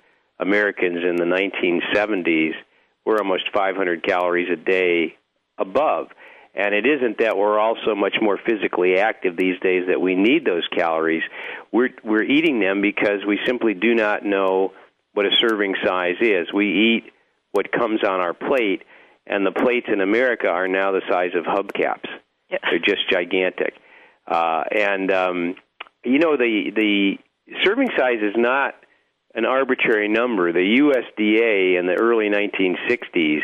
Americans 0.42 1.06
in 1.10 1.16
the 1.16 1.24
1970s, 1.24 2.52
we're 3.06 3.20
almost 3.20 3.46
500 3.54 4.04
calories 4.04 4.50
a 4.52 4.58
day 4.58 5.16
above. 5.58 6.08
And 6.54 6.76
it 6.76 6.86
isn't 6.86 7.20
that 7.20 7.38
we're 7.38 7.58
all 7.58 7.78
so 7.86 7.96
much 7.96 8.16
more 8.22 8.38
physically 8.46 8.98
active 8.98 9.38
these 9.38 9.58
days 9.62 9.84
that 9.88 10.02
we 10.02 10.16
need 10.16 10.44
those 10.44 10.68
calories. 10.78 11.24
We're 11.72 11.92
we're 12.04 12.24
eating 12.24 12.60
them 12.60 12.82
because 12.82 13.24
we 13.26 13.40
simply 13.46 13.74
do 13.74 13.96
not 13.96 14.26
know 14.26 14.74
what 15.16 15.26
a 15.26 15.32
serving 15.42 15.76
size 15.84 16.18
is. 16.22 16.48
We 16.54 16.98
eat 16.98 17.14
what 17.52 17.72
comes 17.72 18.02
on 18.04 18.20
our 18.20 18.34
plate, 18.34 18.84
and 19.26 19.46
the 19.46 19.52
plates 19.52 19.88
in 19.92 20.02
America 20.02 20.48
are 20.48 20.68
now 20.68 20.92
the 20.92 21.02
size 21.10 21.32
of 21.36 21.46
hubcaps. 21.46 22.08
They're 22.50 22.80
just 22.80 23.10
gigantic. 23.10 23.74
Uh, 24.28 24.64
and 24.72 25.12
um, 25.12 25.56
you 26.04 26.20
know 26.20 26.38
the 26.38 26.72
the 26.76 27.18
serving 27.64 27.90
size 27.98 28.20
is 28.22 28.36
not 28.36 28.76
an 29.34 29.46
arbitrary 29.46 30.10
number. 30.10 30.52
The 30.52 30.80
USDA 30.80 31.80
in 31.80 31.88
the 31.88 31.98
early 32.00 32.30
1960s 32.30 33.40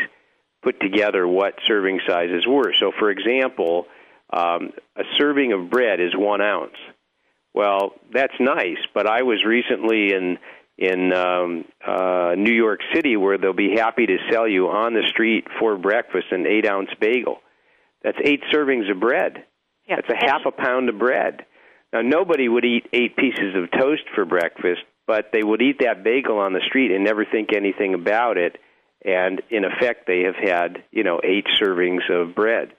put 0.62 0.78
together 0.80 1.26
what 1.26 1.54
serving 1.66 2.00
sizes 2.06 2.46
were. 2.46 2.72
So, 2.80 2.92
for 2.98 3.10
example, 3.10 3.86
um, 4.32 4.72
a 4.96 5.02
serving 5.18 5.52
of 5.52 5.70
bread 5.70 6.00
is 6.00 6.14
one 6.14 6.40
ounce. 6.40 6.76
Well, 7.54 7.92
that's 8.12 8.32
nice, 8.40 8.78
but 8.94 9.06
I 9.06 9.22
was 9.22 9.44
recently 9.44 10.14
in 10.14 10.38
in 10.82 11.12
um, 11.12 11.64
uh, 11.86 12.34
New 12.36 12.52
York 12.52 12.80
City 12.92 13.16
where 13.16 13.38
they'll 13.38 13.52
be 13.52 13.76
happy 13.76 14.04
to 14.04 14.16
sell 14.32 14.48
you 14.48 14.66
on 14.66 14.94
the 14.94 15.04
street 15.10 15.46
for 15.60 15.76
breakfast 15.76 16.26
an 16.32 16.44
eight 16.44 16.68
ounce 16.68 16.90
bagel. 17.00 17.38
That's 18.02 18.18
eight 18.24 18.42
servings 18.52 18.90
of 18.90 18.98
bread. 18.98 19.44
Yeah. 19.88 19.96
That's 19.96 20.10
a 20.10 20.26
half 20.26 20.40
a 20.44 20.50
pound 20.50 20.88
of 20.88 20.98
bread. 20.98 21.46
Now, 21.92 22.00
nobody 22.00 22.48
would 22.48 22.64
eat 22.64 22.88
eight 22.92 23.16
pieces 23.16 23.54
of 23.54 23.70
toast 23.70 24.02
for 24.14 24.24
breakfast, 24.24 24.80
but 25.06 25.26
they 25.32 25.44
would 25.44 25.62
eat 25.62 25.78
that 25.80 26.02
bagel 26.02 26.38
on 26.38 26.52
the 26.52 26.62
street 26.66 26.90
and 26.90 27.04
never 27.04 27.24
think 27.24 27.50
anything 27.54 27.94
about 27.94 28.36
it. 28.36 28.58
And 29.04 29.40
in 29.50 29.64
effect, 29.64 30.08
they 30.08 30.22
have 30.22 30.36
had, 30.36 30.82
you 30.90 31.04
know, 31.04 31.20
eight 31.22 31.46
servings 31.62 32.10
of 32.10 32.34
bread. 32.34 32.72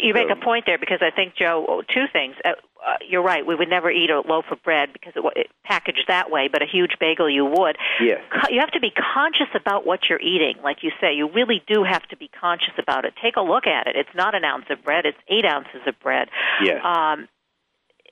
You 0.00 0.14
make 0.14 0.30
a 0.30 0.36
point 0.36 0.64
there 0.66 0.78
because 0.78 1.00
I 1.02 1.10
think, 1.10 1.34
Joe, 1.36 1.82
Two 1.92 2.04
things. 2.12 2.36
Uh, 2.44 2.50
uh, 2.84 2.96
you're 3.08 3.22
right. 3.22 3.46
We 3.46 3.54
would 3.54 3.70
never 3.70 3.90
eat 3.90 4.10
a 4.10 4.20
loaf 4.20 4.44
of 4.50 4.62
bread 4.62 4.92
because 4.92 5.14
it, 5.16 5.22
it 5.36 5.46
packaged 5.64 6.04
that 6.08 6.30
way, 6.30 6.48
but 6.52 6.60
a 6.62 6.66
huge 6.66 6.92
bagel 7.00 7.30
you 7.30 7.44
would. 7.46 7.76
Yes. 8.00 8.20
Co- 8.30 8.50
You 8.50 8.60
have 8.60 8.72
to 8.72 8.80
be 8.80 8.90
conscious 8.90 9.48
about 9.54 9.86
what 9.86 10.00
you're 10.10 10.20
eating. 10.20 10.56
Like 10.62 10.82
you 10.82 10.90
say, 11.00 11.14
you 11.14 11.30
really 11.32 11.62
do 11.66 11.82
have 11.84 12.02
to 12.08 12.16
be 12.16 12.28
conscious 12.28 12.74
about 12.78 13.06
it. 13.06 13.14
Take 13.22 13.36
a 13.36 13.40
look 13.40 13.66
at 13.66 13.86
it. 13.86 13.96
It's 13.96 14.14
not 14.14 14.34
an 14.34 14.44
ounce 14.44 14.66
of 14.68 14.84
bread; 14.84 15.06
it's 15.06 15.16
eight 15.28 15.46
ounces 15.46 15.80
of 15.86 15.98
bread. 16.00 16.28
Yes. 16.62 16.80
Um, 16.84 17.26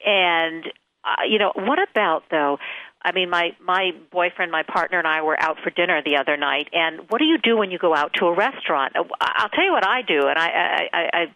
and 0.05 0.64
uh, 1.05 1.25
you 1.29 1.38
know, 1.38 1.53
what 1.55 1.79
about 1.90 2.25
though? 2.31 2.59
I 3.05 3.12
mean, 3.12 3.31
my 3.31 3.55
my 3.61 3.90
boyfriend, 4.11 4.53
my 4.53 4.62
partner, 4.62 4.99
and 4.99 5.07
I 5.09 5.23
were 5.23 5.40
out 5.40 5.59
for 5.62 5.71
dinner 5.71 6.01
the 6.05 6.16
other 6.16 6.37
night. 6.37 6.68
And 6.73 7.01
what 7.11 7.18
do 7.18 7.25
you 7.25 7.38
do 7.38 7.57
when 7.57 7.71
you 7.71 7.79
go 7.79 7.95
out 7.95 8.14
to 8.14 8.27
a 8.27 8.35
restaurant? 8.35 8.95
Uh, 8.97 9.05
I'll 9.21 9.49
tell 9.49 9.64
you 9.64 9.73
what 9.73 9.87
I 9.87 10.03
do, 10.03 10.29
and 10.29 10.38
I 10.38 10.49
I, 10.49 10.88
I, 10.92 11.11
I 11.12 11.27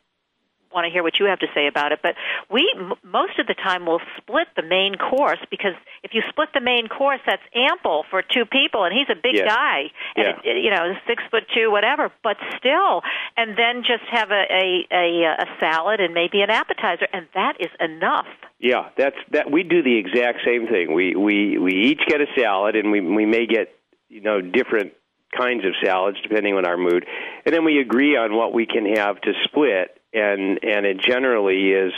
want 0.77 0.85
to 0.87 0.91
hear 0.93 1.03
what 1.03 1.19
you 1.19 1.27
have 1.27 1.41
to 1.41 1.49
say 1.55 1.67
about 1.67 1.91
it. 1.93 2.01
But 2.03 2.15
we 2.51 2.71
m- 2.77 2.93
most 3.03 3.39
of 3.41 3.47
the 3.49 3.55
time 3.55 3.87
will 3.87 4.01
split 4.19 4.47
the 4.55 4.63
main 4.63 4.95
course 4.97 5.39
because 5.51 5.73
if 6.05 6.13
you 6.15 6.23
split 6.29 6.51
the 6.55 6.61
main 6.61 6.87
course, 6.87 7.21
that's 7.27 7.43
ample 7.55 8.05
for 8.11 8.23
two 8.23 8.45
people, 8.45 8.85
and 8.85 8.93
he's 8.95 9.09
a 9.11 9.19
big 9.21 9.35
Yes. 9.37 9.49
guy, 9.53 9.91
and 10.15 10.27
Yeah. 10.45 10.51
it, 10.53 10.63
you 10.63 10.71
know, 10.71 10.95
six 11.07 11.23
foot 11.31 11.45
two, 11.55 11.71
whatever. 11.71 12.13
But 12.23 12.37
still, 12.59 13.03
and 13.37 13.57
then 13.57 13.83
just 13.83 14.05
have 14.11 14.31
a 14.31 14.45
a 14.51 14.87
a, 14.93 15.25
a 15.25 15.47
salad 15.59 16.01
and 16.01 16.13
maybe 16.15 16.43
an 16.43 16.51
appetizer, 16.51 17.09
and 17.13 17.27
that 17.35 17.57
is 17.61 17.71
enough. 17.81 18.29
Yeah, 18.61 18.91
that's 18.97 19.17
that. 19.31 19.51
We 19.51 19.63
do 19.63 19.83
the 19.83 19.97
exact 19.97 20.41
same 20.45 20.67
thing. 20.69 20.93
We 20.93 21.15
we 21.17 21.59
we 21.59 21.73
each 21.73 22.03
get 22.07 22.21
a 22.21 22.27
salad, 22.37 22.77
and 22.77 22.91
we 22.93 23.01
we 23.01 23.25
may 23.27 23.47
get 23.47 23.75
you 24.11 24.21
know 24.21 24.41
different 24.43 24.93
kinds 25.37 25.65
of 25.65 25.73
salads 25.83 26.17
depending 26.23 26.55
on 26.55 26.65
our 26.65 26.77
mood, 26.77 27.05
and 27.45 27.55
then 27.55 27.65
we 27.65 27.79
agree 27.81 28.17
on 28.17 28.35
what 28.35 28.53
we 28.55 28.65
can 28.67 28.87
have 28.97 29.21
to 29.23 29.33
split, 29.45 29.96
and 30.17 30.59
and 30.65 30.87
it 30.87 30.99
generally 31.01 31.71
is 31.71 31.93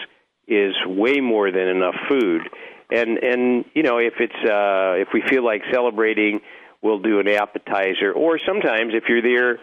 is 0.46 0.74
way 0.86 1.20
more 1.20 1.50
than 1.50 1.68
enough 1.68 1.96
food. 2.08 2.42
And 2.90 3.18
and 3.18 3.64
you 3.74 3.82
know 3.82 3.98
if 3.98 4.14
it's 4.18 4.34
uh, 4.34 5.00
if 5.00 5.08
we 5.14 5.22
feel 5.28 5.44
like 5.44 5.62
celebrating 5.72 6.40
we'll 6.82 7.00
do 7.00 7.20
an 7.20 7.28
appetizer. 7.28 8.12
Or 8.12 8.38
sometimes 8.46 8.92
if 8.94 9.04
you're 9.08 9.22
there, 9.22 9.58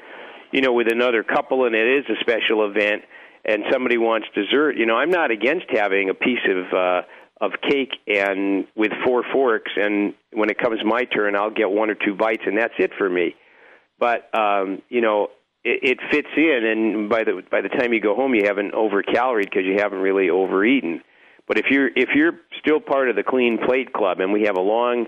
you 0.52 0.62
know, 0.62 0.74
with 0.74 0.92
another 0.92 1.24
couple 1.24 1.66
and 1.66 1.76
it 1.76 2.00
is 2.00 2.06
a 2.10 2.20
special 2.20 2.70
event 2.70 3.04
and 3.46 3.64
somebody 3.72 3.98
wants 3.98 4.28
dessert, 4.36 4.78
you 4.78 4.86
know, 4.86 4.96
I'm 4.96 5.12
not 5.12 5.32
against 5.32 5.66
having 5.70 6.10
a 6.10 6.14
piece 6.14 6.46
of 6.50 6.74
uh 6.74 7.02
of 7.42 7.52
cake 7.70 7.92
and 8.08 8.66
with 8.78 8.94
four 9.06 9.22
forks 9.34 9.72
and 9.76 10.14
when 10.32 10.50
it 10.50 10.58
comes 10.58 10.80
my 10.86 11.04
turn 11.04 11.36
I'll 11.36 11.52
get 11.52 11.70
one 11.70 11.90
or 11.90 11.96
two 11.96 12.16
bites 12.16 12.44
and 12.46 12.58
that's 12.58 12.74
it 12.80 12.92
for 12.98 13.10
me. 13.10 13.36
But 14.00 14.30
um, 14.34 14.82
you 14.90 15.02
know, 15.02 15.30
it, 15.66 15.80
it 15.84 16.00
fits 16.12 16.30
in 16.38 16.62
and 16.64 17.10
by 17.10 17.24
the 17.24 17.42
by 17.52 17.62
the 17.62 17.70
time 17.70 17.92
you 17.92 18.00
go 18.00 18.16
home 18.16 18.34
you 18.36 18.44
haven't 18.46 18.74
over 18.74 19.04
caloried 19.04 19.46
because 19.46 19.64
you 19.66 19.78
haven't 19.80 20.00
really 20.00 20.30
overeaten. 20.30 21.02
But 21.48 21.58
if 21.58 21.66
you're 21.70 21.88
if 21.88 22.10
you're 22.16 22.40
still 22.60 22.80
part 22.80 23.10
of 23.10 23.16
the 23.16 23.24
clean 23.24 23.58
plate 23.66 23.92
club 23.92 24.20
and 24.20 24.32
we 24.32 24.44
have 24.44 24.56
a 24.56 24.62
long 24.62 25.08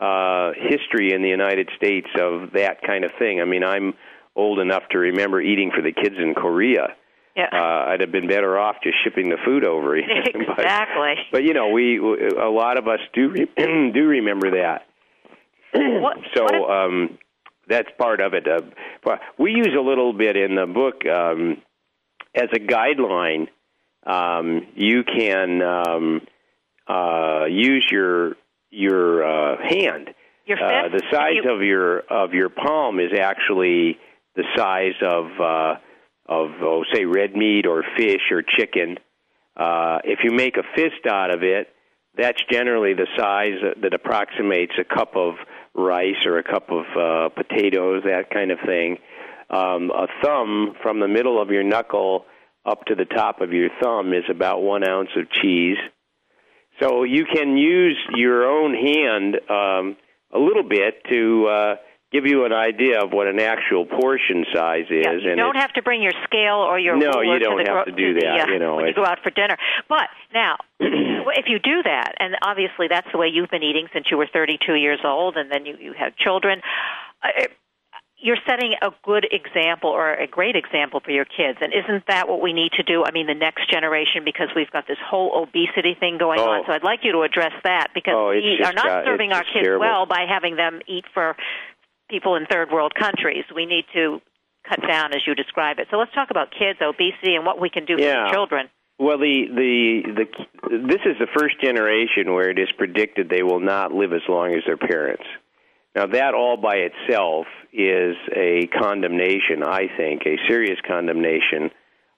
uh 0.00 0.52
history 0.56 1.12
in 1.12 1.22
the 1.22 1.28
United 1.28 1.70
States 1.76 2.08
of 2.20 2.52
that 2.54 2.82
kind 2.86 3.04
of 3.04 3.12
thing. 3.18 3.40
I 3.40 3.44
mean, 3.44 3.64
I'm 3.64 3.94
old 4.34 4.58
enough 4.58 4.82
to 4.90 4.98
remember 4.98 5.40
eating 5.40 5.70
for 5.74 5.82
the 5.82 5.92
kids 5.92 6.16
in 6.18 6.34
Korea. 6.34 6.88
Yeah. 7.36 7.48
Uh, 7.50 7.90
I'd 7.90 8.00
have 8.02 8.12
been 8.12 8.28
better 8.28 8.58
off 8.58 8.76
just 8.82 8.96
shipping 9.04 9.30
the 9.30 9.38
food 9.42 9.64
over. 9.64 9.96
but, 10.34 10.58
exactly. 10.58 11.14
but 11.30 11.44
you 11.44 11.54
know, 11.54 11.68
we 11.70 11.98
a 11.98 12.50
lot 12.50 12.76
of 12.76 12.88
us 12.88 13.00
do 13.14 13.30
re- 13.30 13.50
do 13.94 14.06
remember 14.06 14.50
that. 14.62 14.82
What, 15.74 16.18
so 16.34 16.42
what 16.42 16.54
if- 16.54 16.70
um, 16.70 17.18
that's 17.68 17.88
part 17.98 18.20
of 18.20 18.34
it. 18.34 18.46
Uh, 18.46 19.16
we 19.38 19.52
use 19.52 19.74
a 19.76 19.80
little 19.80 20.12
bit 20.12 20.36
in 20.36 20.54
the 20.54 20.66
book 20.66 21.06
um, 21.06 21.58
as 22.34 22.48
a 22.52 22.58
guideline. 22.58 23.48
Um, 24.04 24.66
you 24.74 25.04
can 25.04 25.62
um, 25.62 26.20
uh, 26.88 27.44
use 27.48 27.86
your 27.90 28.36
your 28.70 29.22
uh, 29.24 29.56
hand. 29.68 30.10
Your 30.46 30.58
Uh, 30.58 30.88
fist? 30.90 31.04
the 31.04 31.16
size 31.16 31.36
You- 31.44 31.52
of 31.54 31.62
your 31.62 32.00
of 32.00 32.34
your 32.34 32.48
palm 32.48 32.98
is 32.98 33.12
actually 33.18 33.98
the 34.34 34.44
size 34.56 34.94
of 35.02 35.26
uh, 35.40 35.76
of 36.26 36.50
oh, 36.62 36.84
say 36.92 37.04
red 37.04 37.36
meat 37.36 37.66
or 37.66 37.84
fish 37.96 38.22
or 38.32 38.42
chicken. 38.42 38.98
Uh, 39.56 39.98
if 40.04 40.20
you 40.24 40.30
make 40.30 40.56
a 40.56 40.62
fist 40.74 41.06
out 41.08 41.32
of 41.32 41.42
it, 41.42 41.68
that's 42.16 42.42
generally 42.50 42.94
the 42.94 43.06
size 43.16 43.58
that 43.82 43.92
approximates 43.94 44.72
a 44.78 44.84
cup 44.84 45.14
of 45.14 45.34
rice 45.74 46.26
or 46.26 46.38
a 46.38 46.44
cup 46.44 46.70
of 46.70 46.84
uh, 46.96 47.28
potatoes, 47.30 48.02
that 48.04 48.30
kind 48.30 48.50
of 48.50 48.58
thing. 48.64 48.98
Um, 49.50 49.90
a 49.90 50.06
thumb 50.22 50.74
from 50.82 51.00
the 51.00 51.08
middle 51.08 51.40
of 51.40 51.50
your 51.50 51.62
knuckle 51.62 52.24
up 52.64 52.84
to 52.86 52.94
the 52.94 53.04
top 53.04 53.40
of 53.40 53.52
your 53.52 53.68
thumb 53.82 54.12
is 54.12 54.24
about 54.30 54.62
one 54.62 54.86
ounce 54.86 55.10
of 55.16 55.30
cheese. 55.42 55.78
So 56.80 57.04
you 57.04 57.24
can 57.24 57.56
use 57.56 57.98
your 58.14 58.46
own 58.46 58.74
hand 58.74 59.36
um, 59.50 59.96
a 60.34 60.38
little 60.38 60.62
bit 60.62 61.02
to 61.10 61.46
uh, 61.46 61.74
give 62.12 62.26
you 62.26 62.44
an 62.44 62.52
idea 62.52 63.02
of 63.02 63.10
what 63.12 63.26
an 63.26 63.40
actual 63.40 63.86
portion 63.86 64.44
size 64.54 64.84
is. 64.90 65.04
Yeah, 65.04 65.12
you 65.12 65.30
and 65.30 65.38
don't 65.38 65.56
have 65.56 65.72
to 65.74 65.82
bring 65.82 66.02
your 66.02 66.12
scale 66.24 66.56
or 66.56 66.78
your 66.78 66.96
No, 66.96 67.10
ruler 67.20 67.24
you 67.34 67.38
don't 67.40 67.58
to 67.58 67.64
the 67.64 67.70
have 67.72 67.86
to 67.86 67.92
do 67.92 68.14
the, 68.14 68.20
that, 68.20 68.48
uh, 68.48 68.52
you 68.52 68.58
know, 68.58 68.76
when 68.76 68.86
you 68.86 68.94
go 68.94 69.04
out 69.04 69.18
for 69.22 69.30
dinner. 69.30 69.56
But 69.88 70.08
now, 70.34 70.56
if 70.80 71.46
you 71.48 71.58
do 71.58 71.82
that, 71.84 72.12
and 72.18 72.36
obviously 72.42 72.88
that's 72.88 73.08
the 73.12 73.18
way 73.18 73.28
you've 73.32 73.50
been 73.50 73.62
eating 73.62 73.88
since 73.92 74.06
you 74.10 74.18
were 74.18 74.28
32 74.32 74.74
years 74.74 75.00
old, 75.04 75.36
and 75.36 75.50
then 75.50 75.64
you 75.66 75.76
you 75.80 75.92
have 75.98 76.14
children. 76.16 76.60
Uh, 77.22 77.46
you're 78.24 78.38
setting 78.46 78.74
a 78.80 78.90
good 79.02 79.26
example 79.32 79.90
or 79.90 80.14
a 80.14 80.28
great 80.28 80.54
example 80.54 81.00
for 81.04 81.10
your 81.10 81.24
kids, 81.24 81.58
and 81.60 81.72
isn't 81.74 82.06
that 82.06 82.28
what 82.28 82.40
we 82.40 82.52
need 82.52 82.70
to 82.76 82.84
do? 82.84 83.02
I 83.04 83.10
mean, 83.10 83.26
the 83.26 83.34
next 83.34 83.68
generation, 83.68 84.22
because 84.24 84.46
we've 84.54 84.70
got 84.70 84.86
this 84.86 84.98
whole 85.04 85.42
obesity 85.42 85.96
thing 85.98 86.18
going 86.18 86.38
Oh. 86.38 86.50
on. 86.50 86.62
So 86.64 86.72
I'd 86.72 86.84
like 86.84 87.00
you 87.02 87.10
to 87.12 87.22
address 87.22 87.50
that 87.64 87.88
because 87.94 88.14
Oh, 88.16 88.28
we 88.28 88.60
are 88.62 88.72
not 88.72 88.86
got- 88.86 89.04
serving 89.06 89.32
our 89.32 89.42
kids 89.42 89.64
terrible. 89.66 89.80
well 89.86 90.06
by 90.06 90.26
having 90.28 90.54
them 90.54 90.80
eat 90.86 91.04
for 91.12 91.34
people 92.12 92.36
in 92.36 92.44
third 92.46 92.68
world 92.70 92.92
countries. 92.94 93.44
We 93.54 93.64
need 93.66 93.84
to 93.94 94.20
cut 94.68 94.80
down 94.86 95.12
as 95.14 95.22
you 95.26 95.34
describe 95.34 95.78
it. 95.78 95.88
So 95.90 95.96
let's 95.96 96.12
talk 96.14 96.28
about 96.30 96.48
kids, 96.52 96.78
obesity, 96.80 97.34
and 97.34 97.44
what 97.46 97.60
we 97.60 97.70
can 97.70 97.84
do 97.86 97.96
for 97.96 98.02
Yeah. 98.02 98.24
the 98.28 98.34
children. 98.34 98.68
Well, 98.98 99.18
the, 99.18 99.36
the 99.48 100.02
the 100.18 100.26
this 100.86 101.00
is 101.06 101.16
the 101.18 101.26
first 101.36 101.60
generation 101.60 102.32
where 102.34 102.50
it 102.50 102.58
is 102.58 102.68
predicted 102.76 103.28
they 103.28 103.42
will 103.42 103.58
not 103.58 103.92
live 103.92 104.12
as 104.12 104.20
long 104.28 104.54
as 104.54 104.62
their 104.66 104.76
parents. 104.76 105.24
Now, 105.96 106.06
that 106.06 106.34
all 106.34 106.56
by 106.56 106.76
itself 106.88 107.46
is 107.72 108.14
a 108.34 108.68
condemnation, 108.78 109.62
I 109.64 109.88
think, 109.96 110.22
a 110.26 110.36
serious 110.48 110.78
condemnation 110.86 111.70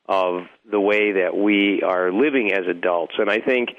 of 0.08 0.42
the 0.70 0.80
way 0.80 1.12
that 1.12 1.34
we 1.34 1.82
are 1.82 2.12
living 2.12 2.52
as 2.52 2.66
adults. 2.68 3.14
And 3.18 3.30
I 3.30 3.40
think 3.40 3.70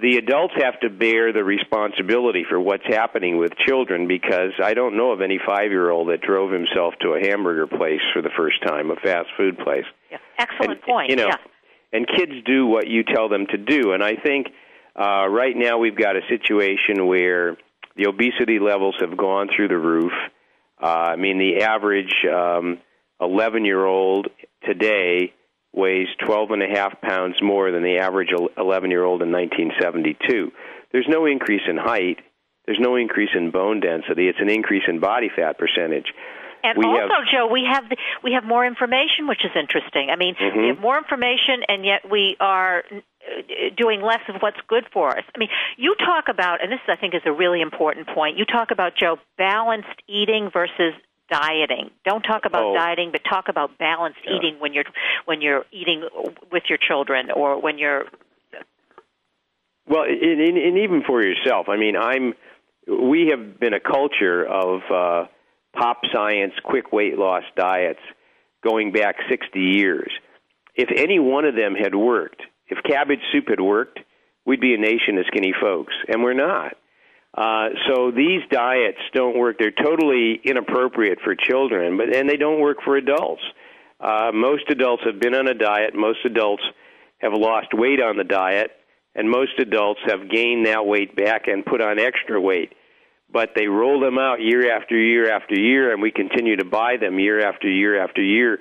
the 0.00 0.16
adults 0.16 0.54
have 0.62 0.78
to 0.80 0.90
bear 0.90 1.32
the 1.32 1.42
responsibility 1.42 2.44
for 2.48 2.60
what's 2.60 2.86
happening 2.86 3.38
with 3.38 3.52
children 3.66 4.06
because 4.06 4.52
I 4.62 4.74
don't 4.74 4.96
know 4.96 5.12
of 5.12 5.22
any 5.22 5.38
five 5.44 5.70
year 5.70 5.90
old 5.90 6.08
that 6.08 6.20
drove 6.20 6.52
himself 6.52 6.94
to 7.00 7.10
a 7.14 7.20
hamburger 7.20 7.66
place 7.66 8.00
for 8.12 8.20
the 8.20 8.30
first 8.36 8.62
time, 8.62 8.90
a 8.90 8.96
fast 8.96 9.28
food 9.36 9.58
place. 9.58 9.84
Excellent 10.38 10.72
And, 10.72 10.82
point. 10.82 11.10
You 11.10 11.16
know, 11.16 11.28
yeah. 11.28 11.36
and 11.92 12.06
kids 12.06 12.32
do 12.44 12.66
what 12.66 12.86
you 12.88 13.04
tell 13.04 13.28
them 13.28 13.46
to 13.46 13.56
do. 13.56 13.92
And 13.92 14.02
I 14.02 14.16
think 14.16 14.48
uh, 14.94 15.26
right 15.28 15.56
now 15.56 15.78
we've 15.78 15.96
got 15.96 16.16
a 16.16 16.20
situation 16.28 17.06
where 17.06 17.56
the 17.96 18.06
obesity 18.08 18.58
levels 18.58 18.96
have 19.00 19.16
gone 19.16 19.48
through 19.54 19.68
the 19.68 19.78
roof. 19.78 20.12
Uh, 20.82 20.86
I 20.86 21.16
mean, 21.16 21.38
the 21.38 21.64
average 21.64 22.12
um, 22.30 22.78
11 23.20 23.64
year 23.64 23.84
old 23.84 24.28
today 24.66 25.32
weighs 25.76 26.08
12 26.24 26.50
and 26.52 26.62
a 26.62 26.68
half 26.68 27.00
pounds 27.00 27.36
more 27.42 27.70
than 27.70 27.82
the 27.82 27.98
average 27.98 28.30
11 28.56 28.90
year 28.90 29.04
old 29.04 29.22
in 29.22 29.30
1972. 29.30 30.50
There's 30.90 31.06
no 31.08 31.26
increase 31.26 31.62
in 31.68 31.76
height. 31.76 32.18
There's 32.64 32.80
no 32.80 32.96
increase 32.96 33.30
in 33.36 33.50
bone 33.50 33.80
density. 33.80 34.28
It's 34.28 34.40
an 34.40 34.50
increase 34.50 34.82
in 34.88 34.98
body 34.98 35.30
fat 35.34 35.58
percentage. 35.58 36.06
And 36.64 36.78
we 36.78 36.86
also, 36.86 37.14
have, 37.14 37.28
Joe, 37.30 37.46
we 37.52 37.62
have 37.70 37.88
the, 37.88 37.96
we 38.24 38.32
have 38.32 38.44
more 38.44 38.66
information, 38.66 39.28
which 39.28 39.44
is 39.44 39.52
interesting. 39.54 40.10
I 40.10 40.16
mean, 40.16 40.34
we 40.40 40.46
Mhm. 40.46 40.68
have 40.68 40.80
more 40.80 40.98
information, 40.98 41.62
and 41.68 41.84
yet 41.84 42.10
we 42.10 42.36
are 42.40 42.82
uh, 42.90 43.70
doing 43.76 44.00
less 44.00 44.22
of 44.28 44.42
what's 44.42 44.60
good 44.66 44.84
for 44.90 45.16
us. 45.16 45.24
I 45.34 45.38
mean, 45.38 45.50
you 45.76 45.94
talk 45.94 46.28
about, 46.28 46.62
and 46.62 46.72
this 46.72 46.80
I 46.88 46.96
think 46.96 47.14
is 47.14 47.22
a 47.24 47.32
really 47.32 47.60
important 47.60 48.08
point. 48.08 48.36
You 48.36 48.46
talk 48.46 48.72
about 48.72 48.96
Joe 48.96 49.18
balanced 49.38 50.02
eating 50.08 50.50
versus 50.50 50.94
dieting. 51.30 51.90
Don't 52.04 52.22
talk 52.22 52.44
about 52.44 52.62
Oh. 52.62 52.74
dieting, 52.74 53.10
but 53.12 53.22
talk 53.24 53.48
about 53.48 53.78
balanced 53.78 54.20
Yeah. 54.24 54.36
eating 54.36 54.58
when 54.58 54.72
you're 54.72 54.84
when 55.24 55.40
you're 55.40 55.64
eating 55.72 56.08
with 56.50 56.64
your 56.68 56.78
children 56.78 57.30
or 57.30 57.60
when 57.60 57.78
you're 57.78 58.06
Well, 59.88 60.02
and, 60.02 60.40
and, 60.40 60.58
and 60.58 60.78
even 60.78 61.02
for 61.06 61.22
yourself, 61.22 61.68
I 61.68 61.76
mean, 61.76 61.96
I'm. 61.96 62.34
We 62.88 63.28
have 63.32 63.58
been 63.58 63.74
a 63.74 63.80
culture 63.80 64.44
of 64.46 64.80
uh, 64.92 65.26
pop 65.76 66.02
science, 66.12 66.52
quick 66.64 66.92
weight 66.92 67.18
loss 67.18 67.42
diets 67.56 68.00
going 68.62 68.92
back 68.92 69.16
60 69.28 69.58
years. 69.58 70.10
If 70.76 70.88
any 70.94 71.18
one 71.18 71.44
of 71.44 71.56
them 71.56 71.74
had 71.74 71.94
worked, 71.96 72.42
if 72.68 72.78
cabbage 72.84 73.20
soup 73.32 73.48
had 73.48 73.60
worked, 73.60 73.98
we'd 74.44 74.60
be 74.60 74.74
a 74.74 74.78
nation 74.78 75.18
of 75.18 75.26
skinny 75.26 75.52
folks, 75.60 75.94
and 76.08 76.22
we're 76.22 76.32
not. 76.34 76.76
Uh, 77.36 77.68
so 77.88 78.10
these 78.10 78.40
diets 78.50 78.98
don't 79.12 79.36
work. 79.36 79.58
They're 79.58 79.70
totally 79.70 80.40
inappropriate 80.42 81.18
for 81.22 81.34
children, 81.34 81.98
but 81.98 82.14
and 82.14 82.28
they 82.28 82.38
don't 82.38 82.60
work 82.60 82.78
for 82.82 82.96
adults. 82.96 83.42
Uh, 84.00 84.30
most 84.32 84.64
adults 84.70 85.02
have 85.04 85.20
been 85.20 85.34
on 85.34 85.46
a 85.46 85.54
diet. 85.54 85.94
Most 85.94 86.20
adults 86.24 86.62
have 87.18 87.32
lost 87.34 87.68
weight 87.74 88.00
on 88.00 88.16
the 88.16 88.24
diet, 88.24 88.70
and 89.14 89.28
most 89.28 89.58
adults 89.58 90.00
have 90.06 90.30
gained 90.30 90.66
that 90.66 90.86
weight 90.86 91.14
back 91.14 91.46
and 91.46 91.64
put 91.64 91.82
on 91.82 91.98
extra 91.98 92.40
weight. 92.40 92.72
But 93.30 93.50
they 93.54 93.66
roll 93.66 94.00
them 94.00 94.18
out 94.18 94.40
year 94.40 94.74
after 94.74 94.96
year 94.96 95.30
after 95.30 95.54
year, 95.58 95.92
and 95.92 96.00
we 96.00 96.12
continue 96.12 96.56
to 96.56 96.64
buy 96.64 96.96
them 96.98 97.18
year 97.18 97.46
after 97.46 97.68
year 97.68 98.02
after 98.02 98.22
year. 98.22 98.60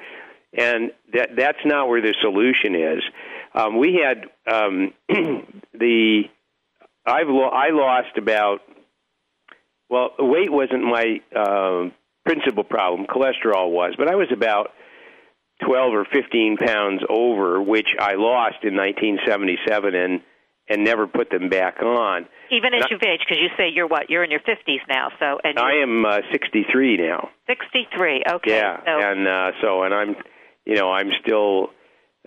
And 0.57 0.91
that 1.13 1.29
that's 1.37 1.63
not 1.65 1.87
where 1.87 2.01
the 2.01 2.13
solution 2.21 2.75
is. 2.75 3.03
Um, 3.53 3.77
we 3.77 4.01
had 4.03 4.25
um, 4.53 4.93
the 5.73 6.23
I've 7.05 7.27
lo- 7.27 7.49
I 7.49 7.69
lost 7.71 8.17
about 8.17 8.59
well 9.89 10.11
weight 10.19 10.51
wasn't 10.51 10.83
my 10.83 11.21
um, 11.35 11.91
principal 12.25 12.63
problem. 12.63 13.07
Cholesterol 13.07 13.71
was 13.71 13.93
but 13.97 14.09
I 14.09 14.15
was 14.15 14.27
about 14.33 14.71
12 15.65 15.93
or 15.93 16.05
15 16.11 16.57
pounds 16.57 17.01
over 17.09 17.61
which 17.61 17.87
I 17.99 18.15
lost 18.15 18.63
in 18.63 18.75
1977 18.75 19.95
and 19.95 20.21
and 20.67 20.83
never 20.83 21.05
put 21.05 21.29
them 21.29 21.47
back 21.49 21.79
on. 21.83 22.25
Even 22.49 22.73
as 22.73 22.85
you've 22.89 23.03
aged, 23.03 23.23
because 23.29 23.39
you 23.39 23.49
say 23.55 23.69
you're 23.71 23.85
what? 23.87 24.09
You're 24.09 24.23
in 24.23 24.31
your 24.31 24.39
50s 24.39 24.81
now, 24.89 25.09
so 25.19 25.37
and 25.43 25.59
I 25.59 25.83
am 25.83 26.05
uh, 26.05 26.21
63 26.31 26.97
now. 26.97 27.29
63. 27.47 28.23
Okay, 28.35 28.51
yeah 28.51 28.77
so 28.83 28.99
and 28.99 29.27
uh, 29.27 29.51
so 29.61 29.83
and 29.83 29.93
I'm 29.93 30.15
you 30.65 30.75
know 30.75 30.91
I'm 30.91 31.11
still 31.21 31.69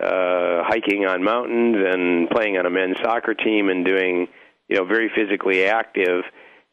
uh, 0.01 0.63
hiking 0.65 1.05
on 1.07 1.25
mountains 1.25 1.77
and 1.93 2.31
playing 2.31 2.57
on 2.57 2.67
a 2.67 2.71
men's 2.71 2.97
soccer 3.03 3.35
team 3.35 3.69
and 3.69 3.85
doing 3.85 4.29
you 4.69 4.77
know 4.77 4.85
very 4.85 5.11
physically 5.15 5.65
active 5.65 6.25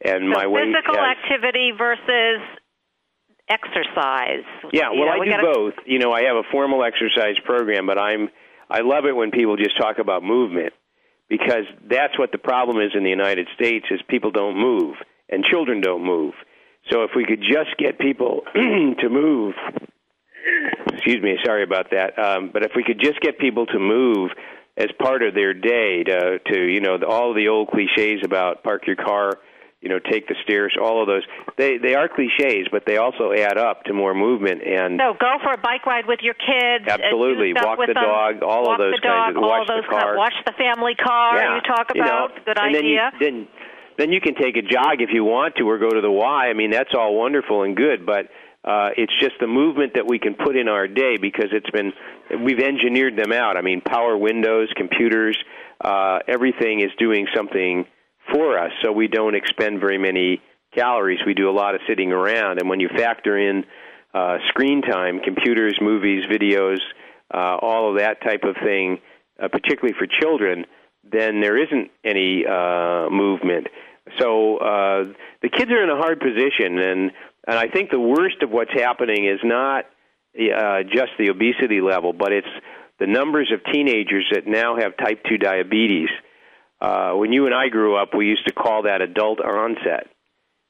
and 0.03 0.23
so 0.31 0.39
my 0.39 0.47
weight 0.47 0.65
physical 0.73 1.01
has, 1.01 1.17
activity 1.17 1.71
versus 1.77 2.41
exercise. 3.49 4.45
Yeah, 4.71 4.91
You 4.91 4.99
well, 4.99 5.07
know, 5.07 5.15
I 5.15 5.19
we 5.19 5.25
do 5.25 5.31
gotta, 5.31 5.53
both. 5.53 5.73
You 5.85 5.99
know, 5.99 6.11
I 6.11 6.23
have 6.23 6.35
a 6.35 6.43
formal 6.51 6.83
exercise 6.83 7.37
program, 7.45 7.87
but 7.87 7.97
I'm 7.97 8.29
I 8.69 8.81
love 8.81 9.05
it 9.05 9.15
when 9.15 9.31
people 9.31 9.57
just 9.57 9.77
talk 9.77 9.99
about 9.99 10.23
movement 10.23 10.73
because 11.29 11.65
that's 11.89 12.17
what 12.17 12.31
the 12.31 12.37
problem 12.37 12.81
is 12.81 12.91
in 12.95 13.03
the 13.03 13.09
United 13.09 13.47
States 13.55 13.85
is 13.91 13.99
people 14.09 14.31
don't 14.31 14.57
move 14.57 14.95
and 15.29 15.43
children 15.43 15.81
don't 15.81 16.03
move. 16.03 16.33
So 16.91 17.03
if 17.03 17.11
we 17.15 17.25
could 17.25 17.41
just 17.41 17.77
get 17.77 17.97
people 17.99 18.41
to 18.53 19.09
move, 19.09 19.55
excuse 20.93 21.21
me, 21.21 21.37
sorry 21.43 21.63
about 21.63 21.91
that. 21.91 22.17
Um, 22.19 22.51
but 22.53 22.63
if 22.63 22.71
we 22.75 22.83
could 22.83 22.99
just 22.99 23.19
get 23.21 23.39
people 23.39 23.65
to 23.67 23.79
move 23.79 24.31
as 24.77 24.87
part 24.99 25.23
of 25.23 25.33
their 25.33 25.53
day 25.53 26.03
to, 26.03 26.39
to 26.39 26.59
you 26.59 26.81
know, 26.81 26.97
the, 26.97 27.07
all 27.07 27.33
the 27.33 27.47
old 27.47 27.69
cliches 27.69 28.21
about 28.23 28.63
park 28.63 28.85
your 28.87 28.97
car, 28.97 29.31
you 29.81 29.89
know, 29.89 29.99
take 29.99 30.27
the 30.27 30.35
stairs, 30.43 30.75
all 30.81 31.01
of 31.01 31.07
those, 31.07 31.23
they 31.57 31.77
they 31.77 31.95
are 31.95 32.09
cliches, 32.09 32.67
but 32.71 32.83
they 32.85 32.97
also 32.97 33.31
add 33.31 33.57
up 33.57 33.83
to 33.83 33.93
more 33.93 34.13
movement 34.13 34.61
and. 34.63 34.99
So 34.99 35.13
go 35.19 35.37
for 35.43 35.53
a 35.53 35.57
bike 35.61 35.85
ride 35.85 36.07
with 36.07 36.19
your 36.23 36.33
kids. 36.33 36.85
Uh, 36.89 36.97
Absolutely. 36.99 37.53
Walk 37.53 37.79
the 37.79 37.93
them. 37.93 38.03
dog, 38.03 38.43
all 38.43 38.71
of 38.71 38.79
those 38.79 38.99
dog, 38.99 39.35
kinds 39.35 39.69
of- 39.69 39.83
the 39.83 39.89
car. 39.89 40.17
watch 40.17 40.33
the 40.45 40.53
family 40.57 40.95
car. 40.95 41.37
yeah, 41.37 41.55
you 41.55 41.61
talk 41.61 41.91
you 41.93 42.01
know, 42.01 42.07
about 42.07 42.45
good 42.45 42.57
and 42.57 42.75
idea. 42.75 43.11
Then 43.19 43.35
you, 43.35 43.45
then 43.45 43.47
then 43.97 44.11
you 44.11 44.19
can 44.19 44.35
take 44.35 44.57
a 44.57 44.61
jog 44.61 44.99
if 44.99 45.09
you 45.13 45.23
want 45.23 45.55
to, 45.55 45.63
or 45.63 45.77
go 45.77 45.89
to 45.89 46.01
the 46.01 46.11
Y. 46.11 46.49
I 46.49 46.53
mean, 46.53 46.71
that's 46.71 46.91
all 46.97 47.15
wonderful 47.15 47.63
and 47.63 47.77
good, 47.77 48.05
but 48.05 48.27
uh, 48.65 48.89
it's 48.97 49.13
just 49.21 49.35
the 49.39 49.47
movement 49.47 49.93
that 49.93 50.07
we 50.07 50.17
can 50.17 50.33
put 50.33 50.57
in 50.57 50.67
our 50.67 50.87
day 50.87 51.17
because 51.21 51.49
it's 51.51 51.69
been 51.69 51.93
we've 52.43 52.59
engineered 52.59 53.15
them 53.15 53.31
out. 53.31 53.57
I 53.57 53.61
mean, 53.61 53.81
power 53.81 54.17
windows, 54.17 54.69
computers, 54.75 55.37
uh, 55.79 56.19
everything 56.27 56.81
is 56.81 56.89
doing 56.97 57.27
something 57.35 57.85
for 58.33 58.57
us, 58.57 58.71
so 58.83 58.91
we 58.91 59.07
don't 59.07 59.35
expend 59.35 59.79
very 59.79 59.99
many 59.99 60.41
calories. 60.73 61.19
We 61.25 61.35
do 61.35 61.47
a 61.47 61.53
lot 61.53 61.75
of 61.75 61.81
sitting 61.87 62.11
around, 62.11 62.59
and 62.59 62.67
when 62.67 62.79
you 62.79 62.89
factor 62.89 63.37
in 63.37 63.65
uh, 64.15 64.39
screen 64.47 64.81
time, 64.81 65.19
computers, 65.23 65.77
movies, 65.79 66.23
videos, 66.31 66.79
uh, 67.31 67.57
all 67.61 67.91
of 67.91 67.99
that 67.99 68.21
type 68.21 68.43
of 68.43 68.55
thing, 68.63 68.97
uh, 69.41 69.47
particularly 69.47 69.93
for 69.97 70.07
children, 70.07 70.65
then 71.03 71.39
there 71.39 71.61
isn't 71.61 71.91
any 72.03 72.45
uh, 72.47 73.09
movement. 73.11 73.67
So 74.19 74.57
uh, 74.57 75.03
the 75.41 75.49
kids 75.49 75.71
are 75.71 75.83
in 75.83 75.89
a 75.89 75.97
hard 75.97 76.19
position, 76.19 76.79
and 76.79 77.11
and 77.47 77.57
I 77.57 77.67
think 77.67 77.91
the 77.91 77.99
worst 77.99 78.41
of 78.41 78.49
what's 78.49 78.73
happening 78.73 79.25
is 79.25 79.39
not 79.43 79.85
uh, 80.35 80.83
just 80.83 81.11
the 81.17 81.29
obesity 81.29 81.81
level, 81.81 82.13
but 82.13 82.31
it's 82.31 82.47
the 82.99 83.07
numbers 83.07 83.51
of 83.53 83.59
teenagers 83.71 84.25
that 84.31 84.47
now 84.47 84.75
have 84.77 84.97
type 84.97 85.23
two 85.27 85.37
diabetes. 85.37 86.09
Uh, 86.81 87.13
when 87.13 87.31
you 87.31 87.45
and 87.45 87.55
I 87.55 87.69
grew 87.69 87.95
up, 87.95 88.09
we 88.15 88.27
used 88.27 88.47
to 88.47 88.53
call 88.53 88.83
that 88.83 89.01
adult 89.01 89.39
onset, 89.39 90.07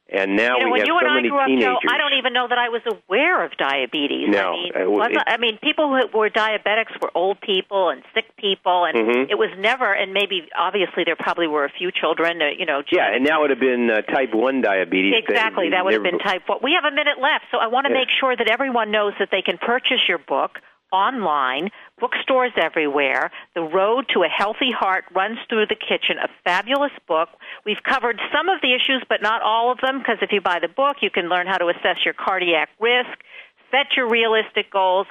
and 0.10 0.36
now 0.36 0.58
you 0.58 0.66
know, 0.66 0.66
we 0.68 0.72
when 0.72 0.80
have 0.82 0.88
you 0.88 0.98
and 0.98 1.06
so 1.06 1.10
I 1.10 1.16
many 1.16 1.30
grew 1.30 1.40
up, 1.40 1.48
teenagers. 1.48 1.78
Joe, 1.82 1.90
I 1.90 1.98
don't 1.98 2.14
even 2.20 2.34
know 2.34 2.48
that 2.48 2.58
I 2.58 2.70
was 2.70 2.82
aware 2.86 3.44
of 3.44 3.52
diabetes. 3.58 4.30
No, 4.30 4.54
I 4.54 4.86
mean, 4.86 5.02
uh, 5.02 5.06
it- 5.10 5.24
I 5.28 5.38
mean, 5.38 5.58
people 5.64 5.90
who 5.90 6.18
were 6.18 6.30
diabetics 6.30 6.94
were 7.02 7.12
old 7.16 7.42
people 7.42 7.90
and 7.90 8.04
sick 8.14 8.36
people, 8.38 8.86
and 8.86 8.96
Mhm. 8.98 9.30
it 9.32 9.38
was 9.38 9.50
never. 9.58 9.92
And 9.92 10.14
maybe, 10.14 10.48
obviously, 10.56 11.04
there 11.06 11.16
probably 11.16 11.48
were 11.48 11.66
a 11.66 11.70
few 11.70 11.92
children. 11.92 12.40
You 12.58 12.66
know, 12.66 12.84
yeah, 12.92 13.12
and 13.14 13.26
now 13.26 13.40
it 13.40 13.42
would 13.42 13.50
have 13.52 13.60
been 13.60 13.90
uh, 13.90 14.02
type 14.02 14.34
one 14.34 14.62
diabetes. 14.62 15.16
Exactly, 15.18 15.70
that 15.72 15.84
would 15.84 15.94
have 15.94 16.04
been 16.04 16.20
type 16.20 16.44
1. 16.48 16.60
We 16.62 16.74
have 16.74 16.86
a 16.86 16.96
minute 16.96 17.20
left, 17.20 17.46
so 17.52 17.58
I 17.58 17.68
want 17.68 17.88
to 17.88 17.92
Yeah. 17.94 18.00
make 18.00 18.10
sure 18.20 18.36
that 18.36 18.48
everyone 18.50 18.92
knows 18.92 19.14
that 19.20 19.30
they 19.32 19.42
can 19.42 19.58
purchase 19.58 20.08
your 20.08 20.20
book 20.20 20.60
online, 20.92 21.70
bookstores 22.00 22.52
everywhere. 22.62 23.32
The 23.54 23.62
Road 23.62 24.06
to 24.14 24.24
a 24.24 24.28
Healthy 24.28 24.72
Heart 24.78 25.06
runs 25.16 25.38
through 25.50 25.68
the 25.68 25.76
kitchen, 25.76 26.18
a 26.22 26.30
fabulous 26.44 26.92
book. 27.08 27.30
We've 27.66 27.82
covered 27.88 28.20
some 28.34 28.50
of 28.50 28.62
the 28.62 28.74
issues, 28.74 29.04
but 29.10 29.22
not 29.22 29.42
all 29.42 29.72
of 29.72 29.80
them, 29.82 30.00
because 30.00 30.18
if 30.22 30.32
you 30.32 30.42
buy 30.42 30.60
the 30.62 30.68
book, 30.68 30.98
you 31.02 31.10
can 31.10 31.30
learn 31.30 31.48
how 31.48 31.58
to 31.58 31.68
assess 31.68 32.04
your 32.04 32.14
cardiac 32.14 32.70
risk, 32.80 33.18
set 33.72 33.96
your 33.96 34.10
realistic 34.10 34.72
goals. 34.72 35.08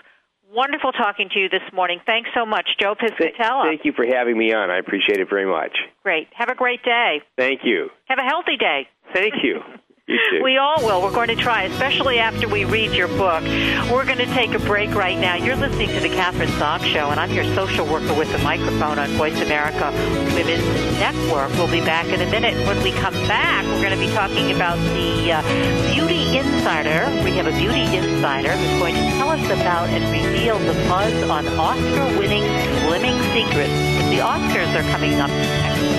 Wonderful 0.53 0.93
talking 0.93 1.29
to 1.33 1.41
you 1.41 1.49
this 1.49 1.65
morning. 1.73 2.01
Thanks 2.07 2.31
so 2.35 2.47
much, 2.47 2.69
Joe 2.81 2.95
Piscatella. 2.95 3.65
Thank 3.65 3.85
you 3.85 3.93
for 3.93 4.07
having 4.07 4.39
me 4.39 4.53
on. 4.53 4.71
I 4.71 4.79
appreciate 4.79 5.19
it 5.19 5.29
very 5.29 5.47
much. 5.47 5.73
Great. 6.03 6.29
Have 6.35 6.49
a 6.49 6.55
great 6.55 6.83
day. 6.85 7.23
Thank 7.37 7.63
you. 7.65 7.89
Have 8.05 8.19
a 8.19 8.25
healthy 8.29 8.57
day. 8.57 8.87
Thank 9.13 9.35
you. 9.43 9.61
We 10.07 10.59
all 10.59 10.85
will. 10.85 11.01
We're 11.01 11.15
going 11.15 11.29
to 11.29 11.37
try, 11.37 11.63
especially 11.63 12.19
after 12.19 12.47
we 12.47 12.67
read 12.67 12.93
your 12.93 13.09
book. 13.09 13.43
We're 13.91 14.05
going 14.05 14.19
to 14.19 14.27
take 14.27 14.53
a 14.53 14.59
break 14.59 14.95
right 14.95 15.19
now. 15.19 15.37
You're 15.37 15.57
listening 15.57 15.89
to 15.89 16.01
the 16.01 16.11
Kathryn 16.11 16.49
Zox 16.59 16.81
Show, 16.85 17.09
and 17.09 17.19
I'm 17.19 17.33
your 17.33 17.45
social 17.55 17.87
worker 17.87 18.13
with 18.13 18.31
the 18.31 18.39
microphone 18.41 18.99
on 18.99 19.09
Voice 19.17 19.41
America 19.41 19.91
Women's 20.35 21.01
Network. 21.01 21.51
We'll 21.53 21.71
be 21.71 21.81
back 21.81 22.05
in 22.09 22.21
a 22.21 22.31
minute. 22.31 22.55
When 22.67 22.83
we 22.83 22.93
come 22.93 23.15
back, 23.27 23.65
we're 23.65 23.81
going 23.81 23.99
to 23.99 24.07
be 24.07 24.13
talking 24.13 24.55
about 24.55 24.77
the 24.93 25.33
uh, 25.33 25.95
Beauty 25.95 26.37
Insider. 26.37 27.09
We 27.25 27.31
have 27.39 27.47
a 27.47 27.53
Beauty 27.53 27.97
Insider 27.97 28.53
who's 28.53 28.79
going 28.81 28.95
to 28.97 29.11
tell 29.17 29.31
us 29.31 29.47
about 29.47 29.89
and 29.89 30.05
reveal 30.13 30.59
the 30.59 30.75
buzz 30.87 31.15
on 31.31 31.49
Oscar-winning 31.57 32.43
slimming 32.85 33.17
secrets. 33.33 33.73
The 34.13 34.21
Oscars 34.21 34.75
are 34.77 34.91
coming 34.93 35.15
up 35.15 35.31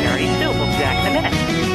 very 0.05 0.27
soon. 0.37 0.53
We'll 0.59 0.69
be 0.69 0.77
back 0.77 1.09
in 1.09 1.17
a 1.17 1.21
minute. 1.21 1.74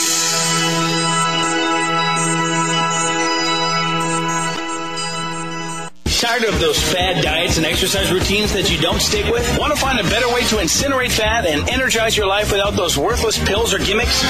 Tired 6.41 6.55
of 6.55 6.59
those 6.59 6.81
fad 6.91 7.23
diets 7.23 7.57
and 7.57 7.67
exercise 7.67 8.11
routines 8.11 8.51
that 8.53 8.71
you 8.71 8.81
don't 8.81 8.99
stick 8.99 9.25
with? 9.31 9.45
Want 9.59 9.75
to 9.75 9.79
find 9.79 9.99
a 9.99 10.03
better 10.03 10.27
way 10.33 10.41
to 10.45 10.55
incinerate 10.55 11.11
fat 11.11 11.45
and 11.45 11.69
energize 11.69 12.17
your 12.17 12.25
life 12.25 12.51
without 12.51 12.73
those 12.73 12.97
worthless 12.97 13.37
pills 13.37 13.75
or 13.75 13.77
gimmicks? 13.77 14.23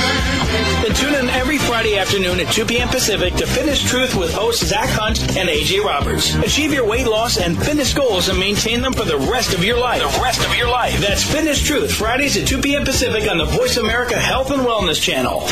Then 0.84 0.94
tune 0.94 1.14
in 1.16 1.30
every 1.30 1.58
Friday 1.58 1.98
afternoon 1.98 2.42
at 2.42 2.52
2 2.52 2.66
p.m. 2.66 2.90
Pacific 2.90 3.36
to 3.36 3.48
Fitness 3.48 3.82
Truth 3.82 4.16
with 4.16 4.34
hosts 4.34 4.66
Zach 4.66 4.90
Hunt 4.90 5.22
and 5.38 5.48
AJ 5.48 5.86
Roberts. 5.86 6.36
Achieve 6.36 6.74
your 6.74 6.86
weight 6.86 7.08
loss 7.08 7.38
and 7.38 7.58
fitness 7.58 7.94
goals 7.94 8.28
and 8.28 8.38
maintain 8.38 8.82
them 8.82 8.92
for 8.92 9.06
the 9.06 9.18
rest 9.18 9.54
of 9.54 9.64
your 9.64 9.80
life. 9.80 10.02
The 10.02 10.22
rest 10.22 10.46
of 10.46 10.54
your 10.58 10.70
life. 10.70 11.00
That's 11.00 11.24
Fitness 11.24 11.62
Truth, 11.62 11.94
Fridays 11.94 12.36
at 12.36 12.46
2 12.46 12.60
p.m. 12.60 12.84
Pacific 12.84 13.30
on 13.32 13.38
the 13.38 13.46
Voice 13.46 13.78
America 13.78 14.20
Health 14.20 14.52
and 14.52 14.64
Wellness 14.64 15.02
channel. 15.02 15.48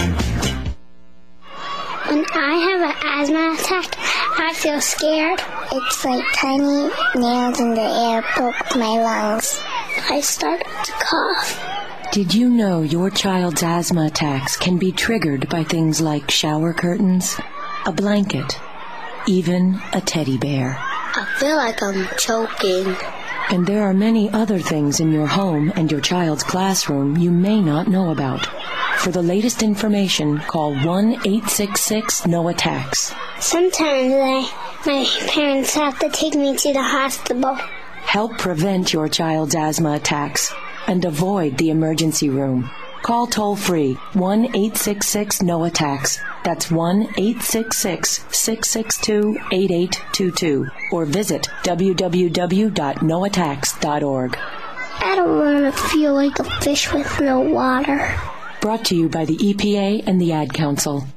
When 2.10 2.26
I 2.34 2.56
have 2.56 2.82
an 2.82 2.96
asthma 3.22 3.54
attack, 3.54 3.96
I 4.40 4.52
feel 4.56 4.82
scared. 4.82 5.40
It's 5.72 6.04
like 6.04 6.26
tiny 6.34 6.90
nails 7.14 7.60
in 7.60 7.76
the 7.76 7.82
air 7.82 8.24
poke 8.24 8.76
my 8.76 8.98
lungs. 9.00 9.62
I 10.10 10.20
start 10.22 10.62
to 10.62 10.92
cough. 10.94 12.12
Did 12.12 12.34
you 12.34 12.50
know 12.50 12.82
your 12.82 13.12
child's 13.12 13.62
asthma 13.62 14.08
attacks 14.08 14.58
can 14.58 14.80
be 14.80 14.92
triggered 14.92 15.50
by 15.50 15.64
things 15.64 16.02
like 16.02 16.32
shower 16.32 16.74
curtains, 16.74 17.40
a 17.86 17.92
blanket, 17.92 18.60
even 19.28 19.80
a 19.94 20.02
teddy 20.02 20.40
bear? 20.40 20.78
I 20.80 21.28
feel 21.38 21.58
like 21.58 21.84
I'm 21.84 22.08
choking. 22.18 22.96
And 23.52 23.68
there 23.68 23.84
are 23.84 23.94
many 23.94 24.32
other 24.32 24.58
things 24.58 25.00
in 25.00 25.12
your 25.12 25.28
home 25.28 25.72
and 25.76 25.92
your 25.92 26.02
child's 26.02 26.42
classroom 26.42 27.18
you 27.18 27.30
may 27.30 27.62
not 27.62 27.88
know 27.88 28.10
about. 28.10 28.50
For 29.00 29.12
the 29.12 29.22
latest 29.22 29.62
information, 29.64 30.40
call 30.40 30.74
1 30.74 31.14
866 31.26 32.28
No 32.28 32.50
Attacks. 32.50 33.14
Sometimes 33.40 34.14
I, 34.14 34.52
my 34.86 35.06
parents 35.28 35.74
have 35.76 35.98
to 36.00 36.10
take 36.10 36.36
me 36.36 36.58
to 36.58 36.74
the 36.74 36.84
hospital. 36.84 37.56
Help 37.56 38.38
prevent 38.38 38.92
your 38.92 39.08
child's 39.08 39.56
asthma 39.56 39.94
attacks 39.94 40.52
and 40.86 41.06
avoid 41.06 41.58
the 41.58 41.70
emergency 41.70 42.30
room. 42.30 42.70
Call 43.02 43.26
toll 43.26 43.56
free 43.56 43.94
1 44.14 44.48
866 44.48 45.44
No 45.44 45.64
Attacks. 45.64 46.20
That's 46.44 46.70
1 46.70 47.04
866 47.18 48.26
662 48.32 49.38
8822 49.54 50.68
or 50.92 51.06
visit 51.06 51.48
www.noattacks.org. 51.64 54.38
I 55.02 55.16
don't 55.16 55.38
want 55.38 55.74
to 55.74 55.82
feel 55.84 56.14
like 56.14 56.38
a 56.40 56.44
fish 56.44 56.92
with 56.92 57.22
no 57.22 57.40
water. 57.40 58.20
Brought 58.62 58.84
to 58.86 58.96
you 58.96 59.08
by 59.08 59.24
the 59.24 59.38
EPA 59.38 60.04
and 60.06 60.20
the 60.20 60.34
Ad 60.34 60.54
Council. 60.54 61.08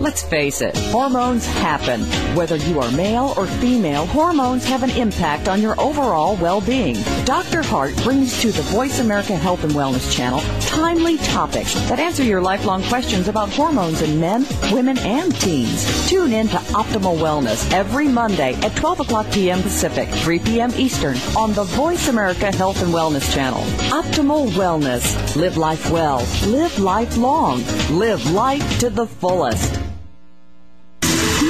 Let's 0.00 0.22
face 0.22 0.60
it, 0.60 0.76
hormones 0.76 1.44
happen. 1.44 2.02
Whether 2.36 2.54
you 2.54 2.78
are 2.80 2.90
male 2.92 3.34
or 3.36 3.46
female, 3.46 4.06
hormones 4.06 4.64
have 4.66 4.84
an 4.84 4.90
impact 4.90 5.48
on 5.48 5.60
your 5.60 5.78
overall 5.80 6.36
well-being. 6.36 7.02
Dr. 7.24 7.64
Hart 7.64 7.96
brings 8.04 8.40
to 8.42 8.52
the 8.52 8.62
Voice 8.62 9.00
America 9.00 9.34
Health 9.34 9.64
and 9.64 9.72
Wellness 9.72 10.12
channel 10.14 10.40
timely 10.78 11.18
topics 11.18 11.74
that 11.88 11.98
answer 11.98 12.22
your 12.22 12.40
lifelong 12.40 12.80
questions 12.84 13.26
about 13.26 13.48
hormones 13.48 14.00
in 14.00 14.20
men, 14.20 14.46
women, 14.70 14.96
and 14.98 15.34
teens. 15.40 16.08
Tune 16.08 16.32
in 16.32 16.46
to 16.46 16.56
Optimal 16.56 17.18
Wellness 17.18 17.72
every 17.72 18.06
Monday 18.06 18.54
at 18.62 18.76
12 18.76 19.00
o'clock 19.00 19.26
p.m. 19.32 19.60
Pacific, 19.60 20.08
3 20.08 20.38
p.m. 20.38 20.70
Eastern 20.76 21.16
on 21.36 21.52
the 21.54 21.64
Voice 21.64 22.06
America 22.06 22.54
Health 22.54 22.80
and 22.80 22.94
Wellness 22.94 23.34
channel. 23.34 23.62
Optimal 23.90 24.50
Wellness. 24.50 25.34
Live 25.34 25.56
life 25.56 25.90
well. 25.90 26.24
Live 26.46 26.78
life 26.78 27.16
long. 27.16 27.64
Live 27.90 28.30
life 28.30 28.78
to 28.78 28.90
the 28.90 29.06
fullest. 29.06 29.80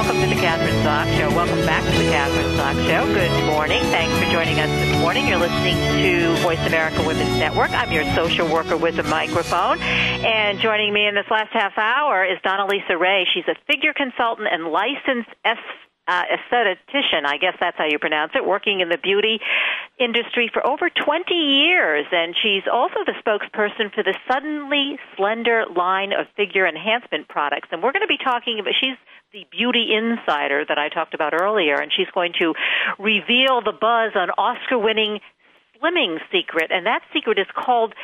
Welcome 0.00 0.22
to 0.22 0.34
the 0.34 0.40
Kathryn 0.40 0.82
Zox 0.82 1.14
Show. 1.18 1.28
Welcome 1.36 1.60
back 1.66 1.84
to 1.84 1.90
the 1.90 2.08
Kathryn 2.08 2.56
Zox 2.56 2.72
Show. 2.88 3.04
Good 3.12 3.44
morning. 3.44 3.82
Thanks 3.92 4.16
for 4.16 4.32
joining 4.32 4.58
us 4.58 4.70
this 4.70 4.98
morning. 4.98 5.28
You're 5.28 5.36
listening 5.36 5.76
to 5.76 6.40
Voice 6.40 6.58
America 6.66 7.06
Women's 7.06 7.36
Network. 7.36 7.70
I'm 7.72 7.92
your 7.92 8.08
social 8.14 8.48
worker 8.48 8.78
with 8.78 8.98
a 8.98 9.02
microphone. 9.02 9.78
And 9.78 10.58
joining 10.58 10.94
me 10.94 11.06
in 11.06 11.14
this 11.14 11.26
last 11.30 11.52
half 11.52 11.76
hour 11.76 12.24
is 12.24 12.38
Donnalisa 12.42 12.98
Wray. 12.98 13.26
She's 13.34 13.44
a 13.46 13.54
figure 13.66 13.92
consultant 13.92 14.48
and 14.50 14.72
licensed 14.72 15.28
uh, 15.44 16.24
aesthetician, 16.32 17.26
I 17.26 17.36
guess 17.36 17.54
that's 17.60 17.76
how 17.76 17.84
you 17.84 17.98
pronounce 17.98 18.32
it, 18.34 18.44
working 18.44 18.80
in 18.80 18.88
the 18.88 18.96
beauty 18.96 19.38
industry 19.98 20.50
for 20.50 20.66
over 20.66 20.88
20 20.88 21.34
years. 21.34 22.06
And 22.10 22.34
she's 22.42 22.64
also 22.72 23.04
the 23.04 23.14
spokesperson 23.20 23.92
for 23.94 24.02
the 24.02 24.16
Suddenly 24.26 24.98
Slender 25.16 25.66
line 25.76 26.12
of 26.12 26.26
figure 26.36 26.66
enhancement 26.66 27.28
products. 27.28 27.68
And 27.70 27.82
we're 27.82 27.92
going 27.92 28.02
to 28.02 28.08
be 28.08 28.18
talking 28.18 28.58
about, 28.58 28.72
she's 28.80 28.96
the 29.32 29.46
beauty 29.50 29.94
insider 29.94 30.64
that 30.66 30.78
I 30.78 30.88
talked 30.88 31.14
about 31.14 31.32
earlier, 31.40 31.76
and 31.76 31.92
she's 31.94 32.10
going 32.12 32.32
to 32.40 32.54
reveal 32.98 33.62
the 33.62 33.72
buzz 33.72 34.12
on 34.14 34.30
Oscar 34.36 34.78
winning 34.78 35.20
slimming 35.78 36.18
secret. 36.32 36.70
And 36.72 36.86
that 36.86 37.02
secret 37.14 37.38
is 37.38 37.46
called 37.54 37.94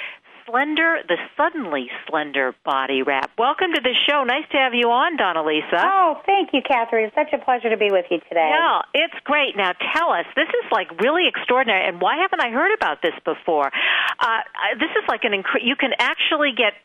Slender, 0.46 1.02
the 1.08 1.18
Suddenly 1.36 1.90
Slender 2.06 2.54
Body 2.64 3.02
Wrap. 3.02 3.32
Welcome 3.36 3.74
to 3.74 3.80
the 3.82 3.94
show. 4.08 4.22
Nice 4.22 4.46
to 4.52 4.58
have 4.58 4.72
you 4.72 4.86
on, 4.86 5.18
Donnalisa. 5.18 5.82
Oh, 5.82 6.22
thank 6.24 6.50
you, 6.52 6.62
Kathryn. 6.62 7.10
It's 7.10 7.16
such 7.16 7.34
a 7.34 7.44
pleasure 7.44 7.70
to 7.70 7.76
be 7.76 7.90
with 7.90 8.06
you 8.08 8.20
today. 8.28 8.54
Yeah, 8.54 8.86
it's 8.94 9.18
great. 9.24 9.56
Now 9.56 9.72
tell 9.92 10.10
us, 10.10 10.26
this 10.36 10.46
is 10.46 10.70
like 10.70 10.94
really 11.02 11.26
extraordinary, 11.26 11.88
and 11.88 12.00
why 12.00 12.22
haven't 12.22 12.40
I 12.40 12.54
heard 12.54 12.72
about 12.72 13.02
this 13.02 13.18
before? 13.24 13.66
Uh, 13.66 14.40
this 14.78 14.94
is 14.94 15.02
like 15.08 15.24
an 15.24 15.32
incre- 15.34 15.66
you 15.66 15.74
can 15.74 15.90
actually 15.98 16.54
get 16.56 16.78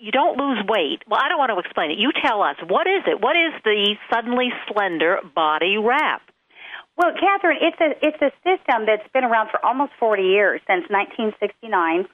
you 0.00 0.12
don't 0.12 0.38
lose 0.38 0.58
weight. 0.68 1.02
Well, 1.08 1.20
I 1.22 1.28
don't 1.28 1.38
want 1.38 1.50
to 1.50 1.58
explain 1.58 1.90
it. 1.90 1.98
You 1.98 2.10
tell 2.24 2.42
us. 2.42 2.56
What 2.66 2.86
is 2.86 3.02
it? 3.06 3.20
What 3.20 3.36
is 3.36 3.52
the 3.64 3.96
suddenly 4.12 4.50
slender 4.68 5.18
body 5.34 5.76
wrap? 5.78 6.22
Well, 6.96 7.12
Kathryn, 7.12 7.62
it's 7.62 7.80
a 7.80 7.94
it's 8.02 8.20
a 8.20 8.32
system 8.42 8.86
that's 8.86 9.06
been 9.14 9.24
around 9.24 9.50
for 9.50 9.64
almost 9.64 9.92
40 10.00 10.22
years 10.22 10.60
since 10.66 10.82
1969. 10.90 12.06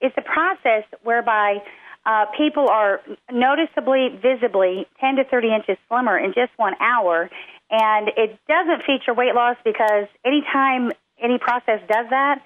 It's 0.00 0.14
a 0.18 0.22
process 0.22 0.84
whereby 1.02 1.62
uh, 2.04 2.26
people 2.36 2.68
are 2.68 3.00
noticeably, 3.32 4.08
visibly 4.20 4.86
10 5.00 5.16
to 5.16 5.24
30 5.24 5.54
inches 5.54 5.78
slimmer 5.88 6.18
in 6.18 6.34
just 6.34 6.52
one 6.56 6.74
hour, 6.80 7.30
and 7.70 8.08
it 8.16 8.38
doesn't 8.46 8.84
feature 8.86 9.14
weight 9.14 9.34
loss 9.34 9.56
because 9.64 10.06
anytime 10.24 10.92
any 11.20 11.38
process 11.38 11.80
does 11.88 12.06
that, 12.10 12.42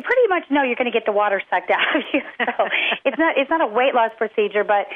you 0.00 0.06
pretty 0.06 0.28
much 0.28 0.50
know 0.50 0.62
you're 0.62 0.76
going 0.76 0.90
to 0.90 0.96
get 0.96 1.04
the 1.04 1.12
water 1.12 1.42
sucked 1.50 1.70
out 1.76 1.96
of 1.96 2.02
you. 2.12 2.20
So 2.38 2.64
it's 3.04 3.18
not 3.18 3.36
it's 3.36 3.50
not 3.50 3.60
a 3.60 3.66
weight 3.66 3.94
loss 3.94 4.12
procedure, 4.16 4.64
but 4.64 4.86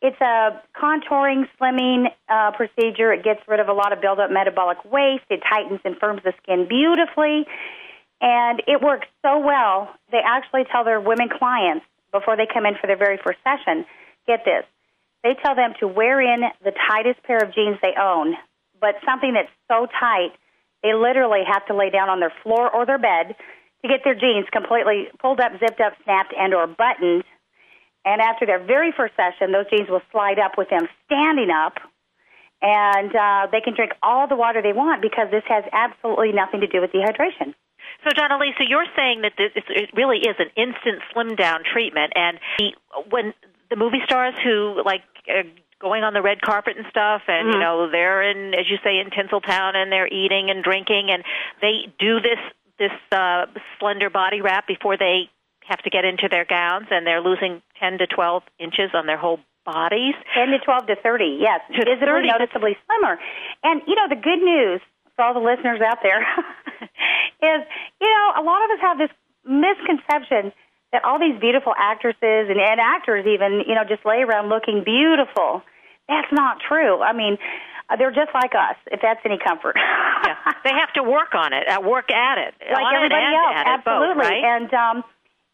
it's 0.00 0.20
a 0.20 0.62
contouring, 0.74 1.48
slimming 1.58 2.06
uh, 2.28 2.52
procedure. 2.52 3.12
It 3.12 3.24
gets 3.24 3.40
rid 3.48 3.60
of 3.60 3.68
a 3.68 3.72
lot 3.72 3.92
of 3.92 4.00
buildup 4.00 4.30
metabolic 4.30 4.78
waste. 4.84 5.26
It 5.30 5.42
tightens 5.48 5.80
and 5.84 5.96
firms 5.98 6.22
the 6.24 6.32
skin 6.42 6.66
beautifully, 6.68 7.46
and 8.20 8.62
it 8.66 8.80
works 8.82 9.06
so 9.22 9.38
well. 9.38 9.90
They 10.10 10.22
actually 10.24 10.64
tell 10.70 10.84
their 10.84 11.00
women 11.00 11.28
clients 11.28 11.84
before 12.12 12.36
they 12.36 12.46
come 12.46 12.64
in 12.64 12.74
for 12.80 12.86
their 12.86 12.96
very 12.96 13.18
first 13.18 13.38
session, 13.44 13.84
get 14.26 14.44
this. 14.44 14.64
They 15.22 15.34
tell 15.44 15.54
them 15.54 15.74
to 15.80 15.88
wear 15.88 16.22
in 16.22 16.42
the 16.62 16.72
tightest 16.88 17.22
pair 17.24 17.38
of 17.38 17.52
jeans 17.52 17.76
they 17.82 17.94
own, 18.00 18.34
but 18.80 18.94
something 19.04 19.34
that's 19.34 19.50
so 19.66 19.86
tight 19.98 20.30
they 20.82 20.94
literally 20.94 21.42
have 21.46 21.66
to 21.66 21.74
lay 21.74 21.90
down 21.90 22.08
on 22.08 22.20
their 22.20 22.32
floor 22.44 22.70
or 22.70 22.86
their 22.86 22.98
bed 22.98 23.34
to 23.82 23.88
get 23.88 24.00
their 24.04 24.14
jeans 24.14 24.46
completely 24.50 25.08
pulled 25.20 25.40
up, 25.40 25.52
zipped 25.60 25.80
up, 25.80 25.94
snapped, 26.04 26.34
and 26.36 26.54
or 26.54 26.66
buttoned. 26.66 27.24
And 28.04 28.20
after 28.20 28.46
their 28.46 28.62
very 28.62 28.92
first 28.96 29.14
session, 29.16 29.52
those 29.52 29.66
jeans 29.70 29.88
will 29.88 30.02
slide 30.12 30.38
up 30.38 30.52
with 30.56 30.70
them 30.70 30.88
standing 31.06 31.50
up, 31.50 31.74
and 32.62 33.14
uh, 33.14 33.46
they 33.52 33.60
can 33.60 33.74
drink 33.74 33.92
all 34.02 34.26
the 34.26 34.36
water 34.36 34.62
they 34.62 34.72
want 34.72 35.02
because 35.02 35.30
this 35.30 35.44
has 35.48 35.64
absolutely 35.72 36.32
nothing 36.32 36.60
to 36.60 36.66
do 36.66 36.80
with 36.80 36.90
dehydration. 36.90 37.54
So, 38.04 38.10
Donnalisa, 38.10 38.66
you're 38.68 38.86
saying 38.96 39.22
that 39.22 39.32
this, 39.36 39.50
it 39.68 39.90
really 39.94 40.18
is 40.18 40.36
an 40.38 40.50
instant 40.56 41.02
slim 41.12 41.34
down 41.36 41.62
treatment, 41.64 42.12
and 42.14 42.38
the, 42.58 42.72
when 43.10 43.34
the 43.70 43.76
movie 43.76 44.00
stars 44.04 44.34
who 44.42 44.80
like 44.84 45.02
uh, 45.28 45.42
going 45.80 46.02
on 46.02 46.12
the 46.12 46.22
red 46.22 46.40
carpet 46.40 46.76
and 46.76 46.86
stuff 46.90 47.22
and 47.28 47.48
Mm-hmm. 47.48 47.52
you 47.52 47.58
know 47.60 47.90
they're 47.90 48.22
in 48.22 48.54
as 48.54 48.66
you 48.68 48.78
say 48.82 48.98
in 48.98 49.10
Tinseltown 49.10 49.76
and 49.76 49.92
they're 49.92 50.08
eating 50.08 50.50
and 50.50 50.64
drinking 50.64 51.08
and 51.10 51.22
they 51.60 51.92
do 51.98 52.20
this 52.20 52.38
this 52.78 52.92
uh 53.12 53.46
slender 53.78 54.10
body 54.10 54.40
wrap 54.40 54.66
before 54.66 54.96
they 54.96 55.30
have 55.66 55.82
to 55.82 55.90
get 55.90 56.04
into 56.04 56.28
their 56.30 56.44
gowns 56.44 56.86
and 56.90 57.06
they're 57.06 57.20
losing 57.20 57.60
10 57.80 57.98
to 57.98 58.06
12 58.06 58.42
inches 58.58 58.90
on 58.94 59.06
their 59.06 59.18
whole 59.18 59.38
bodies 59.68 60.16
10 60.32 60.48
to 60.48 60.58
12 60.64 60.86
to 60.86 60.96
30, 60.96 61.38
yes. 61.40 61.60
To 61.68 61.84
visibly 61.84 62.24
30. 62.24 62.32
noticeably 62.32 62.74
slimmer. 62.88 63.20
And, 63.62 63.82
you 63.86 63.94
know, 63.94 64.08
the 64.08 64.16
good 64.16 64.40
news 64.40 64.80
for 65.14 65.24
all 65.28 65.34
the 65.34 65.44
listeners 65.44 65.80
out 65.84 65.98
there 66.02 66.24
is, 67.52 67.60
you 68.00 68.08
know, 68.08 68.26
a 68.40 68.42
lot 68.42 68.64
of 68.64 68.70
us 68.72 68.80
have 68.80 68.96
this 68.96 69.12
misconception 69.44 70.56
that 70.92 71.04
all 71.04 71.20
these 71.20 71.36
beautiful 71.38 71.74
actresses 71.76 72.48
and, 72.48 72.56
and 72.56 72.80
actors 72.80 73.26
even, 73.28 73.60
you 73.68 73.76
know, 73.76 73.84
just 73.84 74.06
lay 74.08 74.24
around 74.24 74.48
looking 74.48 74.84
beautiful. 74.84 75.60
That's 76.08 76.32
not 76.32 76.64
true. 76.66 77.02
I 77.04 77.12
mean, 77.12 77.36
uh, 77.90 77.96
they're 77.96 78.12
just 78.12 78.30
like 78.34 78.52
us, 78.54 78.76
if 78.92 79.00
that's 79.00 79.20
any 79.24 79.38
comfort. 79.38 79.76
yeah. 79.76 80.36
they 80.64 80.72
have 80.76 80.92
to 80.94 81.02
work 81.02 81.34
on 81.34 81.52
it 81.52 81.64
uh, 81.68 81.80
work 81.80 82.10
at 82.12 82.38
it 82.38 82.54
like 82.72 82.84
on 82.84 82.94
it 82.94 82.96
everybody 82.96 83.24
and 83.24 83.34
else, 83.34 83.54
at 83.56 83.66
it 83.66 83.84
both, 83.84 83.94
absolutely. 84.04 84.22
right? 84.28 84.44
And, 84.44 84.70
um, 84.74 84.96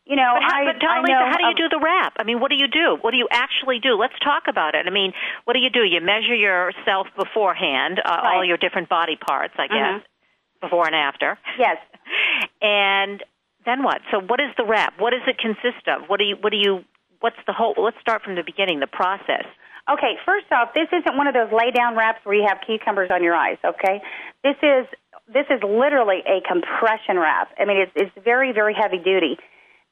you 0.04 0.16
know, 0.16 0.36
But, 0.36 0.42
how, 0.44 0.60
I, 0.60 0.64
but 0.66 0.78
Donna 0.80 1.00
I 1.00 1.02
Lisa, 1.02 1.24
how 1.32 1.36
do 1.38 1.46
you 1.48 1.54
do 1.56 1.68
the 1.70 1.80
wrap? 1.82 2.12
I 2.18 2.24
mean, 2.24 2.38
what 2.40 2.50
do 2.50 2.56
you 2.56 2.68
do? 2.68 2.98
What 3.00 3.12
do 3.12 3.16
you 3.16 3.28
actually 3.30 3.78
do? 3.80 3.94
Let's 3.96 4.18
talk 4.22 4.44
about 4.48 4.74
it. 4.74 4.84
I 4.86 4.90
mean, 4.90 5.12
what 5.44 5.54
do 5.54 5.60
you 5.60 5.70
do? 5.70 5.80
You 5.80 6.00
measure 6.02 6.34
yourself 6.34 7.06
beforehand, 7.16 8.00
uh, 8.04 8.08
all 8.22 8.40
Right. 8.40 8.46
your 8.46 8.58
different 8.58 8.90
body 8.90 9.16
parts, 9.16 9.54
I 9.56 9.66
guess, 9.68 10.02
Mhm. 10.02 10.60
before 10.60 10.86
and 10.86 10.94
after. 10.94 11.38
Yes. 11.58 11.78
And 12.60 13.22
then 13.64 13.82
what? 13.82 14.00
So, 14.10 14.20
what 14.20 14.40
is 14.40 14.50
the 14.58 14.64
wrap? 14.64 14.98
What 14.98 15.10
does 15.12 15.22
it 15.26 15.38
consist 15.38 15.88
of? 15.88 16.08
What 16.08 16.18
do 16.18 16.24
you? 16.24 16.36
What 16.36 16.50
do 16.50 16.58
you? 16.58 16.84
What's 17.24 17.40
the 17.46 17.54
whole? 17.56 17.72
Let's 17.78 17.96
start 18.02 18.20
from 18.20 18.34
the 18.34 18.44
beginning. 18.44 18.80
The 18.80 18.86
process. 18.86 19.48
Okay, 19.88 20.20
first 20.26 20.44
off, 20.52 20.76
this 20.76 20.92
isn't 20.92 21.16
one 21.16 21.26
of 21.26 21.32
those 21.32 21.48
lay 21.56 21.70
down 21.72 21.96
wraps 21.96 22.20
where 22.24 22.36
you 22.36 22.44
have 22.46 22.58
cucumbers 22.66 23.08
on 23.10 23.24
your 23.24 23.34
eyes, 23.34 23.56
okay? 23.64 24.04
This 24.44 24.60
is 24.60 24.84
this 25.32 25.48
is 25.48 25.56
literally 25.64 26.20
a 26.28 26.44
compression 26.44 27.16
wrap. 27.16 27.48
I 27.56 27.64
mean, 27.64 27.80
it's 27.80 27.92
it's 27.96 28.12
very 28.22 28.52
very 28.52 28.76
heavy 28.76 28.98
duty. 28.98 29.40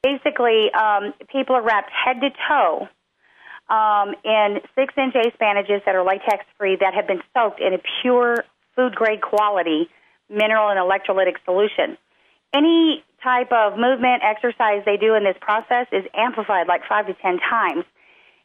Basically, 0.04 0.68
um, 0.76 1.14
people 1.32 1.56
are 1.56 1.64
wrapped 1.64 1.88
head 1.88 2.20
to 2.20 2.28
toe 2.44 2.88
um, 3.72 4.12
in 4.28 4.60
six 4.76 4.92
inch 5.00 5.16
ace 5.16 5.32
bandages 5.40 5.80
that 5.86 5.96
are 5.96 6.04
latex 6.04 6.44
free 6.58 6.76
that 6.84 6.92
have 6.92 7.06
been 7.06 7.24
soaked 7.32 7.62
in 7.64 7.72
a 7.72 7.80
pure 8.02 8.44
food 8.76 8.94
grade 8.94 9.22
quality 9.22 9.88
mineral 10.28 10.68
and 10.68 10.76
electrolytic 10.76 11.40
solution. 11.46 11.96
Any 12.52 13.02
type 13.22 13.52
of 13.52 13.78
movement 13.78 14.22
exercise 14.22 14.82
they 14.84 14.96
do 14.96 15.14
in 15.14 15.24
this 15.24 15.36
process 15.40 15.86
is 15.92 16.04
amplified 16.14 16.66
like 16.66 16.82
five 16.88 17.06
to 17.06 17.14
ten 17.14 17.38
times. 17.38 17.84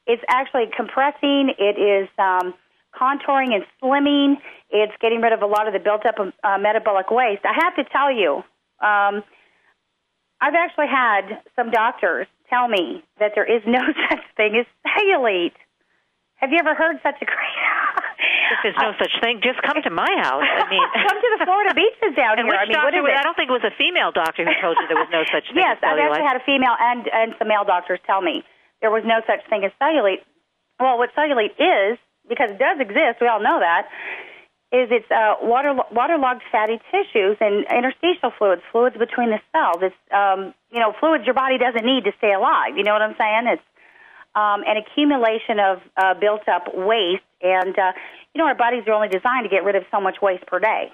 It's 0.06 0.24
actually 0.30 0.66
compressing. 0.76 1.54
It 1.58 1.78
is 1.78 2.08
um, 2.18 2.54
contouring 2.96 3.54
and 3.54 3.66
slimming. 3.82 4.36
It's 4.70 4.94
getting 5.02 5.22
rid 5.22 5.34
of 5.34 5.42
a 5.42 5.46
lot 5.46 5.68
of 5.68 5.74
the 5.74 5.80
built 5.80 6.06
up 6.06 6.16
uh, 6.20 6.58
metabolic 6.58 7.12
waste. 7.12 7.44
I 7.44 7.54
have 7.54 7.76
to 7.76 7.84
tell 7.92 8.12
you, 8.12 8.38
um, 8.80 9.24
I've 10.40 10.56
actually 10.56 10.88
had 10.88 11.42
some 11.56 11.72
doctors 11.72 12.28
tell 12.50 12.68
me 12.68 13.04
that 13.20 13.32
there 13.36 13.46
is 13.46 13.62
no 13.66 13.80
such 14.10 14.24
thing 14.36 14.56
as 14.56 14.66
cellulite. 14.86 15.58
Have 16.36 16.52
you 16.52 16.58
ever 16.60 16.76
heard 16.76 16.98
such 17.04 17.22
a 17.22 17.26
great? 17.26 17.98
If 18.48 18.60
there's 18.64 18.80
no 18.80 18.94
such 18.98 19.12
thing, 19.20 19.42
just 19.44 19.60
come 19.62 19.82
to 19.84 19.92
my 19.92 20.10
house. 20.24 20.44
I 20.46 20.66
mean, 20.72 20.84
come 21.08 21.18
to 21.20 21.30
the 21.38 21.42
Florida 21.44 21.74
beaches 21.76 22.16
down 22.16 22.40
and 22.40 22.48
here. 22.48 22.56
which 22.56 22.64
I 22.64 22.72
mean, 22.72 22.80
what 22.80 22.96
doctor? 22.96 23.04
was- 23.04 23.12
it? 23.12 23.20
I 23.20 23.24
don't 23.24 23.38
think 23.38 23.50
it 23.52 23.58
was 23.60 23.68
a 23.68 23.76
female 23.76 24.12
doctor 24.16 24.48
who 24.48 24.54
told 24.64 24.78
you 24.80 24.88
there 24.88 25.00
was 25.00 25.12
no 25.12 25.24
such 25.28 25.48
thing. 25.52 25.60
Yes, 25.60 25.78
as 25.84 25.96
I've 25.96 26.00
actually 26.00 26.28
had 26.28 26.38
a 26.40 26.46
female 26.48 26.76
and 26.76 27.08
and 27.12 27.28
some 27.40 27.48
male 27.48 27.66
doctors 27.68 28.00
tell 28.08 28.22
me 28.22 28.44
there 28.82 28.92
was 28.92 29.04
no 29.06 29.20
such 29.28 29.44
thing 29.50 29.66
as 29.66 29.72
cellulite. 29.82 30.24
Well, 30.80 30.98
what 30.98 31.10
cellulite 31.18 31.58
is, 31.58 31.98
because 32.30 32.52
it 32.52 32.60
does 32.60 32.78
exist, 32.80 33.18
we 33.20 33.28
all 33.28 33.42
know 33.42 33.60
that, 33.60 33.90
is 34.72 34.92
it's 34.92 35.10
uh, 35.10 35.36
water 35.42 35.74
waterlogged 35.92 36.44
fatty 36.52 36.80
tissues 36.92 37.38
and 37.40 37.66
interstitial 37.72 38.32
fluids, 38.38 38.62
fluids 38.72 38.98
between 38.98 39.30
the 39.32 39.40
cells. 39.52 39.80
It's 39.82 39.96
um, 40.12 40.54
you 40.72 40.80
know 40.80 40.94
fluids 41.00 41.26
your 41.26 41.36
body 41.36 41.58
doesn't 41.58 41.86
need 41.86 42.04
to 42.04 42.12
stay 42.18 42.34
alive. 42.34 42.76
You 42.76 42.84
know 42.84 42.92
what 42.94 43.02
I'm 43.02 43.16
saying? 43.18 43.48
It's 43.48 43.68
um, 44.36 44.64
an 44.68 44.78
accumulation 44.78 45.58
of 45.60 45.80
uh, 45.96 46.14
built 46.20 46.48
up 46.48 46.68
waste, 46.76 47.24
and 47.42 47.74
uh, 47.80 47.94
you 48.38 48.44
know 48.44 48.50
our 48.54 48.56
bodies 48.56 48.84
are 48.86 48.94
only 48.94 49.10
designed 49.10 49.46
to 49.46 49.50
get 49.50 49.64
rid 49.66 49.76
of 49.76 49.82
so 49.90 50.00
much 50.00 50.22
waste 50.22 50.46
per 50.46 50.60
day. 50.60 50.94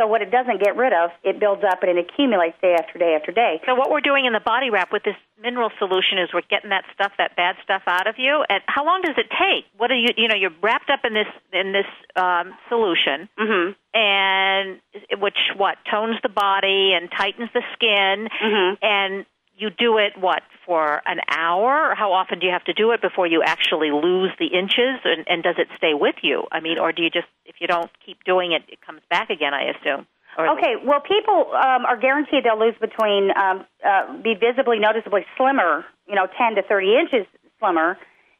So 0.00 0.08
what 0.08 0.20
it 0.20 0.32
doesn't 0.32 0.60
get 0.60 0.74
rid 0.74 0.92
of, 0.92 1.10
it 1.22 1.38
builds 1.38 1.62
up 1.62 1.82
and 1.82 1.96
it 1.96 2.08
accumulates 2.10 2.56
day 2.60 2.74
after 2.74 2.98
day 2.98 3.14
after 3.14 3.30
day. 3.30 3.60
So 3.66 3.76
what 3.76 3.90
we're 3.90 4.00
doing 4.00 4.24
in 4.24 4.32
the 4.32 4.40
body 4.40 4.68
wrap 4.68 4.90
with 4.90 5.04
this 5.04 5.14
mineral 5.40 5.70
solution 5.78 6.18
is 6.18 6.30
we're 6.34 6.48
getting 6.50 6.70
that 6.70 6.82
stuff, 6.92 7.12
that 7.18 7.36
bad 7.36 7.54
stuff 7.62 7.82
out 7.86 8.08
of 8.08 8.16
you. 8.18 8.42
And 8.48 8.62
how 8.66 8.84
long 8.84 9.02
does 9.02 9.14
it 9.16 9.26
take? 9.30 9.64
What 9.76 9.92
are 9.92 9.96
you, 9.96 10.08
you 10.16 10.26
know, 10.26 10.34
you're 10.34 10.58
wrapped 10.60 10.90
up 10.90 11.04
in 11.04 11.14
this 11.14 11.30
in 11.52 11.70
this 11.70 11.86
um, 12.16 12.54
solution, 12.68 13.28
mm-hmm. 13.38 13.78
and 13.94 14.80
which 15.20 15.38
what 15.56 15.76
tones 15.88 16.16
the 16.22 16.30
body 16.30 16.98
and 16.98 17.08
tightens 17.16 17.50
the 17.54 17.62
skin, 17.74 18.28
Mm-hmm. 18.42 18.74
and 18.82 19.26
you 19.56 19.70
do 19.70 19.98
it 19.98 20.12
what 20.18 20.42
for 20.66 21.02
an 21.06 21.20
hour? 21.28 21.94
How 21.96 22.12
often 22.12 22.38
do 22.38 22.46
you 22.46 22.52
have 22.52 22.64
to 22.64 22.72
do 22.72 22.92
it 22.92 23.00
before 23.00 23.26
you 23.26 23.42
actually 23.44 23.90
lose 23.90 24.30
the 24.38 24.46
inches? 24.46 25.00
And, 25.04 25.26
and 25.28 25.42
does 25.42 25.56
it 25.58 25.68
stay 25.76 25.92
with 25.94 26.16
you? 26.22 26.44
I 26.50 26.60
mean, 26.60 26.78
or 26.78 26.92
do 26.92 27.02
you 27.02 27.10
just 27.10 27.28
if 27.44 27.56
you 27.60 27.66
don't 27.66 27.90
keep 28.04 28.24
doing 28.24 28.52
it, 28.52 28.62
it 28.68 28.80
comes 28.84 29.00
back 29.10 29.30
again? 29.30 29.54
I 29.54 29.72
assume. 29.76 30.06
Okay, 30.38 30.76
well, 30.82 31.00
people 31.00 31.52
um, 31.52 31.84
are 31.84 31.98
guaranteed 31.98 32.44
they'll 32.44 32.58
lose 32.58 32.74
between, 32.80 33.30
um, 33.36 33.66
uh, 33.84 34.16
be 34.22 34.32
visibly, 34.32 34.78
noticeably 34.78 35.26
slimmer, 35.36 35.84
you 36.08 36.14
know, 36.14 36.26
10 36.38 36.54
to 36.54 36.62
30 36.62 36.96
inches 36.96 37.26
slimmer 37.58 37.98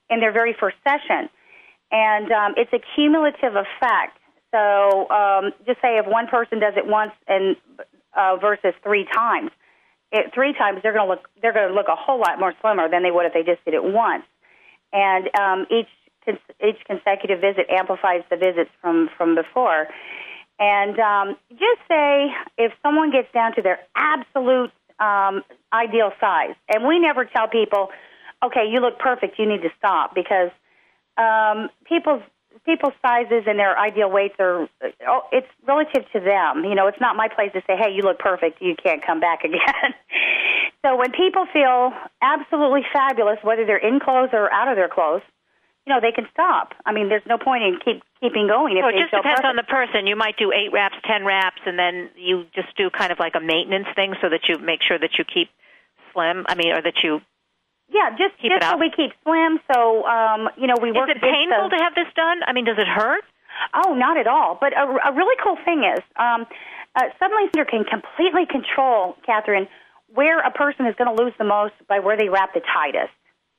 in 0.08 0.20
their 0.20 0.32
very 0.32 0.56
first 0.58 0.76
session. 0.88 1.28
And 1.90 2.32
um, 2.32 2.54
it's 2.56 2.72
a 2.72 2.80
cumulative 2.94 3.56
effect. 3.56 4.16
So 4.52 5.08
um, 5.10 5.52
just 5.66 5.82
say 5.82 5.98
if 5.98 6.06
one 6.06 6.28
person 6.28 6.60
does 6.60 6.74
it 6.76 6.86
once 6.86 7.12
and 7.28 7.56
uh, 8.16 8.36
versus 8.36 8.72
three 8.82 9.06
times, 9.12 9.50
it, 10.12 10.32
three 10.34 10.52
times 10.52 10.80
they're 10.82 10.92
going 10.92 11.06
to 11.06 11.10
look 11.10 11.28
they're 11.40 11.52
going 11.52 11.68
to 11.68 11.74
look 11.74 11.88
a 11.88 11.96
whole 11.96 12.20
lot 12.20 12.38
more 12.38 12.52
slimmer 12.60 12.88
than 12.88 13.02
they 13.02 13.10
would 13.10 13.26
if 13.26 13.32
they 13.32 13.42
just 13.42 13.64
did 13.64 13.74
it 13.74 13.82
once. 13.82 14.24
And 14.92 15.28
um, 15.38 15.66
each 15.70 15.88
each 16.60 16.78
consecutive 16.86 17.40
visit 17.40 17.66
amplifies 17.70 18.22
the 18.30 18.36
visits 18.36 18.70
from 18.80 19.08
from 19.16 19.34
before. 19.34 19.88
And 20.58 20.98
um, 21.00 21.36
just 21.50 21.80
say 21.88 22.28
if 22.58 22.72
someone 22.82 23.10
gets 23.10 23.32
down 23.32 23.54
to 23.56 23.62
their 23.62 23.80
absolute 23.96 24.70
um, 25.00 25.42
ideal 25.72 26.12
size, 26.20 26.54
and 26.72 26.86
we 26.86 27.00
never 27.00 27.24
tell 27.24 27.48
people, 27.48 27.88
okay, 28.44 28.68
you 28.70 28.80
look 28.80 28.98
perfect, 28.98 29.38
you 29.38 29.48
need 29.48 29.62
to 29.62 29.70
stop, 29.78 30.14
because 30.14 30.50
um, 31.16 31.68
people's 31.84 32.22
people's 32.64 32.94
sizes 33.02 33.44
and 33.46 33.58
their 33.58 33.78
ideal 33.78 34.10
weights 34.10 34.34
are 34.38 34.68
oh, 35.08 35.20
it's 35.32 35.48
relative 35.66 36.04
to 36.12 36.20
them. 36.20 36.64
You 36.64 36.74
know, 36.74 36.86
it's 36.86 37.00
not 37.00 37.16
my 37.16 37.28
place 37.28 37.52
to 37.54 37.60
say, 37.66 37.76
hey, 37.76 37.90
you 37.92 38.02
look 38.02 38.18
perfect, 38.18 38.60
you 38.60 38.74
can't 38.82 39.04
come 39.04 39.20
back 39.20 39.44
again. 39.48 39.94
so 40.84 40.96
when 40.96 41.10
people 41.12 41.46
feel 41.52 41.92
absolutely 42.20 42.82
fabulous, 42.92 43.38
whether 43.42 43.64
they're 43.66 43.76
in 43.82 44.00
clothes 44.00 44.30
or 44.32 44.52
out 44.52 44.68
of 44.68 44.76
their 44.76 44.88
clothes, 44.88 45.22
you 45.86 45.92
know, 45.92 46.00
they 46.00 46.12
can 46.12 46.26
stop. 46.32 46.74
I 46.86 46.92
mean, 46.92 47.08
there's 47.08 47.26
no 47.26 47.38
point 47.38 47.64
in 47.64 47.78
keep 47.84 48.02
keeping 48.20 48.46
going 48.46 48.76
if 48.76 48.82
Well, 48.84 48.94
it 48.94 49.00
just 49.02 49.10
depends 49.10 49.42
perfect. 49.42 49.46
on 49.46 49.56
the 49.56 49.64
person. 49.66 50.06
You 50.06 50.14
might 50.14 50.36
do 50.36 50.52
eight 50.52 50.72
reps, 50.72 50.94
ten 51.04 51.24
reps, 51.24 51.58
and 51.66 51.76
then 51.76 52.08
you 52.16 52.44
just 52.54 52.76
do 52.76 52.88
kind 52.88 53.10
of 53.10 53.18
like 53.18 53.34
a 53.34 53.40
maintenance 53.40 53.88
thing, 53.96 54.14
so 54.22 54.28
that 54.28 54.46
you 54.48 54.58
make 54.58 54.78
sure 54.86 54.96
that 54.98 55.18
you 55.18 55.24
keep 55.24 55.48
slim. 56.12 56.46
I 56.48 56.54
mean, 56.54 56.70
or 56.72 56.82
that 56.82 57.02
you. 57.02 57.20
Yeah, 57.88 58.10
just 58.16 58.38
Keep 58.40 58.52
just 58.52 58.70
so 58.70 58.78
we 58.78 58.90
keep 58.90 59.12
slim. 59.24 59.60
So 59.72 60.06
um, 60.06 60.48
you 60.56 60.66
know, 60.66 60.76
we 60.80 60.92
work. 60.92 61.10
Is 61.10 61.16
it 61.16 61.22
painful 61.22 61.68
the- 61.68 61.76
to 61.76 61.82
have 61.82 61.94
this 61.94 62.08
done? 62.14 62.40
I 62.46 62.52
mean, 62.52 62.64
does 62.64 62.78
it 62.78 62.88
hurt? 62.88 63.24
Oh, 63.74 63.94
not 63.94 64.16
at 64.16 64.26
all. 64.26 64.56
But 64.60 64.72
a, 64.72 64.84
a 64.84 65.12
really 65.14 65.36
cool 65.44 65.56
thing 65.64 65.84
is, 65.84 66.02
um, 66.16 66.46
uh, 66.96 67.08
suddenly 67.18 67.50
Slender 67.52 67.68
can 67.68 67.84
completely 67.84 68.46
control, 68.46 69.16
Kathryn, 69.28 69.68
where 70.08 70.40
a 70.40 70.50
person 70.50 70.86
is 70.86 70.94
going 70.96 71.14
to 71.14 71.22
lose 71.22 71.34
the 71.38 71.44
most 71.44 71.74
by 71.88 72.00
where 72.00 72.16
they 72.16 72.28
wrap 72.28 72.54
the 72.54 72.60
tightest. 72.60 73.12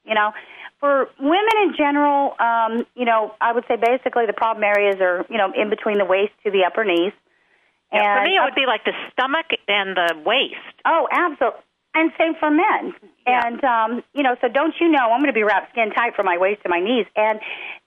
You 0.04 0.16
know, 0.16 0.32
for 0.80 1.08
women 1.20 1.56
in 1.64 1.76
general, 1.78 2.36
um, 2.40 2.86
you 2.96 3.06
know, 3.06 3.34
I 3.40 3.54
would 3.54 3.64
say 3.68 3.76
basically 3.78 4.26
the 4.26 4.34
problem 4.34 4.64
areas 4.64 4.98
are, 5.00 5.26
you 5.30 5.38
know, 5.38 5.54
in 5.56 5.70
between 5.70 5.98
the 5.98 6.06
waist 6.06 6.34
to 6.44 6.52
the 6.52 6.66
upper 6.68 6.84
knees. 6.84 7.14
Yeah, 7.94 8.20
for 8.20 8.26
me, 8.26 8.36
it 8.36 8.42
would 8.44 8.56
be 8.56 8.66
like 8.66 8.84
the 8.84 8.94
stomach 9.14 9.46
and 9.68 9.96
the 9.96 10.16
waist. 10.26 10.76
Oh, 10.84 11.08
absolutely. 11.12 11.62
And 11.96 12.12
same 12.18 12.34
for 12.40 12.50
men. 12.50 12.94
And 13.26 13.64
um, 13.64 14.04
you 14.14 14.24
know, 14.24 14.36
so 14.42 14.48
don't 14.48 14.74
you 14.82 14.90
know 14.90 15.12
I'm 15.12 15.20
going 15.22 15.28
to 15.28 15.34
be 15.34 15.44
wrapped 15.44 15.72
skin 15.72 15.92
tight 15.92 16.16
from 16.16 16.26
my 16.26 16.38
waist 16.38 16.64
to 16.64 16.70
my 16.70 16.80
knees, 16.80 17.06
and 17.16 17.40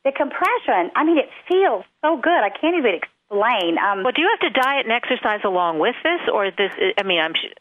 the 0.04 0.12
compression. 0.12 0.90
I 0.94 1.04
mean, 1.04 1.18
it 1.18 1.28
feels 1.48 1.84
so 2.04 2.16
good. 2.16 2.38
I 2.38 2.50
can't 2.50 2.76
even 2.78 2.94
explain. 2.94 3.76
Um, 3.78 4.04
Well, 4.04 4.12
do 4.14 4.22
you 4.22 4.30
have 4.30 4.52
to 4.52 4.60
diet 4.60 4.86
and 4.86 4.92
exercise 4.92 5.40
along 5.44 5.80
with 5.80 5.96
this, 6.04 6.20
or 6.32 6.46
is 6.46 6.54
this? 6.56 6.70
I 6.98 7.02
mean, 7.02 7.20
I'm, 7.20 7.34
sh- 7.34 7.52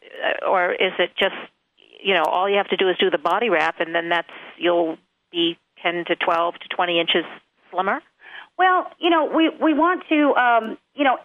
or 0.48 0.72
is 0.72 0.92
it 0.98 1.10
just, 1.18 1.34
you 2.02 2.14
know, 2.14 2.22
all 2.22 2.48
you 2.48 2.56
have 2.56 2.68
to 2.68 2.76
do 2.76 2.88
is 2.88 2.96
do 2.98 3.10
the 3.10 3.18
body 3.18 3.50
wrap, 3.50 3.80
and 3.80 3.92
then 3.94 4.08
that's 4.08 4.30
you'll 4.56 4.96
be 5.32 5.58
10 5.82 6.04
to 6.06 6.16
12 6.16 6.54
to 6.54 6.68
20 6.68 7.00
inches 7.00 7.24
slimmer. 7.72 8.00
Well, 8.56 8.86
you 8.98 9.10
know, 9.10 9.26
we 9.26 9.50
we 9.60 9.74
want 9.74 10.04
to, 10.08 10.34
um, 10.34 10.78
you 10.94 11.04
know, 11.04 11.18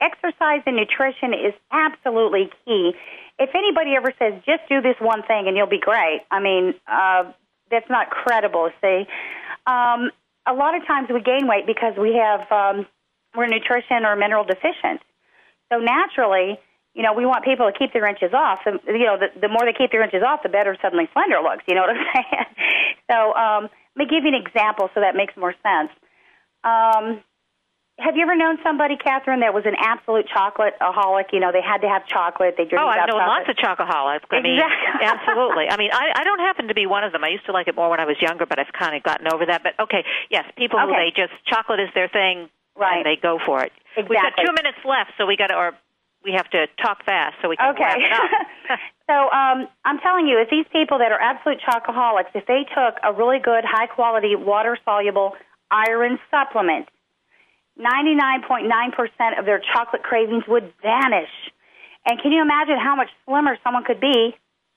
exercise 0.00 0.62
and 0.66 0.76
nutrition 0.76 1.32
is 1.32 1.54
absolutely 1.72 2.50
key. 2.64 2.92
If 3.38 3.50
anybody 3.54 3.94
ever 3.96 4.12
says 4.18 4.34
just 4.44 4.62
do 4.68 4.80
this 4.80 4.96
one 5.00 5.22
thing 5.22 5.48
and 5.48 5.56
you'll 5.56 5.68
be 5.68 5.80
great, 5.80 6.22
I 6.30 6.40
mean, 6.40 6.74
uh, 6.86 7.32
that's 7.70 7.88
not 7.90 8.10
credible. 8.10 8.70
See, 8.80 9.06
um, 9.66 10.10
a 10.46 10.54
lot 10.54 10.76
of 10.76 10.86
times 10.86 11.08
we 11.12 11.20
gain 11.20 11.48
weight 11.48 11.66
because 11.66 11.94
we 11.98 12.14
have 12.14 12.50
um, 12.52 12.86
we're 13.34 13.46
nutrition 13.46 14.04
or 14.04 14.16
mineral 14.16 14.44
deficient. 14.44 15.00
So 15.70 15.78
naturally, 15.78 16.58
you 16.94 17.02
know, 17.02 17.12
we 17.12 17.26
want 17.26 17.44
people 17.44 17.70
to 17.70 17.76
keep 17.76 17.92
their 17.92 18.06
inches 18.06 18.32
off. 18.32 18.60
And, 18.64 18.80
you 18.86 19.04
know, 19.04 19.18
the, 19.18 19.28
the 19.38 19.48
more 19.48 19.66
they 19.66 19.76
keep 19.76 19.92
their 19.92 20.02
inches 20.02 20.22
off, 20.26 20.42
the 20.42 20.48
better 20.48 20.76
suddenly 20.80 21.08
slender 21.12 21.42
looks. 21.42 21.64
You 21.68 21.74
know 21.74 21.82
what 21.82 21.90
I'm 21.90 22.06
saying? 22.14 22.46
so 23.10 23.34
um, 23.34 23.62
let 23.94 24.04
me 24.04 24.06
give 24.08 24.24
you 24.24 24.32
an 24.32 24.40
example 24.40 24.88
so 24.94 25.00
that 25.00 25.14
makes 25.14 25.36
more 25.36 25.54
sense. 25.60 25.92
Um, 26.64 27.22
have 27.98 28.14
you 28.16 28.22
ever 28.22 28.36
known 28.36 28.58
somebody, 28.62 28.96
Kathryn, 28.96 29.40
that 29.40 29.54
was 29.56 29.64
an 29.64 29.74
absolute 29.80 30.28
chocolate 30.28 30.74
aholic? 30.80 31.32
You 31.32 31.40
know, 31.40 31.50
they 31.50 31.62
had 31.64 31.80
to 31.80 31.88
have 31.88 32.06
chocolate. 32.06 32.54
They 32.58 32.64
drink 32.68 32.76
Oh, 32.76 32.86
I've 32.88 33.08
known 33.08 33.24
chocolate. 33.24 33.48
lots 33.48 33.48
of 33.48 33.56
chocoholics. 33.56 34.28
I 34.30 34.40
mean, 34.44 34.60
Exactly. 34.60 35.06
absolutely. 35.16 35.66
I 35.72 35.76
mean, 35.80 35.90
I, 35.92 36.12
I 36.20 36.24
don't 36.24 36.40
happen 36.40 36.68
to 36.68 36.74
be 36.74 36.84
one 36.84 37.04
of 37.04 37.12
them. 37.12 37.24
I 37.24 37.28
used 37.32 37.46
to 37.46 37.52
like 37.52 37.68
it 37.68 37.74
more 37.74 37.88
when 37.88 38.00
I 38.00 38.04
was 38.04 38.16
younger, 38.20 38.44
but 38.44 38.58
I've 38.58 38.72
kind 38.76 38.94
of 38.96 39.02
gotten 39.02 39.26
over 39.32 39.46
that. 39.46 39.62
But 39.64 39.80
okay, 39.80 40.04
yes, 40.30 40.44
people 40.56 40.78
who 40.78 40.92
Okay. 40.92 41.08
they 41.08 41.22
just 41.22 41.32
chocolate 41.48 41.80
is 41.80 41.88
their 41.94 42.08
thing, 42.08 42.50
Right. 42.76 42.98
and 43.00 43.06
they 43.06 43.16
go 43.16 43.38
for 43.44 43.64
it. 43.64 43.72
We've 43.96 44.08
got 44.20 44.36
two 44.36 44.52
minutes 44.52 44.78
left, 44.84 45.12
so 45.16 45.24
we 45.24 45.36
got 45.38 45.48
to, 45.48 45.56
or 45.56 45.72
we 46.22 46.32
have 46.36 46.50
to 46.50 46.66
talk 46.82 47.00
fast 47.06 47.36
so 47.40 47.48
we 47.48 47.56
can 47.56 47.72
Okay. 47.72 47.84
wrap 47.84 47.96
it 47.98 48.12
up. 48.12 48.78
So 49.08 49.14
um, 49.30 49.68
I'm 49.84 50.00
telling 50.00 50.26
you, 50.26 50.40
if 50.42 50.50
these 50.50 50.66
people 50.72 50.98
that 50.98 51.12
are 51.12 51.20
absolute 51.20 51.60
chocoholics, 51.62 52.34
if 52.34 52.44
they 52.46 52.66
took 52.74 52.98
a 53.04 53.12
really 53.14 53.38
good, 53.38 53.62
high 53.64 53.86
quality, 53.86 54.34
water 54.34 54.76
soluble 54.84 55.36
iron 55.70 56.18
supplement, 56.28 56.88
99.9% 57.78 59.38
of 59.38 59.44
their 59.44 59.60
chocolate 59.60 60.02
cravings 60.02 60.44
would 60.48 60.72
vanish. 60.82 61.30
And 62.08 62.20
can 62.20 62.32
you 62.32 62.40
imagine 62.40 62.78
how 62.82 62.96
much 62.96 63.08
slimmer 63.26 63.58
someone 63.62 63.84
could 63.84 64.00
be 64.00 64.34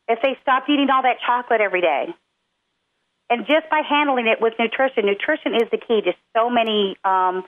if 0.07 0.19
they 0.21 0.37
stopped 0.41 0.69
eating 0.69 0.89
all 0.89 1.03
that 1.03 1.17
chocolate 1.25 1.61
every 1.61 1.81
day? 1.81 2.07
And 3.29 3.45
just 3.45 3.69
by 3.69 3.81
handling 3.87 4.27
it 4.27 4.41
with 4.41 4.53
nutrition, 4.57 5.05
nutrition 5.05 5.53
is 5.53 5.69
the 5.71 5.77
key 5.77 6.01
to 6.01 6.13
so 6.35 6.49
many, 6.49 6.97
um, 7.05 7.45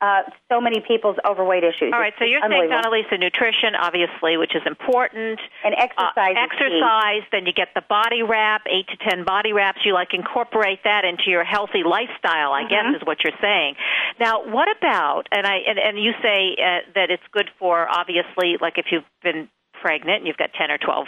uh, 0.00 0.22
so 0.48 0.60
many 0.60 0.80
people's 0.86 1.16
overweight 1.28 1.64
issues. 1.64 1.90
All 1.92 1.98
right, 1.98 2.14
so 2.18 2.24
you're 2.24 2.40
saying. 2.40 2.70
Donnalisa, 2.70 3.18
nutrition, 3.18 3.74
obviously, 3.74 4.36
which 4.36 4.54
is 4.54 4.62
important. 4.64 5.40
And 5.64 5.74
exercise. 5.74 6.36
Uh, 6.36 6.44
exercise, 6.44 7.22
then 7.32 7.46
you 7.46 7.52
get 7.52 7.68
the 7.74 7.82
body 7.88 8.22
wrap, 8.22 8.62
eight 8.70 8.86
to 8.88 8.96
ten 9.08 9.24
body 9.24 9.52
wraps. 9.52 9.80
You 9.84 9.94
like 9.94 10.14
incorporate 10.14 10.80
that 10.84 11.04
into 11.04 11.30
your 11.30 11.42
healthy 11.44 11.82
lifestyle, 11.82 12.52
I 12.52 12.62
Mhm. 12.64 12.70
guess 12.70 12.86
is 13.00 13.06
what 13.06 13.24
you're 13.24 13.38
saying. 13.40 13.76
Now, 14.20 14.42
what 14.44 14.68
about, 14.70 15.26
and 15.32 15.46
I 15.46 15.56
and, 15.66 15.78
and 15.78 15.98
you 15.98 16.12
say 16.22 16.54
uh, 16.54 16.80
that 16.94 17.10
it's 17.10 17.26
good 17.32 17.50
for, 17.58 17.88
obviously, 17.90 18.56
like 18.60 18.78
if 18.78 18.86
you've 18.92 19.04
been 19.22 19.48
pregnant 19.82 20.18
and 20.18 20.26
you've 20.26 20.36
got 20.36 20.52
10 20.54 20.70
or 20.70 20.78
12 20.78 21.06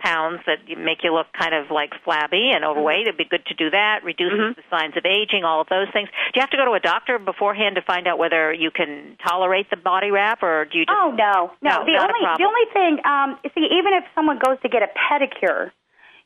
pounds 0.00 0.40
that 0.46 0.64
make 0.66 1.04
you 1.04 1.12
look 1.14 1.28
kind 1.36 1.54
of 1.54 1.70
like 1.70 1.92
flabby 2.04 2.50
and 2.54 2.64
overweight. 2.64 3.06
It'd 3.06 3.16
be 3.16 3.28
good 3.28 3.44
to 3.46 3.54
do 3.54 3.70
that. 3.70 4.02
Reduces 4.02 4.56
the 4.56 4.64
signs 4.70 4.96
of 4.96 5.04
aging, 5.04 5.44
all 5.44 5.60
of 5.60 5.68
those 5.68 5.88
things. 5.92 6.08
Do 6.32 6.40
you 6.40 6.42
have 6.42 6.50
to 6.50 6.56
go 6.56 6.64
to 6.64 6.72
a 6.72 6.80
doctor 6.80 7.18
beforehand 7.18 7.76
to 7.76 7.82
find 7.82 8.08
out 8.08 8.18
whether 8.18 8.52
you 8.52 8.70
can 8.70 9.16
tolerate 9.26 9.68
the 9.70 9.76
body 9.76 10.10
wrap, 10.10 10.42
or 10.42 10.64
do 10.64 10.78
you 10.78 10.86
just? 10.86 10.96
Oh 10.98 11.12
no, 11.12 11.52
no. 11.62 11.70
No, 11.70 11.84
the 11.84 12.00
only 12.00 12.22
the 12.38 12.44
only 12.48 12.66
thing, 12.72 13.04
um, 13.04 13.38
see, 13.54 13.68
even 13.78 13.94
if 13.94 14.04
someone 14.14 14.38
goes 14.40 14.56
to 14.62 14.68
get 14.68 14.82
a 14.82 14.90
pedicure, 14.96 15.70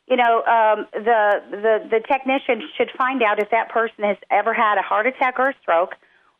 you 0.07 0.15
know, 0.17 0.43
um, 0.45 0.87
the 0.93 1.41
the 1.51 1.75
the 1.89 1.99
technician 2.07 2.61
should 2.77 2.91
find 2.97 3.21
out 3.21 3.41
if 3.41 3.49
that 3.51 3.69
person 3.69 4.03
has 4.03 4.17
ever 4.31 4.53
had 4.53 4.77
a 4.77 4.81
heart 4.81 5.07
attack 5.07 5.35
or 5.39 5.49
a 5.49 5.55
stroke, 5.61 5.95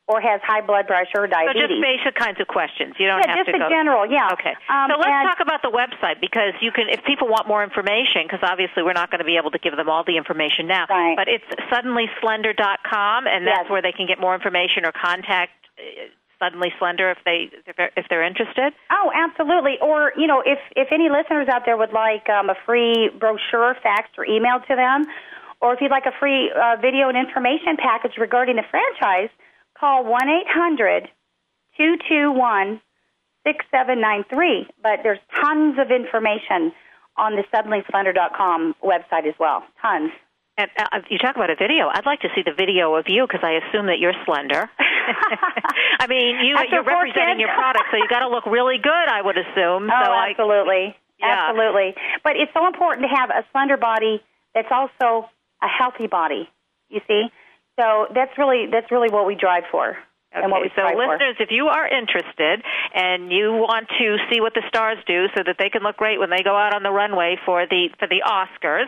or 0.08 0.22
has 0.22 0.38
high 0.46 0.62
blood 0.62 0.86
pressure 0.86 1.26
or 1.26 1.28
diabetes. 1.28 1.58
So 1.58 1.66
just 1.66 1.82
basic 1.82 2.14
kinds 2.14 2.38
of 2.40 2.46
questions. 2.46 2.94
You 3.02 3.10
don't 3.10 3.26
Yeah, 3.26 3.42
have 3.42 3.46
just 3.50 3.58
in 3.58 3.66
general, 3.74 4.06
yeah. 4.06 4.38
Okay. 4.38 4.54
Um, 4.70 4.86
so 4.94 5.02
let's 5.02 5.10
and- 5.10 5.26
talk 5.26 5.42
about 5.42 5.66
the 5.66 5.74
website 5.74 6.22
because 6.22 6.54
you 6.62 6.70
can, 6.72 6.90
if 6.94 7.02
people 7.10 7.26
want 7.28 7.48
more 7.50 7.64
information, 7.66 8.22
because 8.30 8.46
obviously 8.46 8.84
we're 8.86 8.94
not 8.94 9.10
going 9.10 9.20
to 9.20 9.26
be 9.26 9.38
able 9.38 9.50
to 9.52 9.58
give 9.58 9.74
them 9.76 9.90
all 9.90 10.04
the 10.06 10.18
information 10.18 10.68
now. 10.70 10.86
Right. 10.90 11.18
But 11.18 11.26
it's 11.28 11.46
suddenlyslender.com, 11.74 13.26
and 13.28 13.48
that's 13.48 13.66
Yes. 13.66 13.70
where 13.70 13.82
they 13.82 13.92
can 13.94 14.06
get 14.06 14.20
more 14.20 14.36
information 14.36 14.86
or 14.86 14.92
contact 14.94 15.54
uh, 15.78 15.82
Suddenly 16.38 16.70
Slender 16.78 17.10
if 17.12 17.18
they 17.24 17.50
if 17.66 17.76
they're, 17.78 17.92
if 17.96 18.06
they're 18.10 18.24
interested. 18.24 18.74
Oh, 18.92 19.10
absolutely. 19.16 19.80
Or 19.82 20.12
you 20.18 20.28
know, 20.28 20.44
if 20.46 20.60
if 20.76 20.90
any 20.92 21.08
listeners 21.10 21.48
out 21.48 21.64
there 21.66 21.78
would 21.78 21.94
like 21.94 22.28
um, 22.30 22.50
a 22.50 22.56
free 22.66 23.10
brochure 23.18 23.74
faxed 23.80 24.20
or 24.20 24.26
emailed 24.28 24.68
to 24.68 24.76
them, 24.76 25.06
or 25.62 25.74
if 25.74 25.80
you'd 25.80 25.92
like 25.92 26.06
a 26.06 26.12
free 26.20 26.52
uh, 26.52 26.76
video 26.82 27.08
and 27.08 27.18
information 27.18 27.78
package 27.80 28.18
regarding 28.20 28.58
the 28.58 28.64
franchise, 28.70 29.30
call 29.80 30.04
one 30.04 30.30
eight 30.30 30.48
hundred 30.48 31.10
two 31.78 31.98
two 32.10 32.32
one 32.32 32.82
6793. 33.46 34.68
But 34.82 35.00
there's 35.04 35.20
tons 35.42 35.78
of 35.80 35.92
information 35.92 36.74
on 37.18 37.36
the 37.36 37.44
suddenlyslender.com 37.54 38.76
website 38.84 39.28
as 39.28 39.36
well. 39.40 39.64
Tons. 39.82 40.12
And 40.58 40.70
uh, 40.78 41.00
you 41.10 41.18
talk 41.18 41.36
about 41.36 41.50
a 41.50 41.56
video. 41.56 41.88
I'd 41.92 42.06
like 42.06 42.22
to 42.22 42.30
see 42.34 42.42
the 42.42 42.54
video 42.56 42.96
of 42.96 43.06
you 43.08 43.28
because 43.28 43.44
I 43.44 43.60
assume 43.60 43.88
that 43.88 44.00
you're 44.00 44.16
slender. 44.26 44.70
I 46.00 46.08
mean, 46.08 46.46
you, 46.46 46.56
After 46.56 46.76
you're 46.76 46.84
representing 46.84 47.38
kids. 47.38 47.40
your 47.42 47.54
product, 47.54 47.86
so 47.92 47.98
you 47.98 48.08
got 48.10 48.20
to 48.20 48.30
look 48.30 48.46
really 48.46 48.78
good. 48.82 49.08
I 49.08 49.22
would 49.22 49.38
assume. 49.38 49.92
Oh, 49.92 50.04
so 50.04 50.12
I, 50.12 50.32
absolutely. 50.32 50.96
Yeah. 51.20 51.52
Absolutely. 51.52 51.96
But 52.24 52.38
it's 52.38 52.52
so 52.54 52.68
important 52.68 53.08
to 53.08 53.16
have 53.16 53.30
a 53.30 53.44
slender 53.52 53.78
body 53.78 54.24
that's 54.54 54.72
also 54.72 55.30
a 55.62 55.68
healthy 55.68 56.08
body. 56.08 56.50
You 56.90 57.02
see? 57.08 57.28
So 57.80 58.08
that's 58.14 58.32
really 58.38 58.68
that's 58.72 58.90
really 58.92 59.10
what 59.10 59.26
we 59.28 59.36
drive 59.36 59.64
for. 59.72 59.98
and 60.36 60.52
what 60.52 60.60
we 60.62 60.68
Okay, 60.68 60.76
so 60.76 60.82
strive 60.84 60.96
for. 60.96 61.08
listeners, 61.08 61.36
if 61.40 61.50
you 61.52 61.68
are 61.68 61.88
interested 61.88 62.60
and 62.94 63.32
you 63.32 63.52
want 63.54 63.88
to 64.00 64.18
see 64.30 64.42
what 64.42 64.54
the 64.54 64.64
stars 64.68 64.98
do 65.08 65.28
so 65.36 65.44
that 65.46 65.56
they 65.60 65.70
can 65.70 65.82
look 65.84 65.96
great 65.98 66.20
when 66.20 66.30
they 66.30 66.44
go 66.44 66.56
out 66.56 66.74
on 66.76 66.84
the 66.84 66.92
runway 66.92 67.38
for 67.46 67.66
the 67.70 67.90
for 68.00 68.08
the 68.08 68.22
Oscars, 68.26 68.88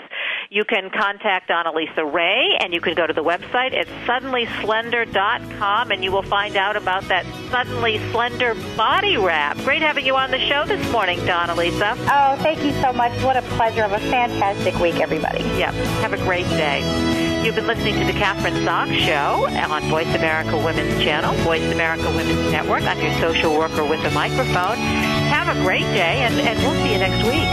you 0.50 0.64
can 0.66 0.90
contact 0.90 1.50
Donnalisa 1.50 2.04
Wray 2.12 2.58
and 2.60 2.74
you 2.74 2.82
can 2.82 2.96
go 2.96 3.08
to 3.08 3.14
the 3.14 3.24
website 3.24 3.74
at 3.76 3.88
suddenlyslender.com 4.08 5.92
and 5.92 6.04
you 6.04 6.12
will 6.12 6.24
find 6.24 6.56
out 6.56 6.76
about 6.76 7.04
that 7.08 7.26
suddenly 7.50 7.98
slender 8.12 8.56
body 8.76 9.18
wrap. 9.18 9.58
Great 9.60 9.82
having 9.82 10.06
you 10.06 10.16
on 10.16 10.32
the 10.32 10.40
show 10.48 10.66
this 10.66 10.84
morning, 10.92 11.20
Donnalisa. 11.20 11.96
Oh, 12.10 12.36
thank 12.42 12.64
you 12.64 12.72
so 12.82 12.92
much. 12.94 13.12
What 13.24 13.38
a 13.38 13.42
pleasure. 13.56 13.82
Have 13.88 13.94
a 13.94 14.00
fantastic 14.10 14.76
week, 14.80 14.96
everybody. 15.00 15.44
Yep. 15.44 15.74
Have 16.04 16.14
a 16.14 16.18
great 16.18 16.48
day. 16.50 17.27
You've 17.44 17.56
been 17.56 17.68
listening 17.68 17.94
to 18.00 18.06
the 18.06 18.14
Kathryn 18.20 18.66
Zox 18.66 18.94
Show 19.06 19.46
on 19.74 19.82
Voice 19.84 20.14
America 20.16 20.58
Women's 20.58 21.02
Channel, 21.02 21.34
Voice 21.44 21.64
America 21.72 22.10
Women's 22.10 22.52
Network. 22.52 22.84
I'm 22.84 23.00
your 23.00 23.14
social 23.20 23.58
worker 23.58 23.86
with 23.86 24.04
a 24.06 24.12
microphone. 24.12 24.78
Have 24.78 25.56
a 25.56 25.60
great 25.62 25.82
day, 25.82 26.24
and, 26.24 26.34
and 26.36 26.58
we'll 26.60 26.74
see 26.84 26.92
you 26.94 27.00
next 27.00 27.24
week. 27.26 27.48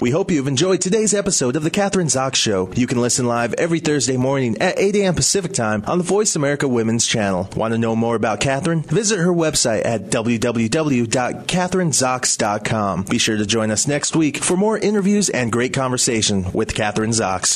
We 0.00 0.12
hope 0.12 0.30
you've 0.30 0.46
enjoyed 0.46 0.80
today's 0.80 1.12
episode 1.12 1.56
of 1.56 1.64
The 1.64 1.72
Kathryn 1.72 2.06
Zox 2.06 2.36
Show. 2.36 2.70
You 2.74 2.86
can 2.86 3.00
listen 3.00 3.26
live 3.26 3.52
every 3.54 3.80
Thursday 3.80 4.16
morning 4.16 4.56
at 4.58 4.78
8 4.78 4.94
a.m. 4.94 5.16
Pacific 5.16 5.52
Time 5.52 5.82
on 5.88 5.98
the 5.98 6.04
Voice 6.04 6.36
America 6.36 6.68
Women's 6.68 7.04
Channel. 7.04 7.48
Want 7.56 7.74
to 7.74 7.78
know 7.78 7.96
more 7.96 8.14
about 8.14 8.38
Kathryn? 8.40 8.86
Visit 8.86 9.18
her 9.18 9.32
website 9.32 9.84
at 9.84 10.02
www.kathrynzox.com. 10.04 13.02
Be 13.02 13.18
sure 13.18 13.36
to 13.36 13.44
join 13.46 13.72
us 13.72 13.88
next 13.88 14.14
week 14.14 14.36
for 14.38 14.56
more 14.56 14.78
interviews 14.78 15.30
and 15.30 15.50
great 15.50 15.72
conversation 15.74 16.52
with 16.52 16.74
Kathryn 16.74 17.12
Zox. 17.12 17.46